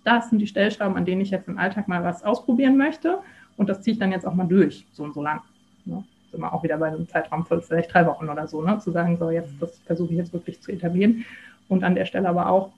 das 0.04 0.30
sind 0.30 0.38
die 0.38 0.46
Stellschrauben, 0.46 0.96
an 0.96 1.04
denen 1.04 1.20
ich 1.20 1.30
jetzt 1.30 1.48
im 1.48 1.58
Alltag 1.58 1.88
mal 1.88 2.02
was 2.02 2.24
ausprobieren 2.24 2.76
möchte. 2.76 3.18
Und 3.56 3.68
das 3.68 3.82
ziehe 3.82 3.92
ich 3.92 3.98
dann 3.98 4.12
jetzt 4.12 4.26
auch 4.26 4.34
mal 4.34 4.46
durch, 4.46 4.86
so 4.92 5.02
und 5.02 5.14
so 5.14 5.22
lang. 5.22 5.40
Ne? 5.84 6.04
Sind 6.30 6.40
wir 6.40 6.52
auch 6.52 6.62
wieder 6.62 6.78
bei 6.78 6.88
einem 6.88 7.08
Zeitraum 7.08 7.44
von 7.44 7.60
vielleicht 7.60 7.92
drei 7.92 8.06
Wochen 8.06 8.28
oder 8.28 8.46
so, 8.46 8.62
ne? 8.62 8.78
zu 8.78 8.90
sagen, 8.90 9.16
so 9.18 9.30
jetzt, 9.30 9.50
das 9.60 9.78
versuche 9.80 10.12
ich 10.12 10.18
jetzt 10.18 10.32
wirklich 10.32 10.60
zu 10.60 10.72
etablieren. 10.72 11.24
Und 11.68 11.84
an 11.84 11.94
der 11.94 12.04
Stelle 12.04 12.28
aber 12.28 12.48
auch, 12.48 12.70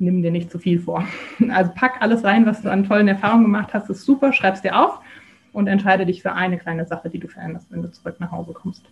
nimm 0.00 0.22
dir 0.22 0.30
nicht 0.30 0.50
zu 0.50 0.58
viel 0.58 0.80
vor. 0.80 1.06
Also 1.50 1.70
pack 1.74 2.00
alles 2.00 2.24
rein, 2.24 2.46
was 2.46 2.62
du 2.62 2.70
an 2.70 2.84
tollen 2.84 3.08
Erfahrungen 3.08 3.44
gemacht 3.44 3.74
hast, 3.74 3.90
ist 3.90 4.04
super, 4.04 4.32
schreib 4.32 4.54
es 4.54 4.62
dir 4.62 4.78
auf 4.78 5.00
und 5.52 5.66
entscheide 5.66 6.06
dich 6.06 6.22
für 6.22 6.32
eine 6.32 6.58
kleine 6.58 6.86
Sache, 6.86 7.10
die 7.10 7.18
du 7.18 7.28
veränderst, 7.28 7.70
wenn 7.70 7.82
du 7.82 7.90
zurück 7.90 8.16
nach 8.18 8.30
Hause 8.30 8.52
kommst. 8.52 8.84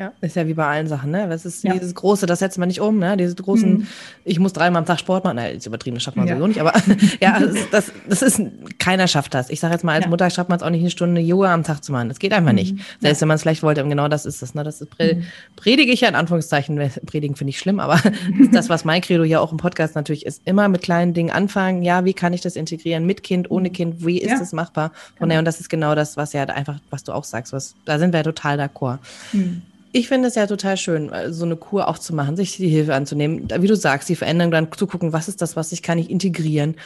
Ja, 0.00 0.14
ist 0.22 0.34
ja 0.34 0.46
wie 0.46 0.54
bei 0.54 0.66
allen 0.66 0.86
Sachen, 0.86 1.10
ne? 1.10 1.28
Das 1.28 1.44
ist 1.44 1.62
ja. 1.62 1.74
dieses 1.74 1.94
große, 1.94 2.24
das 2.24 2.38
setzt 2.38 2.56
man 2.56 2.68
nicht 2.68 2.80
um, 2.80 2.98
ne? 2.98 3.18
Diese 3.18 3.34
großen, 3.34 3.70
mhm. 3.70 3.86
ich 4.24 4.38
muss 4.38 4.54
dreimal 4.54 4.80
am 4.80 4.86
Tag 4.86 4.98
Sport 4.98 5.24
machen. 5.24 5.36
Nein, 5.36 5.56
ist 5.56 5.66
übertrieben, 5.66 5.96
das 5.96 6.04
schafft 6.04 6.16
man 6.16 6.26
ja. 6.26 6.36
sowieso 6.36 6.46
nicht, 6.46 6.58
aber 6.58 6.72
ja, 7.20 7.38
das, 7.70 7.92
das 8.08 8.22
ist, 8.22 8.40
keiner 8.78 9.08
schafft 9.08 9.34
das. 9.34 9.50
Ich 9.50 9.60
sage 9.60 9.74
jetzt 9.74 9.84
mal, 9.84 9.92
als 9.92 10.06
ja. 10.06 10.08
Mutter 10.08 10.30
schafft 10.30 10.48
man 10.48 10.56
es 10.56 10.62
auch 10.62 10.70
nicht, 10.70 10.80
eine 10.80 10.88
Stunde 10.88 11.20
Yoga 11.20 11.52
am 11.52 11.64
Tag 11.64 11.84
zu 11.84 11.92
machen. 11.92 12.08
Das 12.08 12.18
geht 12.18 12.32
einfach 12.32 12.52
mhm. 12.52 12.56
nicht. 12.56 12.76
Selbst 13.00 13.20
wenn 13.20 13.28
man 13.28 13.34
es 13.34 13.42
vielleicht 13.42 13.62
wollte, 13.62 13.84
genau 13.84 14.08
das 14.08 14.24
ist 14.24 14.42
es, 14.42 14.54
ne? 14.54 14.64
Das 14.64 14.80
ist, 14.80 14.88
mhm. 14.98 15.24
predige 15.56 15.92
ich 15.92 16.00
ja 16.00 16.08
in 16.08 16.14
Anführungszeichen, 16.14 16.80
predigen 17.04 17.36
finde 17.36 17.50
ich 17.50 17.58
schlimm, 17.58 17.78
aber 17.78 18.00
das, 18.52 18.70
was 18.70 18.86
mein 18.86 19.02
Credo 19.02 19.24
ja 19.24 19.40
auch 19.40 19.52
im 19.52 19.58
Podcast 19.58 19.96
natürlich 19.96 20.24
ist, 20.24 20.40
immer 20.46 20.68
mit 20.68 20.80
kleinen 20.80 21.12
Dingen 21.12 21.30
anfangen. 21.30 21.82
Ja, 21.82 22.06
wie 22.06 22.14
kann 22.14 22.32
ich 22.32 22.40
das 22.40 22.56
integrieren? 22.56 23.04
Mit 23.04 23.22
Kind, 23.22 23.50
ohne 23.50 23.68
mhm. 23.68 23.74
Kind, 23.74 24.06
wie 24.06 24.16
ist 24.16 24.40
das 24.40 24.54
machbar? 24.54 24.92
Und, 25.18 25.30
ja, 25.30 25.38
und 25.38 25.44
das 25.44 25.60
ist 25.60 25.68
genau 25.68 25.94
das, 25.94 26.16
was 26.16 26.32
ja 26.32 26.44
einfach, 26.44 26.78
was 26.88 27.04
du 27.04 27.12
auch 27.12 27.24
sagst, 27.24 27.52
was, 27.52 27.74
da 27.84 27.98
sind 27.98 28.14
wir 28.14 28.24
total 28.24 28.58
d'accord. 28.58 28.96
Mhm. 29.34 29.60
Ich 29.92 30.08
finde 30.08 30.28
es 30.28 30.36
ja 30.36 30.46
total 30.46 30.76
schön, 30.76 31.10
äh, 31.10 31.32
so 31.32 31.44
eine 31.44 31.56
Kur 31.56 31.88
auch 31.88 31.98
zu 31.98 32.14
machen, 32.14 32.36
sich 32.36 32.56
die 32.56 32.68
Hilfe 32.68 32.94
anzunehmen. 32.94 33.48
Wie 33.58 33.66
du 33.66 33.76
sagst, 33.76 34.08
die 34.08 34.16
Veränderung 34.16 34.52
dann 34.52 34.72
zu 34.72 34.86
gucken, 34.86 35.12
was 35.12 35.28
ist 35.28 35.42
das, 35.42 35.56
was 35.56 35.72
ich 35.72 35.82
kann 35.82 35.98
ich 35.98 36.10
integrieren. 36.10 36.76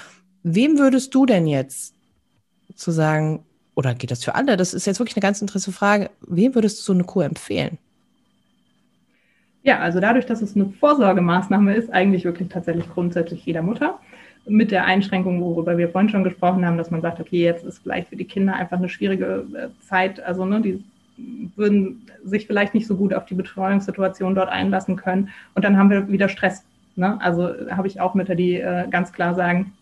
Wem 0.42 0.78
würdest 0.78 1.14
du 1.14 1.26
denn 1.26 1.46
jetzt 1.46 1.94
zu 2.74 2.90
sagen, 2.90 3.44
oder 3.74 3.94
geht 3.94 4.10
das 4.10 4.24
für 4.24 4.34
alle? 4.34 4.56
Das 4.56 4.72
ist 4.72 4.86
jetzt 4.86 5.00
wirklich 5.00 5.16
eine 5.16 5.22
ganz 5.22 5.40
interessante 5.40 5.76
Frage. 5.76 6.10
Wem 6.26 6.54
würdest 6.54 6.78
du 6.78 6.82
so 6.82 6.92
eine 6.92 7.04
Kur 7.04 7.24
empfehlen? 7.24 7.78
Ja, 9.64 9.78
also 9.78 10.00
dadurch, 10.00 10.26
dass 10.26 10.42
es 10.42 10.54
eine 10.54 10.66
Vorsorgemaßnahme 10.66 11.74
ist, 11.74 11.90
eigentlich 11.90 12.24
wirklich 12.24 12.48
tatsächlich 12.48 12.88
grundsätzlich 12.88 13.44
jeder 13.44 13.62
Mutter. 13.62 13.98
Mit 14.46 14.70
der 14.70 14.84
Einschränkung, 14.84 15.40
worüber 15.40 15.78
wir 15.78 15.88
vorhin 15.88 16.10
schon 16.10 16.24
gesprochen 16.24 16.66
haben, 16.66 16.76
dass 16.76 16.90
man 16.90 17.00
sagt, 17.00 17.18
okay, 17.18 17.42
jetzt 17.42 17.64
ist 17.64 17.78
vielleicht 17.78 18.08
für 18.08 18.16
die 18.16 18.26
Kinder 18.26 18.54
einfach 18.54 18.76
eine 18.76 18.90
schwierige 18.90 19.46
äh, 19.54 19.68
Zeit, 19.88 20.20
also 20.20 20.44
ne, 20.44 20.60
die 20.60 20.84
würden 21.16 22.06
sich 22.24 22.46
vielleicht 22.46 22.74
nicht 22.74 22.86
so 22.86 22.96
gut 22.96 23.14
auf 23.14 23.24
die 23.26 23.34
Betreuungssituation 23.34 24.34
dort 24.34 24.48
einlassen 24.48 24.96
können. 24.96 25.28
Und 25.54 25.64
dann 25.64 25.76
haben 25.76 25.90
wir 25.90 26.08
wieder 26.08 26.28
Stress. 26.28 26.64
Ne? 26.96 27.20
Also 27.20 27.50
habe 27.70 27.86
ich 27.86 28.00
auch 28.00 28.14
Mütter, 28.14 28.34
die 28.34 28.56
äh, 28.56 28.88
ganz 28.88 29.12
klar 29.12 29.34
sagen, 29.34 29.72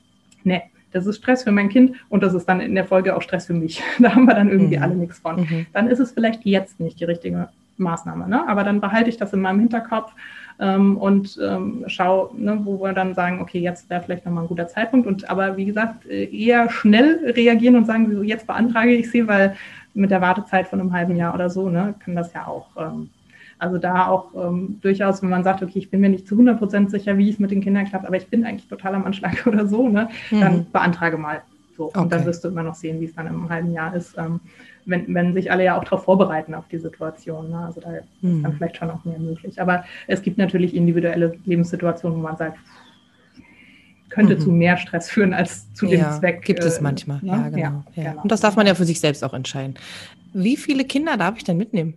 nee, 0.45 0.63
das 0.93 1.07
ist 1.07 1.17
Stress 1.17 1.45
für 1.45 1.53
mein 1.53 1.69
Kind 1.69 1.97
und 2.09 2.23
das 2.23 2.35
ist 2.35 2.47
dann 2.47 2.61
in 2.61 2.75
der 2.75 2.85
Folge 2.85 3.17
auch 3.17 3.23
Stress 3.23 3.47
für 3.47 3.55
mich. 3.55 3.83
Da 3.99 4.15
haben 4.15 4.27
wir 4.27 4.35
dann 4.35 4.51
irgendwie 4.51 4.77
mhm. 4.77 4.83
alle 4.83 4.95
nichts 4.95 5.19
von. 5.19 5.41
Mhm. 5.41 5.67
Dann 5.73 5.89
ist 5.89 6.01
es 6.01 6.13
vielleicht 6.13 6.45
jetzt 6.45 6.81
nicht 6.81 7.01
die 7.01 7.05
richtige 7.05 7.49
Maßnahme. 7.79 8.29
Ne? 8.29 8.47
Aber 8.47 8.65
dann 8.65 8.81
behalte 8.81 9.09
ich 9.09 9.17
das 9.17 9.33
in 9.33 9.41
meinem 9.41 9.61
Hinterkopf 9.61 10.13
ähm, 10.61 10.97
und 10.97 11.39
ähm, 11.43 11.85
schaue, 11.87 12.31
ne, 12.37 12.61
wo 12.65 12.81
wir 12.81 12.93
dann 12.93 13.15
sagen, 13.15 13.41
okay, 13.41 13.59
jetzt 13.59 13.89
wäre 13.91 14.03
vielleicht 14.03 14.27
nochmal 14.27 14.45
ein 14.45 14.49
guter 14.49 14.69
Zeitpunkt. 14.69 15.07
Und 15.07 15.29
aber 15.29 15.57
wie 15.57 15.65
gesagt, 15.65 16.07
äh, 16.07 16.25
eher 16.25 16.71
schnell 16.71 17.33
reagieren 17.35 17.77
und 17.77 17.87
sagen, 17.87 18.11
so 18.15 18.23
jetzt 18.23 18.47
beantrage 18.47 18.93
ich 18.93 19.11
sie, 19.11 19.27
weil 19.27 19.57
mit 19.95 20.11
der 20.11 20.21
Wartezeit 20.21 20.67
von 20.69 20.81
einem 20.81 20.93
halben 20.93 21.17
Jahr 21.17 21.35
oder 21.35 21.51
so, 21.51 21.69
ne, 21.69 21.95
kann 22.05 22.15
das 22.15 22.33
ja 22.33 22.47
auch. 22.47 22.69
Ähm, 22.77 23.11
also 23.59 23.79
da 23.79 24.09
auch 24.09 24.35
ähm, 24.35 24.79
durchaus, 24.83 25.23
wenn 25.23 25.31
man 25.31 25.45
sagt, 25.45 25.63
okay, 25.63 25.79
ich 25.79 25.91
bin 25.91 26.01
mir 26.01 26.09
nicht 26.09 26.27
zu 26.27 26.35
100% 26.35 26.91
sicher, 26.91 27.17
wie 27.17 27.31
es 27.31 27.39
mit 27.39 27.53
den 27.53 27.61
Kindern 27.61 27.85
klappt, 27.85 28.07
aber 28.07 28.17
ich 28.17 28.27
bin 28.27 28.45
eigentlich 28.45 28.69
total 28.69 28.95
am 28.95 29.05
Anschlag 29.05 29.47
oder 29.47 29.67
so, 29.67 29.89
ne, 29.89 30.09
mhm. 30.31 30.41
dann 30.41 30.67
beantrage 30.73 31.17
mal. 31.17 31.43
So. 31.77 31.87
Okay. 31.87 32.01
Und 32.01 32.13
dann 32.13 32.27
wirst 32.27 32.45
du 32.45 32.49
immer 32.49 32.63
noch 32.63 32.75
sehen, 32.75 33.01
wie 33.01 33.07
es 33.07 33.15
dann 33.15 33.27
im 33.27 33.49
halben 33.49 33.73
Jahr 33.73 33.95
ist, 33.95 34.19
ähm, 34.19 34.41
wenn, 34.85 35.15
wenn 35.15 35.33
sich 35.33 35.51
alle 35.51 35.65
ja 35.65 35.79
auch 35.79 35.85
darauf 35.85 36.05
vorbereiten 36.05 36.55
auf 36.55 36.69
die 36.69 36.79
Situation. 36.79 37.51
Ne? 37.51 37.59
Also 37.59 37.81
da 37.81 37.91
mhm. 38.21 38.37
ist 38.37 38.45
dann 38.45 38.53
vielleicht 38.55 38.77
schon 38.77 38.91
auch 38.91 39.05
mehr 39.05 39.19
möglich. 39.19 39.61
Aber 39.61 39.85
es 40.07 40.23
gibt 40.23 40.39
natürlich 40.39 40.75
individuelle 40.75 41.35
Lebenssituationen, 41.45 42.19
wo 42.19 42.23
man 42.23 42.37
sagt, 42.37 42.59
könnte 44.13 44.37
mhm. 44.37 44.41
zu 44.41 44.51
mehr 44.51 44.77
Stress 44.77 45.11
führen 45.11 45.33
als 45.33 45.73
zu 45.73 45.87
dem 45.87 46.01
ja, 46.01 46.19
Zweck. 46.19 46.43
Gibt 46.43 46.63
es 46.63 46.79
äh, 46.79 46.83
manchmal, 46.83 47.19
ne? 47.23 47.29
ja, 47.29 47.49
genau, 47.49 47.85
ja, 47.95 48.11
genau. 48.11 48.23
Und 48.23 48.31
das 48.31 48.41
darf 48.41 48.57
man 48.57 48.67
ja 48.67 48.75
für 48.75 48.85
sich 48.85 49.01
selbst 49.01 49.25
auch 49.25 49.33
entscheiden. 49.33 49.75
Wie 50.35 50.57
viele 50.57 50.85
Kinder 50.85 51.17
darf 51.17 51.37
ich 51.39 51.45
denn 51.45 51.57
mitnehmen? 51.57 51.95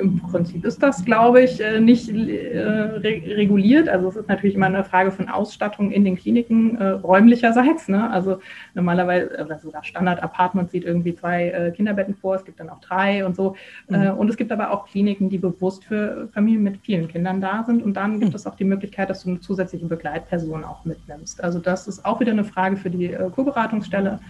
Im 0.00 0.20
Prinzip 0.20 0.64
ist 0.64 0.82
das, 0.82 1.04
glaube 1.04 1.42
ich, 1.42 1.60
äh, 1.60 1.80
nicht 1.80 2.08
äh, 2.08 2.58
reguliert. 2.60 3.88
Also 3.88 4.08
es 4.08 4.16
ist 4.16 4.28
natürlich 4.28 4.56
immer 4.56 4.66
eine 4.66 4.84
Frage 4.84 5.10
von 5.10 5.28
Ausstattung 5.28 5.90
in 5.90 6.04
den 6.04 6.16
Kliniken 6.16 6.76
äh, 6.76 6.88
räumlicherseits. 6.88 7.88
Ne? 7.88 8.10
Also 8.10 8.40
normalerweise, 8.74 9.44
oder 9.44 9.58
sogar 9.58 9.84
Standard-Apartment 9.84 10.70
sieht 10.70 10.84
irgendwie 10.84 11.14
zwei 11.14 11.72
Kinderbetten 11.74 12.14
vor, 12.14 12.34
es 12.34 12.44
gibt 12.44 12.60
dann 12.60 12.70
auch 12.70 12.80
drei 12.80 13.24
und 13.24 13.36
so. 13.36 13.56
Mhm. 13.88 14.10
Und 14.12 14.28
es 14.28 14.36
gibt 14.36 14.52
aber 14.52 14.70
auch 14.70 14.86
Kliniken, 14.86 15.28
die 15.30 15.38
bewusst 15.38 15.84
für 15.84 16.28
Familien 16.32 16.62
mit 16.62 16.78
vielen 16.78 17.08
Kindern 17.08 17.40
da 17.40 17.64
sind. 17.64 17.82
Und 17.82 17.94
dann 17.94 18.20
gibt 18.20 18.32
mhm. 18.32 18.36
es 18.36 18.46
auch 18.46 18.54
die 18.54 18.64
Möglichkeit, 18.64 19.10
dass 19.10 19.22
du 19.22 19.30
eine 19.30 19.40
zusätzliche 19.40 19.86
Begleitperson 19.86 20.64
auch 20.64 20.84
mitnimmst. 20.84 21.42
Also 21.42 21.58
das 21.58 21.88
ist 21.88 22.04
auch 22.04 22.20
wieder 22.20 22.32
eine 22.32 22.44
Frage 22.44 22.76
für 22.76 22.90
die 22.90 23.16
Co-Beratungsstelle 23.34 24.20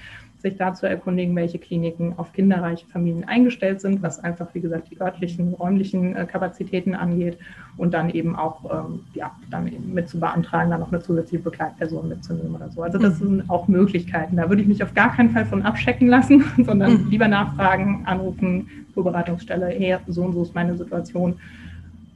sich 0.40 0.56
dazu 0.56 0.86
erkundigen, 0.86 1.34
welche 1.34 1.58
Kliniken 1.58 2.14
auf 2.16 2.32
kinderreiche 2.32 2.86
Familien 2.86 3.24
eingestellt 3.24 3.80
sind, 3.80 4.02
was 4.02 4.22
einfach, 4.22 4.48
wie 4.54 4.60
gesagt, 4.60 4.90
die 4.90 5.00
örtlichen, 5.00 5.54
räumlichen 5.54 6.14
äh, 6.14 6.26
Kapazitäten 6.26 6.94
angeht 6.94 7.38
und 7.76 7.92
dann 7.92 8.10
eben 8.10 8.36
auch, 8.36 8.64
ähm, 8.72 9.00
ja, 9.14 9.32
dann 9.50 9.66
eben 9.66 9.92
mit 9.92 10.08
zu 10.08 10.20
beantragen, 10.20 10.70
dann 10.70 10.80
noch 10.80 10.92
eine 10.92 11.00
zusätzliche 11.00 11.42
Begleitperson 11.42 12.08
mitzunehmen 12.08 12.54
oder 12.54 12.70
so. 12.70 12.82
Also 12.82 12.98
das 12.98 13.20
mhm. 13.20 13.38
sind 13.38 13.50
auch 13.50 13.66
Möglichkeiten. 13.66 14.36
Da 14.36 14.48
würde 14.48 14.62
ich 14.62 14.68
mich 14.68 14.82
auf 14.82 14.94
gar 14.94 15.14
keinen 15.14 15.30
Fall 15.30 15.44
von 15.44 15.62
abchecken 15.62 16.06
lassen, 16.06 16.44
sondern 16.64 17.04
mhm. 17.04 17.10
lieber 17.10 17.26
nachfragen, 17.26 18.02
anrufen, 18.04 18.68
Vorbereitungsstelle, 18.94 19.66
hey, 19.66 19.96
so 20.06 20.22
und 20.22 20.34
so 20.34 20.42
ist 20.42 20.54
meine 20.54 20.76
Situation. 20.76 21.36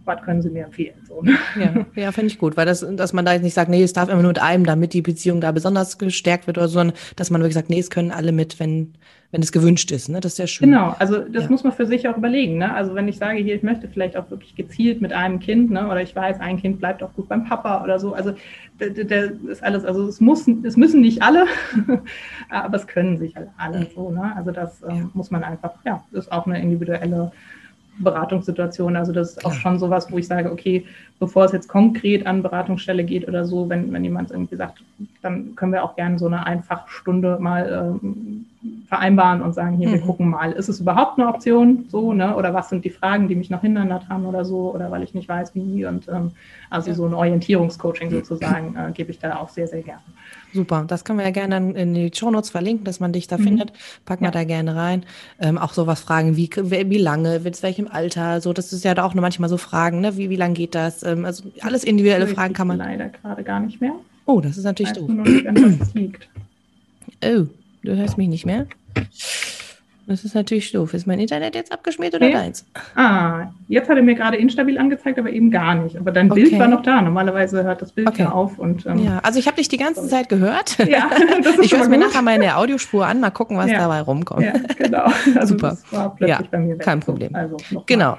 Was 0.04 0.22
können 0.22 0.42
Sie 0.42 0.50
mir 0.50 0.64
empfehlen? 0.64 0.94
So, 1.06 1.22
ne? 1.22 1.36
Ja, 1.58 1.86
ja 2.02 2.12
finde 2.12 2.28
ich 2.28 2.38
gut, 2.38 2.56
weil 2.56 2.66
das, 2.66 2.86
dass 2.96 3.12
man 3.12 3.24
da 3.24 3.32
jetzt 3.32 3.42
nicht 3.42 3.54
sagt, 3.54 3.70
nee, 3.70 3.82
es 3.82 3.92
darf 3.92 4.08
immer 4.08 4.22
nur 4.22 4.30
mit 4.30 4.42
einem, 4.42 4.64
damit 4.64 4.92
die 4.92 5.02
Beziehung 5.02 5.40
da 5.40 5.52
besonders 5.52 5.98
gestärkt 5.98 6.46
wird 6.46 6.58
oder 6.58 6.68
so, 6.68 6.74
sondern 6.74 6.96
dass 7.16 7.30
man 7.30 7.40
wirklich 7.40 7.54
sagt, 7.54 7.70
nee, 7.70 7.78
es 7.78 7.90
können 7.90 8.10
alle 8.10 8.32
mit, 8.32 8.58
wenn, 8.58 8.94
wenn 9.30 9.42
es 9.42 9.52
gewünscht 9.52 9.90
ist. 9.90 10.08
Ne? 10.08 10.20
Das 10.20 10.32
ist 10.32 10.38
ja 10.38 10.46
schön. 10.46 10.70
Genau, 10.70 10.94
also 10.98 11.20
das 11.20 11.44
ja. 11.44 11.50
muss 11.50 11.64
man 11.64 11.72
für 11.72 11.86
sich 11.86 12.08
auch 12.08 12.16
überlegen. 12.16 12.58
Ne? 12.58 12.72
Also 12.72 12.94
wenn 12.94 13.08
ich 13.08 13.18
sage, 13.18 13.38
hier, 13.38 13.54
ich 13.54 13.62
möchte 13.62 13.88
vielleicht 13.88 14.16
auch 14.16 14.30
wirklich 14.30 14.54
gezielt 14.54 15.00
mit 15.00 15.12
einem 15.12 15.40
Kind, 15.40 15.70
ne? 15.70 15.86
oder 15.86 16.02
ich 16.02 16.14
weiß, 16.14 16.40
ein 16.40 16.58
Kind 16.58 16.78
bleibt 16.78 17.02
auch 17.02 17.12
gut 17.14 17.28
beim 17.28 17.44
Papa 17.44 17.82
oder 17.82 17.98
so. 17.98 18.12
Also 18.12 18.34
das 18.78 18.90
ist 18.90 19.62
alles, 19.62 19.84
also 19.84 20.06
es 20.06 20.20
muss, 20.20 20.46
es 20.64 20.76
müssen 20.76 21.00
nicht 21.00 21.22
alle, 21.22 21.46
aber 22.50 22.76
es 22.76 22.86
können 22.86 23.18
sich 23.18 23.36
halt 23.36 23.48
alle 23.56 23.86
so. 23.94 24.10
Ne? 24.10 24.32
Also 24.36 24.50
das 24.50 24.82
ähm, 24.88 25.10
muss 25.14 25.30
man 25.30 25.44
einfach, 25.44 25.72
ja, 25.84 26.04
das 26.12 26.26
ist 26.26 26.32
auch 26.32 26.46
eine 26.46 26.60
individuelle 26.60 27.32
Beratungssituation. 27.98 28.96
Also 28.96 29.12
das 29.12 29.32
ist 29.32 29.44
auch 29.44 29.52
schon 29.52 29.78
sowas, 29.78 30.10
wo 30.10 30.18
ich 30.18 30.26
sage, 30.26 30.50
okay, 30.50 30.86
bevor 31.18 31.44
es 31.44 31.52
jetzt 31.52 31.68
konkret 31.68 32.26
an 32.26 32.42
Beratungsstelle 32.42 33.04
geht 33.04 33.28
oder 33.28 33.44
so, 33.44 33.68
wenn, 33.68 33.92
wenn 33.92 34.02
jemand 34.02 34.30
irgendwie 34.30 34.56
sagt, 34.56 34.82
dann 35.20 35.54
können 35.54 35.72
wir 35.72 35.84
auch 35.84 35.94
gerne 35.94 36.18
so 36.18 36.26
eine 36.26 36.46
Einfachstunde 36.46 37.38
mal 37.40 37.94
ähm, 38.00 38.46
vereinbaren 38.88 39.42
und 39.42 39.54
sagen, 39.54 39.76
hier, 39.76 39.88
mhm. 39.88 39.92
wir 39.92 40.00
gucken 40.00 40.30
mal, 40.30 40.52
ist 40.52 40.68
es 40.68 40.80
überhaupt 40.80 41.18
eine 41.18 41.28
Option 41.28 41.84
so, 41.88 42.12
ne? 42.12 42.34
Oder 42.36 42.54
was 42.54 42.68
sind 42.68 42.84
die 42.84 42.90
Fragen, 42.90 43.28
die 43.28 43.34
mich 43.34 43.50
noch 43.50 43.60
hindern 43.60 43.88
daran 43.88 44.24
oder 44.24 44.44
so, 44.44 44.72
oder 44.74 44.90
weil 44.90 45.02
ich 45.02 45.14
nicht 45.14 45.28
weiß, 45.28 45.54
wie. 45.54 45.84
Und 45.84 46.08
ähm, 46.08 46.32
also 46.70 46.92
so 46.94 47.06
ein 47.06 47.14
Orientierungscoaching 47.14 48.10
sozusagen 48.10 48.74
äh, 48.76 48.92
gebe 48.92 49.10
ich 49.10 49.18
da 49.18 49.36
auch 49.36 49.48
sehr, 49.48 49.66
sehr 49.68 49.82
gerne. 49.82 50.02
Super, 50.52 50.84
das 50.86 51.04
können 51.04 51.18
wir 51.18 51.24
ja 51.24 51.30
gerne 51.30 51.72
in 51.72 51.94
die 51.94 52.10
Show 52.14 52.30
Notes 52.30 52.50
verlinken, 52.50 52.84
dass 52.84 53.00
man 53.00 53.12
dich 53.12 53.26
da 53.26 53.38
mhm. 53.38 53.44
findet. 53.44 53.72
Pack 54.04 54.20
mal 54.20 54.28
ja. 54.28 54.32
da 54.32 54.44
gerne 54.44 54.76
rein. 54.76 55.04
Ähm, 55.40 55.56
auch 55.56 55.72
sowas 55.72 56.00
fragen, 56.00 56.36
wie, 56.36 56.50
wie 56.54 56.98
lange, 56.98 57.40
mit 57.40 57.62
welchem 57.62 57.88
Alter, 57.88 58.40
so, 58.40 58.52
das 58.52 58.72
ist 58.72 58.84
ja 58.84 58.94
da 58.94 59.04
auch 59.04 59.14
nur 59.14 59.22
manchmal 59.22 59.48
so 59.48 59.56
Fragen, 59.56 60.00
ne? 60.00 60.16
Wie, 60.16 60.28
wie 60.30 60.36
lange 60.36 60.54
geht 60.54 60.74
das? 60.74 61.02
Ähm, 61.02 61.24
also 61.24 61.44
alles 61.60 61.84
individuelle 61.84 62.26
ich 62.26 62.32
Fragen 62.32 62.52
kann 62.54 62.66
man. 62.66 62.78
Leider 62.78 63.08
gerade 63.08 63.42
gar 63.42 63.60
nicht 63.60 63.80
mehr. 63.80 63.94
Oh, 64.26 64.40
das 64.40 64.56
ist 64.56 64.64
natürlich 64.64 64.92
doof. 64.92 65.10
Oh, 67.24 67.46
du 67.82 67.96
hörst 67.96 68.18
mich 68.18 68.28
nicht 68.28 68.46
mehr? 68.46 68.66
Das 70.06 70.24
ist 70.24 70.34
natürlich 70.34 70.72
doof. 70.72 70.94
Ist 70.94 71.06
mein 71.06 71.20
Internet 71.20 71.54
jetzt 71.54 71.70
abgeschmiert 71.70 72.14
oder 72.14 72.30
deins? 72.30 72.66
Ah, 72.96 73.46
jetzt 73.68 73.88
hat 73.88 73.96
er 73.96 74.02
mir 74.02 74.14
gerade 74.14 74.36
instabil 74.36 74.76
angezeigt, 74.78 75.18
aber 75.18 75.30
eben 75.30 75.50
gar 75.50 75.74
nicht. 75.76 75.96
Aber 75.96 76.10
dein 76.10 76.30
okay. 76.30 76.42
Bild 76.42 76.58
war 76.58 76.68
noch 76.68 76.82
da. 76.82 77.00
Normalerweise 77.00 77.62
hört 77.62 77.82
das 77.82 77.92
Bild 77.92 78.08
okay. 78.08 78.24
auf. 78.24 78.58
Und, 78.58 78.84
ähm, 78.86 78.98
ja, 78.98 79.20
also 79.22 79.38
ich 79.38 79.46
habe 79.46 79.56
dich 79.56 79.68
die 79.68 79.76
ganze 79.76 80.06
Zeit 80.08 80.28
gehört. 80.28 80.78
Ja, 80.86 81.08
das 81.42 81.56
ist 81.56 81.64
ich 81.64 81.76
höre 81.76 81.88
mir 81.88 81.98
nachher 81.98 82.22
mal 82.22 82.34
in 82.34 82.40
der 82.40 82.58
Audiospur 82.58 83.06
an, 83.06 83.20
mal 83.20 83.30
gucken, 83.30 83.56
was 83.56 83.70
ja. 83.70 83.78
dabei 83.78 84.00
rumkommt. 84.00 84.42
Ja, 84.42 84.54
genau. 84.76 85.04
Also 85.36 85.54
Super. 85.54 85.70
Das 85.70 85.92
war 85.92 86.14
plötzlich 86.14 86.38
ja, 86.40 86.46
bei 86.50 86.58
mir 86.58 86.74
weg. 86.74 86.82
Kein 86.82 87.00
Problem. 87.00 87.34
Also, 87.34 87.56
genau. 87.86 88.18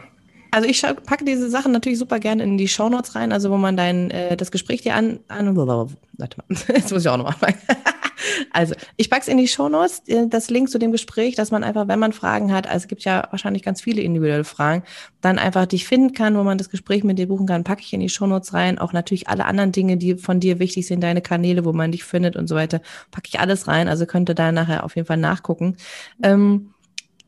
Also 0.54 0.70
ich 0.70 0.84
packe 0.84 1.26
diese 1.26 1.50
Sachen 1.50 1.72
natürlich 1.72 1.98
super 1.98 2.20
gerne 2.20 2.44
in 2.44 2.60
die 2.60 2.68
Shownotes 2.68 3.16
rein, 3.16 3.32
also 3.32 3.50
wo 3.50 3.58
man 3.58 3.76
dein 3.76 4.12
äh, 4.12 4.38
das 4.38 4.52
Gespräch 4.52 4.82
dir 4.82 4.94
an, 4.94 5.20
an 5.28 5.56
warte 5.58 5.98
mal, 6.38 6.58
jetzt 6.76 6.92
muss 6.92 7.02
ich 7.02 7.10
auch 7.10 7.18
nochmal 7.18 7.56
Also, 8.52 8.76
ich 8.96 9.10
packe 9.10 9.24
es 9.24 9.28
in 9.28 9.38
die 9.38 9.48
Shownotes, 9.48 10.04
äh, 10.08 10.28
das 10.28 10.52
Link 10.52 10.70
zu 10.70 10.78
dem 10.78 10.92
Gespräch, 10.92 11.36
dass 11.36 11.50
man 11.50 11.64
einfach, 11.64 11.88
wenn 11.88 12.00
man 12.00 12.14
Fragen 12.14 12.54
hat, 12.54 12.68
also 12.68 12.84
es 12.84 12.88
gibt 12.88 13.04
ja 13.04 13.28
wahrscheinlich 13.32 13.64
ganz 13.64 13.82
viele 13.82 14.02
individuelle 14.02 14.44
Fragen, 14.44 14.84
dann 15.22 15.40
einfach 15.40 15.66
dich 15.66 15.88
finden 15.88 16.14
kann, 16.14 16.38
wo 16.38 16.44
man 16.44 16.60
das 16.60 16.70
Gespräch 16.70 17.04
mit 17.04 17.18
dir 17.18 17.28
buchen 17.28 17.48
kann, 17.48 17.64
packe 17.64 17.82
ich 17.82 17.92
in 17.92 18.00
die 18.00 18.10
Shownotes 18.10 18.54
rein. 18.54 18.78
Auch 18.78 18.94
natürlich 18.94 19.28
alle 19.28 19.46
anderen 19.46 19.72
Dinge, 19.72 19.98
die 19.98 20.16
von 20.16 20.40
dir 20.40 20.60
wichtig 20.60 20.86
sind, 20.86 21.02
deine 21.02 21.22
Kanäle, 21.22 21.66
wo 21.66 21.74
man 21.74 21.92
dich 21.92 22.04
findet 22.04 22.36
und 22.36 22.48
so 22.48 22.56
weiter, 22.56 22.80
packe 23.12 23.28
ich 23.28 23.40
alles 23.40 23.68
rein. 23.68 23.88
Also 23.88 24.06
könnt 24.06 24.30
ihr 24.30 24.36
da 24.36 24.52
nachher 24.52 24.84
auf 24.84 24.96
jeden 24.96 25.08
Fall 25.08 25.18
nachgucken. 25.18 25.78
Ähm, 26.22 26.74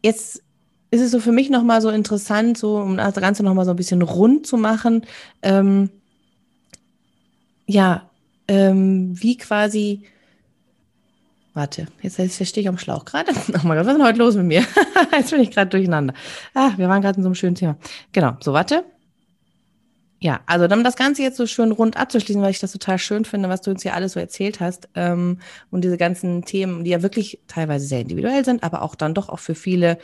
jetzt 0.04 0.45
ist 0.92 1.02
es 1.02 1.12
so 1.12 1.20
für 1.20 1.32
mich 1.32 1.50
nochmal 1.50 1.82
so 1.82 1.90
interessant, 1.90 2.58
so 2.58 2.78
um 2.78 2.98
das 2.98 3.16
Ganze 3.16 3.44
nochmal 3.44 3.66
so 3.66 3.72
ein 3.72 3.78
bisschen 3.78 4.02
rund 4.02 4.48
zu 4.48 4.58
machen. 4.58 5.06
Ähm, 5.42 5.90
ja, 7.66 8.10
ähm, 8.48 9.22
wie 9.22 9.38
quasi 9.38 10.04
Warte, 11.56 11.88
jetzt, 12.02 12.18
jetzt 12.18 12.46
stehe 12.46 12.64
ich 12.64 12.68
am 12.68 12.78
Schlauch 12.78 13.06
gerade. 13.06 13.32
Oh 13.48 13.60
mein 13.64 13.78
Gott, 13.78 13.86
was 13.86 13.94
ist 13.94 13.98
denn 13.98 14.06
heute 14.06 14.20
los 14.20 14.36
mit 14.36 14.46
mir? 14.46 14.66
jetzt 15.14 15.32
bin 15.32 15.40
ich 15.40 15.52
gerade 15.52 15.70
durcheinander. 15.70 16.14
Ah, 16.54 16.74
wir 16.76 16.90
waren 16.90 17.02
gerade 17.02 17.16
in 17.16 17.24
so 17.24 17.30
einem 17.30 17.36
schönen 17.36 17.56
Thema. 17.56 17.78
Genau, 18.12 18.36
so 18.42 18.52
warte. 18.52 18.84
Ja, 20.20 20.42
also 20.48 20.66
um 20.66 20.84
das 20.84 20.98
Ganze 20.98 21.22
jetzt 21.22 21.38
so 21.38 21.48
schön 21.48 21.72
rund 21.72 21.96
abzuschließen, 21.96 22.42
weil 22.42 22.52
ich 22.52 22.60
das 22.60 22.74
total 22.74 22.98
schön 23.00 23.24
finde, 23.24 23.48
was 23.48 23.62
du 23.62 23.72
uns 23.72 23.84
hier 23.84 23.94
alles 23.94 24.14
so 24.14 24.20
erzählt 24.20 24.60
hast 24.60 24.90
ähm, 24.96 25.40
und 25.72 25.84
diese 25.84 25.98
ganzen 25.98 26.44
Themen, 26.44 26.84
die 26.84 26.92
ja 26.92 27.02
wirklich 27.02 27.40
teilweise 27.48 27.86
sehr 27.86 28.02
individuell 28.02 28.44
sind, 28.44 28.64
aber 28.64 28.82
auch 28.82 28.96
dann 28.96 29.14
doch 29.14 29.30
auch 29.30 29.40
für 29.40 29.56
viele 29.56 29.98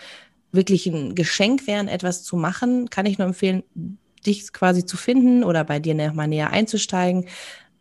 wirklich 0.52 0.88
ein 0.88 1.16
Geschenk 1.16 1.68
wären, 1.68 1.88
etwas 1.88 2.24
zu 2.24 2.36
machen, 2.36 2.89
kann 2.89 3.06
ich 3.06 3.18
nur 3.18 3.28
empfehlen, 3.28 3.64
dich 4.26 4.52
quasi 4.54 4.86
zu 4.86 4.97
finden 4.97 5.43
oder 5.43 5.64
bei 5.64 5.80
dir 5.80 5.95
nochmal 5.95 6.28
näher 6.28 6.52
einzusteigen. 6.52 7.26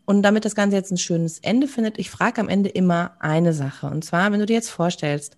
Und 0.05 0.23
damit 0.23 0.45
das 0.45 0.55
Ganze 0.55 0.77
jetzt 0.77 0.91
ein 0.91 0.97
schönes 0.97 1.39
Ende 1.39 1.67
findet, 1.67 1.99
ich 1.99 2.09
frage 2.09 2.41
am 2.41 2.49
Ende 2.49 2.69
immer 2.69 3.15
eine 3.19 3.53
Sache. 3.53 3.87
Und 3.87 4.03
zwar, 4.03 4.31
wenn 4.31 4.39
du 4.39 4.45
dir 4.45 4.55
jetzt 4.55 4.69
vorstellst, 4.69 5.37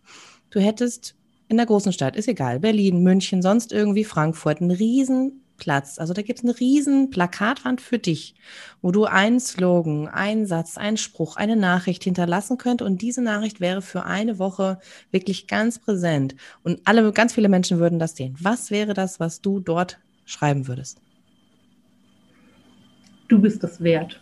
du 0.50 0.60
hättest 0.60 1.16
in 1.50 1.58
der 1.58 1.66
großen 1.66 1.94
Stadt, 1.94 2.16
ist 2.16 2.28
egal, 2.28 2.60
Berlin, 2.60 3.04
München, 3.04 3.42
sonst 3.42 3.72
irgendwie 3.72 4.06
Frankfurt, 4.06 4.62
einen 4.62 4.72
riesen 4.72 5.43
Platz. 5.58 6.00
Also 6.00 6.14
da 6.14 6.22
gibt 6.22 6.40
es 6.40 6.46
eine 6.46 6.60
riesen 6.60 7.10
Plakatwand 7.10 7.82
für 7.82 8.00
dich, 8.00 8.36
wo 8.82 8.92
du 8.92 9.06
einen 9.06 9.40
Slogan, 9.40 10.08
einen 10.08 10.46
Satz, 10.46 10.78
einen 10.78 10.98
Spruch, 10.98 11.36
eine 11.36 11.56
Nachricht 11.56 12.04
hinterlassen 12.04 12.58
könnt 12.58 12.82
und 12.82 13.02
diese 13.02 13.22
Nachricht 13.22 13.60
wäre 13.60 13.82
für 13.82 14.04
eine 14.04 14.40
Woche 14.40 14.80
wirklich 15.12 15.48
ganz 15.48 15.80
präsent 15.80 16.36
und 16.64 16.82
alle, 16.86 17.12
ganz 17.12 17.34
viele 17.34 17.50
Menschen 17.50 17.80
würden 17.80 18.00
das 18.00 18.16
sehen. 18.16 18.36
Was 18.40 18.72
wäre 18.72 18.94
das, 18.94 19.20
was 19.20 19.42
du 19.42 19.60
dort 19.60 20.00
schreiben 20.26 20.68
würdest? 20.68 21.00
Du 23.28 23.40
bist 23.40 23.64
es 23.64 23.82
wert 23.82 24.20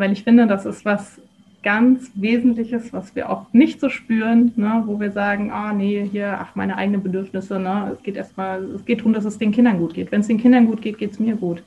weil 0.00 0.12
ich 0.12 0.24
finde, 0.24 0.46
das 0.46 0.66
ist 0.66 0.84
was 0.84 1.20
ganz 1.62 2.10
Wesentliches, 2.14 2.92
was 2.92 3.14
wir 3.14 3.30
auch 3.30 3.46
nicht 3.52 3.80
so 3.80 3.88
spüren, 3.88 4.52
ne, 4.56 4.82
wo 4.86 4.98
wir 4.98 5.12
sagen, 5.12 5.50
ah 5.50 5.72
nee, 5.72 6.08
hier, 6.10 6.38
ach, 6.40 6.54
meine 6.54 6.76
eigenen 6.76 7.02
Bedürfnisse, 7.02 7.58
ne, 7.58 7.92
es 7.96 8.02
geht 8.02 8.16
erstmal, 8.16 8.64
es 8.64 8.84
geht 8.84 9.00
darum, 9.00 9.12
dass 9.12 9.24
es 9.24 9.38
den 9.38 9.52
Kindern 9.52 9.78
gut 9.78 9.94
geht. 9.94 10.10
Wenn 10.10 10.20
es 10.20 10.26
den 10.26 10.38
Kindern 10.38 10.66
gut 10.66 10.80
geht, 10.80 10.98
geht 10.98 11.12
es 11.12 11.18
mir 11.18 11.36
gut 11.36 11.62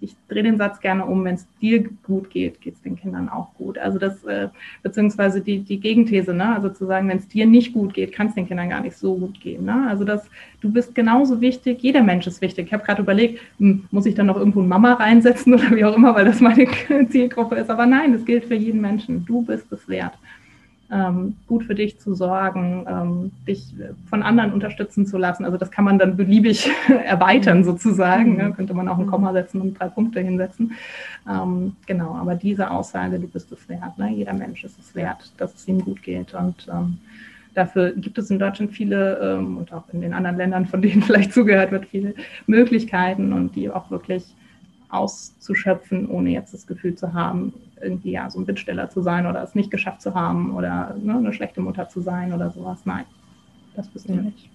ich 0.00 0.14
drehe 0.28 0.42
den 0.42 0.56
Satz 0.56 0.80
gerne 0.80 1.04
um, 1.04 1.24
wenn 1.24 1.34
es 1.34 1.46
dir 1.60 1.88
gut 2.02 2.30
geht, 2.30 2.60
geht 2.60 2.74
es 2.74 2.82
den 2.82 2.96
Kindern 2.96 3.28
auch 3.28 3.52
gut. 3.54 3.78
Also 3.78 3.98
das, 3.98 4.22
äh, 4.24 4.48
beziehungsweise 4.82 5.40
die, 5.40 5.60
die 5.60 5.80
Gegenthese, 5.80 6.34
ne? 6.34 6.54
also 6.54 6.68
zu 6.68 6.86
sagen, 6.86 7.08
wenn 7.08 7.18
es 7.18 7.28
dir 7.28 7.46
nicht 7.46 7.72
gut 7.72 7.94
geht, 7.94 8.12
kann 8.12 8.28
es 8.28 8.34
den 8.34 8.46
Kindern 8.46 8.70
gar 8.70 8.80
nicht 8.80 8.96
so 8.96 9.16
gut 9.16 9.40
gehen. 9.40 9.64
Ne? 9.64 9.86
Also 9.88 10.04
das, 10.04 10.28
du 10.60 10.70
bist 10.70 10.94
genauso 10.94 11.40
wichtig, 11.40 11.82
jeder 11.82 12.02
Mensch 12.02 12.26
ist 12.26 12.40
wichtig. 12.40 12.66
Ich 12.66 12.72
habe 12.72 12.84
gerade 12.84 13.02
überlegt, 13.02 13.40
hm, 13.58 13.84
muss 13.90 14.06
ich 14.06 14.14
dann 14.14 14.26
noch 14.26 14.36
irgendwo 14.36 14.60
ein 14.60 14.68
Mama 14.68 14.94
reinsetzen 14.94 15.54
oder 15.54 15.70
wie 15.74 15.84
auch 15.84 15.96
immer, 15.96 16.14
weil 16.14 16.24
das 16.24 16.40
meine 16.40 16.66
Zielgruppe 17.10 17.56
ist. 17.56 17.70
Aber 17.70 17.86
nein, 17.86 18.12
das 18.12 18.24
gilt 18.24 18.44
für 18.44 18.54
jeden 18.54 18.80
Menschen. 18.80 19.24
Du 19.26 19.42
bist 19.42 19.70
es 19.72 19.88
wert 19.88 20.14
ähm, 20.90 21.36
gut 21.46 21.64
für 21.64 21.74
dich 21.74 21.98
zu 21.98 22.14
sorgen, 22.14 22.86
ähm, 22.88 23.32
dich 23.46 23.74
von 24.08 24.22
anderen 24.22 24.52
unterstützen 24.52 25.06
zu 25.06 25.18
lassen. 25.18 25.44
Also 25.44 25.58
das 25.58 25.70
kann 25.70 25.84
man 25.84 25.98
dann 25.98 26.16
beliebig 26.16 26.70
erweitern 27.04 27.62
sozusagen. 27.64 28.36
Ne? 28.36 28.52
Könnte 28.52 28.74
man 28.74 28.88
auch 28.88 28.98
ein 28.98 29.06
Komma 29.06 29.32
setzen 29.32 29.60
und 29.60 29.78
drei 29.78 29.88
Punkte 29.88 30.20
hinsetzen. 30.20 30.72
Ähm, 31.28 31.76
genau, 31.86 32.14
aber 32.14 32.34
diese 32.34 32.70
Aussage, 32.70 33.18
du 33.18 33.28
bist 33.28 33.52
es 33.52 33.68
wert. 33.68 33.98
Ne? 33.98 34.12
Jeder 34.12 34.32
Mensch 34.32 34.64
ist 34.64 34.78
es 34.78 34.94
wert, 34.94 35.32
dass 35.36 35.54
es 35.54 35.68
ihm 35.68 35.84
gut 35.84 36.02
geht. 36.02 36.32
Und 36.32 36.66
ähm, 36.72 36.98
dafür 37.52 37.92
gibt 37.92 38.16
es 38.16 38.30
in 38.30 38.38
Deutschland 38.38 38.72
viele 38.72 39.18
ähm, 39.18 39.58
und 39.58 39.72
auch 39.74 39.84
in 39.92 40.00
den 40.00 40.14
anderen 40.14 40.38
Ländern, 40.38 40.66
von 40.66 40.80
denen 40.80 41.02
vielleicht 41.02 41.34
zugehört 41.34 41.70
wird, 41.70 41.84
viele 41.84 42.14
Möglichkeiten 42.46 43.34
und 43.34 43.54
die 43.56 43.68
auch 43.68 43.90
wirklich 43.90 44.24
auszuschöpfen, 44.88 46.08
ohne 46.08 46.30
jetzt 46.30 46.54
das 46.54 46.66
Gefühl 46.66 46.94
zu 46.94 47.12
haben, 47.12 47.52
irgendwie 47.80 48.12
ja 48.12 48.30
so 48.30 48.38
ein 48.38 48.46
Bittsteller 48.46 48.90
zu 48.90 49.02
sein 49.02 49.26
oder 49.26 49.42
es 49.42 49.54
nicht 49.54 49.70
geschafft 49.70 50.02
zu 50.02 50.14
haben 50.14 50.54
oder 50.54 50.96
ne, 51.00 51.16
eine 51.16 51.32
schlechte 51.32 51.60
Mutter 51.60 51.88
zu 51.88 52.00
sein 52.00 52.32
oder 52.32 52.50
sowas. 52.50 52.80
Nein, 52.84 53.04
das 53.76 53.88
bist 53.88 54.08
du 54.08 54.14
ja. 54.14 54.22
nicht. 54.22 54.50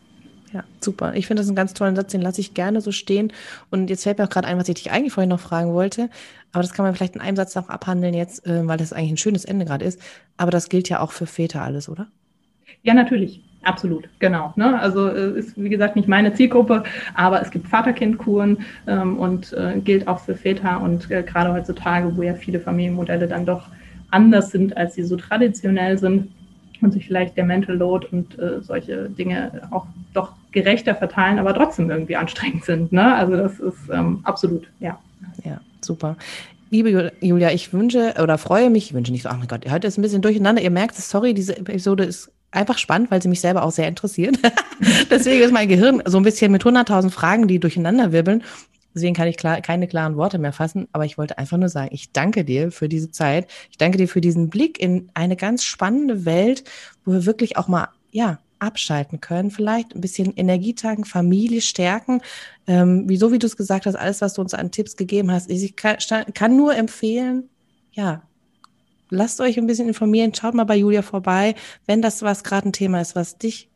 Ja, 0.53 0.63
super. 0.81 1.15
Ich 1.15 1.25
finde 1.25 1.41
das 1.41 1.47
einen 1.47 1.55
ganz 1.55 1.73
tollen 1.73 1.95
Satz, 1.95 2.11
den 2.11 2.21
lasse 2.21 2.39
ich 2.39 2.53
gerne 2.53 2.79
so 2.79 2.91
stehen. 2.91 3.33
Und 3.71 3.89
jetzt 3.89 4.03
fällt 4.03 4.19
mir 4.19 4.25
auch 4.25 4.29
gerade 4.29 4.47
ein, 4.47 4.59
was 4.59 4.69
ich 4.69 4.75
dich 4.75 4.91
eigentlich 4.91 5.11
vorhin 5.11 5.29
noch 5.29 5.39
fragen 5.39 5.73
wollte. 5.73 6.11
Aber 6.51 6.61
das 6.61 6.73
kann 6.73 6.85
man 6.85 6.93
vielleicht 6.93 7.15
in 7.15 7.21
einem 7.21 7.35
Satz 7.35 7.55
noch 7.55 7.69
abhandeln 7.69 8.13
jetzt, 8.13 8.45
äh, 8.45 8.65
weil 8.67 8.77
das 8.77 8.93
eigentlich 8.93 9.11
ein 9.11 9.17
schönes 9.17 9.45
Ende 9.45 9.65
gerade 9.65 9.83
ist. 9.83 9.99
Aber 10.37 10.51
das 10.51 10.69
gilt 10.69 10.89
ja 10.89 10.99
auch 10.99 11.11
für 11.11 11.25
Väter 11.25 11.63
alles, 11.63 11.89
oder? 11.89 12.07
Ja, 12.83 12.93
natürlich. 12.93 13.41
Absolut, 13.63 14.09
genau. 14.19 14.53
Ne? 14.57 14.79
Also 14.79 15.07
äh, 15.07 15.39
ist 15.39 15.53
wie 15.55 15.69
gesagt 15.69 15.95
nicht 15.95 16.07
meine 16.07 16.33
Zielgruppe, 16.33 16.83
aber 17.15 17.41
es 17.41 17.49
gibt 17.49 17.67
Vater-Kind-Kuren 17.67 18.57
ähm, 18.87 19.17
und 19.17 19.53
äh, 19.53 19.79
gilt 19.79 20.07
auch 20.07 20.19
für 20.19 20.35
Väter 20.35 20.81
und 20.81 21.09
äh, 21.09 21.23
gerade 21.23 21.53
heutzutage, 21.53 22.15
wo 22.15 22.21
ja 22.23 22.33
viele 22.33 22.59
Familienmodelle 22.59 23.27
dann 23.27 23.45
doch 23.45 23.67
anders 24.11 24.51
sind, 24.51 24.75
als 24.75 24.95
sie 24.95 25.03
so 25.03 25.15
traditionell 25.15 25.97
sind 25.97 26.29
und 26.81 26.91
sich 26.91 27.07
vielleicht 27.07 27.37
der 27.37 27.45
Mental 27.45 27.75
Load 27.75 28.07
und 28.11 28.37
äh, 28.37 28.61
solche 28.61 29.09
Dinge 29.09 29.67
auch 29.71 29.87
doch 30.13 30.33
gerechter 30.51 30.93
verteilen, 30.93 31.39
aber 31.39 31.53
trotzdem 31.53 31.89
irgendwie 31.89 32.17
anstrengend 32.17 32.65
sind. 32.65 32.91
Ne? 32.91 33.15
Also 33.15 33.37
das 33.37 33.59
ist 33.59 33.89
ähm, 33.91 34.19
absolut, 34.23 34.67
ja. 34.79 34.99
Ja, 35.45 35.61
super. 35.81 36.17
Liebe 36.69 37.13
Julia, 37.21 37.51
ich 37.51 37.71
wünsche 37.71 38.15
oder 38.21 38.37
freue 38.37 38.69
mich, 38.69 38.87
ich 38.87 38.93
wünsche 38.93 39.11
nicht 39.11 39.23
so, 39.23 39.29
ach 39.29 39.37
mein 39.37 39.47
Gott, 39.47 39.69
heute 39.69 39.87
ist 39.87 39.97
ein 39.97 40.01
bisschen 40.01 40.21
durcheinander. 40.21 40.61
Ihr 40.61 40.71
merkt 40.71 40.97
es, 40.97 41.09
sorry, 41.09 41.33
diese 41.33 41.55
Episode 41.57 42.03
ist 42.03 42.31
einfach 42.53 42.77
spannend, 42.77 43.11
weil 43.11 43.21
sie 43.21 43.27
mich 43.27 43.41
selber 43.41 43.63
auch 43.63 43.71
sehr 43.71 43.87
interessiert. 43.87 44.39
Deswegen 45.09 45.43
ist 45.43 45.51
mein 45.51 45.67
Gehirn 45.67 46.01
so 46.05 46.17
ein 46.17 46.23
bisschen 46.23 46.51
mit 46.51 46.63
100.000 46.63 47.09
Fragen, 47.09 47.47
die 47.47 47.59
durcheinander 47.59 48.11
wirbeln. 48.11 48.43
Deswegen 48.95 49.15
kann 49.15 49.27
ich 49.27 49.37
klar, 49.37 49.61
keine 49.61 49.87
klaren 49.87 50.17
Worte 50.17 50.37
mehr 50.37 50.53
fassen, 50.53 50.87
aber 50.91 51.05
ich 51.05 51.17
wollte 51.17 51.39
einfach 51.39 51.57
nur 51.57 51.69
sagen, 51.69 51.89
ich 51.91 52.11
danke 52.11 52.45
dir 52.45 52.71
für 52.71 52.87
diese 52.87 53.09
Zeit. 53.09 53.47
Ich 53.71 53.77
danke 53.77 53.97
dir 53.97 54.07
für 54.07 54.21
diesen 54.21 54.49
Blick 54.49 54.79
in 54.79 55.09
eine 55.15 55.35
ganz 55.35 55.63
spannende 55.63 56.25
Welt, 56.25 56.63
wo 57.03 57.13
wir 57.13 57.25
wirklich 57.25 57.57
auch 57.57 57.67
mal, 57.67 57.89
ja, 58.11 58.39
abschalten 58.59 59.19
können, 59.19 59.51
vielleicht 59.51 59.93
ein 59.93 59.99
bisschen 59.99 60.33
Energie 60.37 60.73
tanken, 60.73 61.03
Familie 61.03 61.59
stärken. 61.59 62.21
Ähm, 62.65 63.09
wie, 63.09 63.19
wie 63.19 63.39
du 63.39 63.45
es 63.45 63.57
gesagt 63.57 63.85
hast, 63.85 63.95
alles, 63.95 64.21
was 64.21 64.35
du 64.35 64.41
uns 64.41 64.53
an 64.53 64.71
Tipps 64.71 64.95
gegeben 64.95 65.31
hast, 65.31 65.49
ich 65.49 65.75
kann, 65.75 65.97
kann 66.33 66.55
nur 66.55 66.75
empfehlen, 66.75 67.49
ja, 67.91 68.21
lasst 69.13 69.39
euch 69.41 69.57
ein 69.57 69.67
bisschen 69.67 69.87
informieren, 69.87 70.33
schaut 70.33 70.53
mal 70.53 70.63
bei 70.63 70.75
Julia 70.75 71.01
vorbei, 71.01 71.55
wenn 71.85 72.01
das 72.01 72.21
was 72.21 72.43
gerade 72.43 72.69
ein 72.69 72.73
Thema 72.73 73.01
ist, 73.01 73.15
was 73.15 73.37
dich 73.37 73.69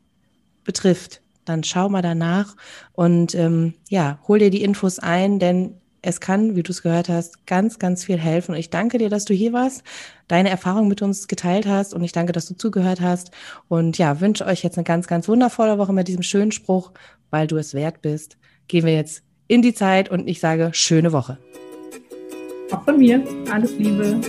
betrifft 0.64 1.22
dann 1.48 1.64
schau 1.64 1.88
mal 1.88 2.02
danach 2.02 2.54
und 2.92 3.34
ähm, 3.34 3.74
ja, 3.88 4.18
hol 4.28 4.38
dir 4.38 4.50
die 4.50 4.62
Infos 4.62 4.98
ein, 4.98 5.38
denn 5.38 5.74
es 6.00 6.20
kann, 6.20 6.54
wie 6.54 6.62
du 6.62 6.70
es 6.70 6.82
gehört 6.82 7.08
hast, 7.08 7.46
ganz, 7.46 7.78
ganz 7.78 8.04
viel 8.04 8.18
helfen. 8.18 8.52
Und 8.52 8.58
ich 8.58 8.70
danke 8.70 8.98
dir, 8.98 9.08
dass 9.08 9.24
du 9.24 9.34
hier 9.34 9.52
warst, 9.52 9.82
deine 10.28 10.48
Erfahrung 10.48 10.86
mit 10.86 11.02
uns 11.02 11.26
geteilt 11.26 11.66
hast 11.66 11.92
und 11.92 12.04
ich 12.04 12.12
danke, 12.12 12.32
dass 12.32 12.46
du 12.46 12.54
zugehört 12.54 13.00
hast. 13.00 13.32
Und 13.66 13.98
ja, 13.98 14.20
wünsche 14.20 14.46
euch 14.46 14.62
jetzt 14.62 14.78
eine 14.78 14.84
ganz, 14.84 15.08
ganz 15.08 15.28
wundervolle 15.28 15.76
Woche 15.78 15.92
mit 15.92 16.06
diesem 16.06 16.22
schönen 16.22 16.52
Spruch, 16.52 16.92
weil 17.30 17.46
du 17.46 17.56
es 17.56 17.74
wert 17.74 18.00
bist. 18.00 18.38
Gehen 18.68 18.86
wir 18.86 18.94
jetzt 18.94 19.22
in 19.48 19.60
die 19.60 19.74
Zeit 19.74 20.08
und 20.08 20.28
ich 20.28 20.40
sage 20.40 20.70
schöne 20.72 21.12
Woche. 21.12 21.38
Auch 22.70 22.84
von 22.84 22.98
mir. 22.98 23.24
Alles 23.50 23.72
Liebe. 23.78 24.20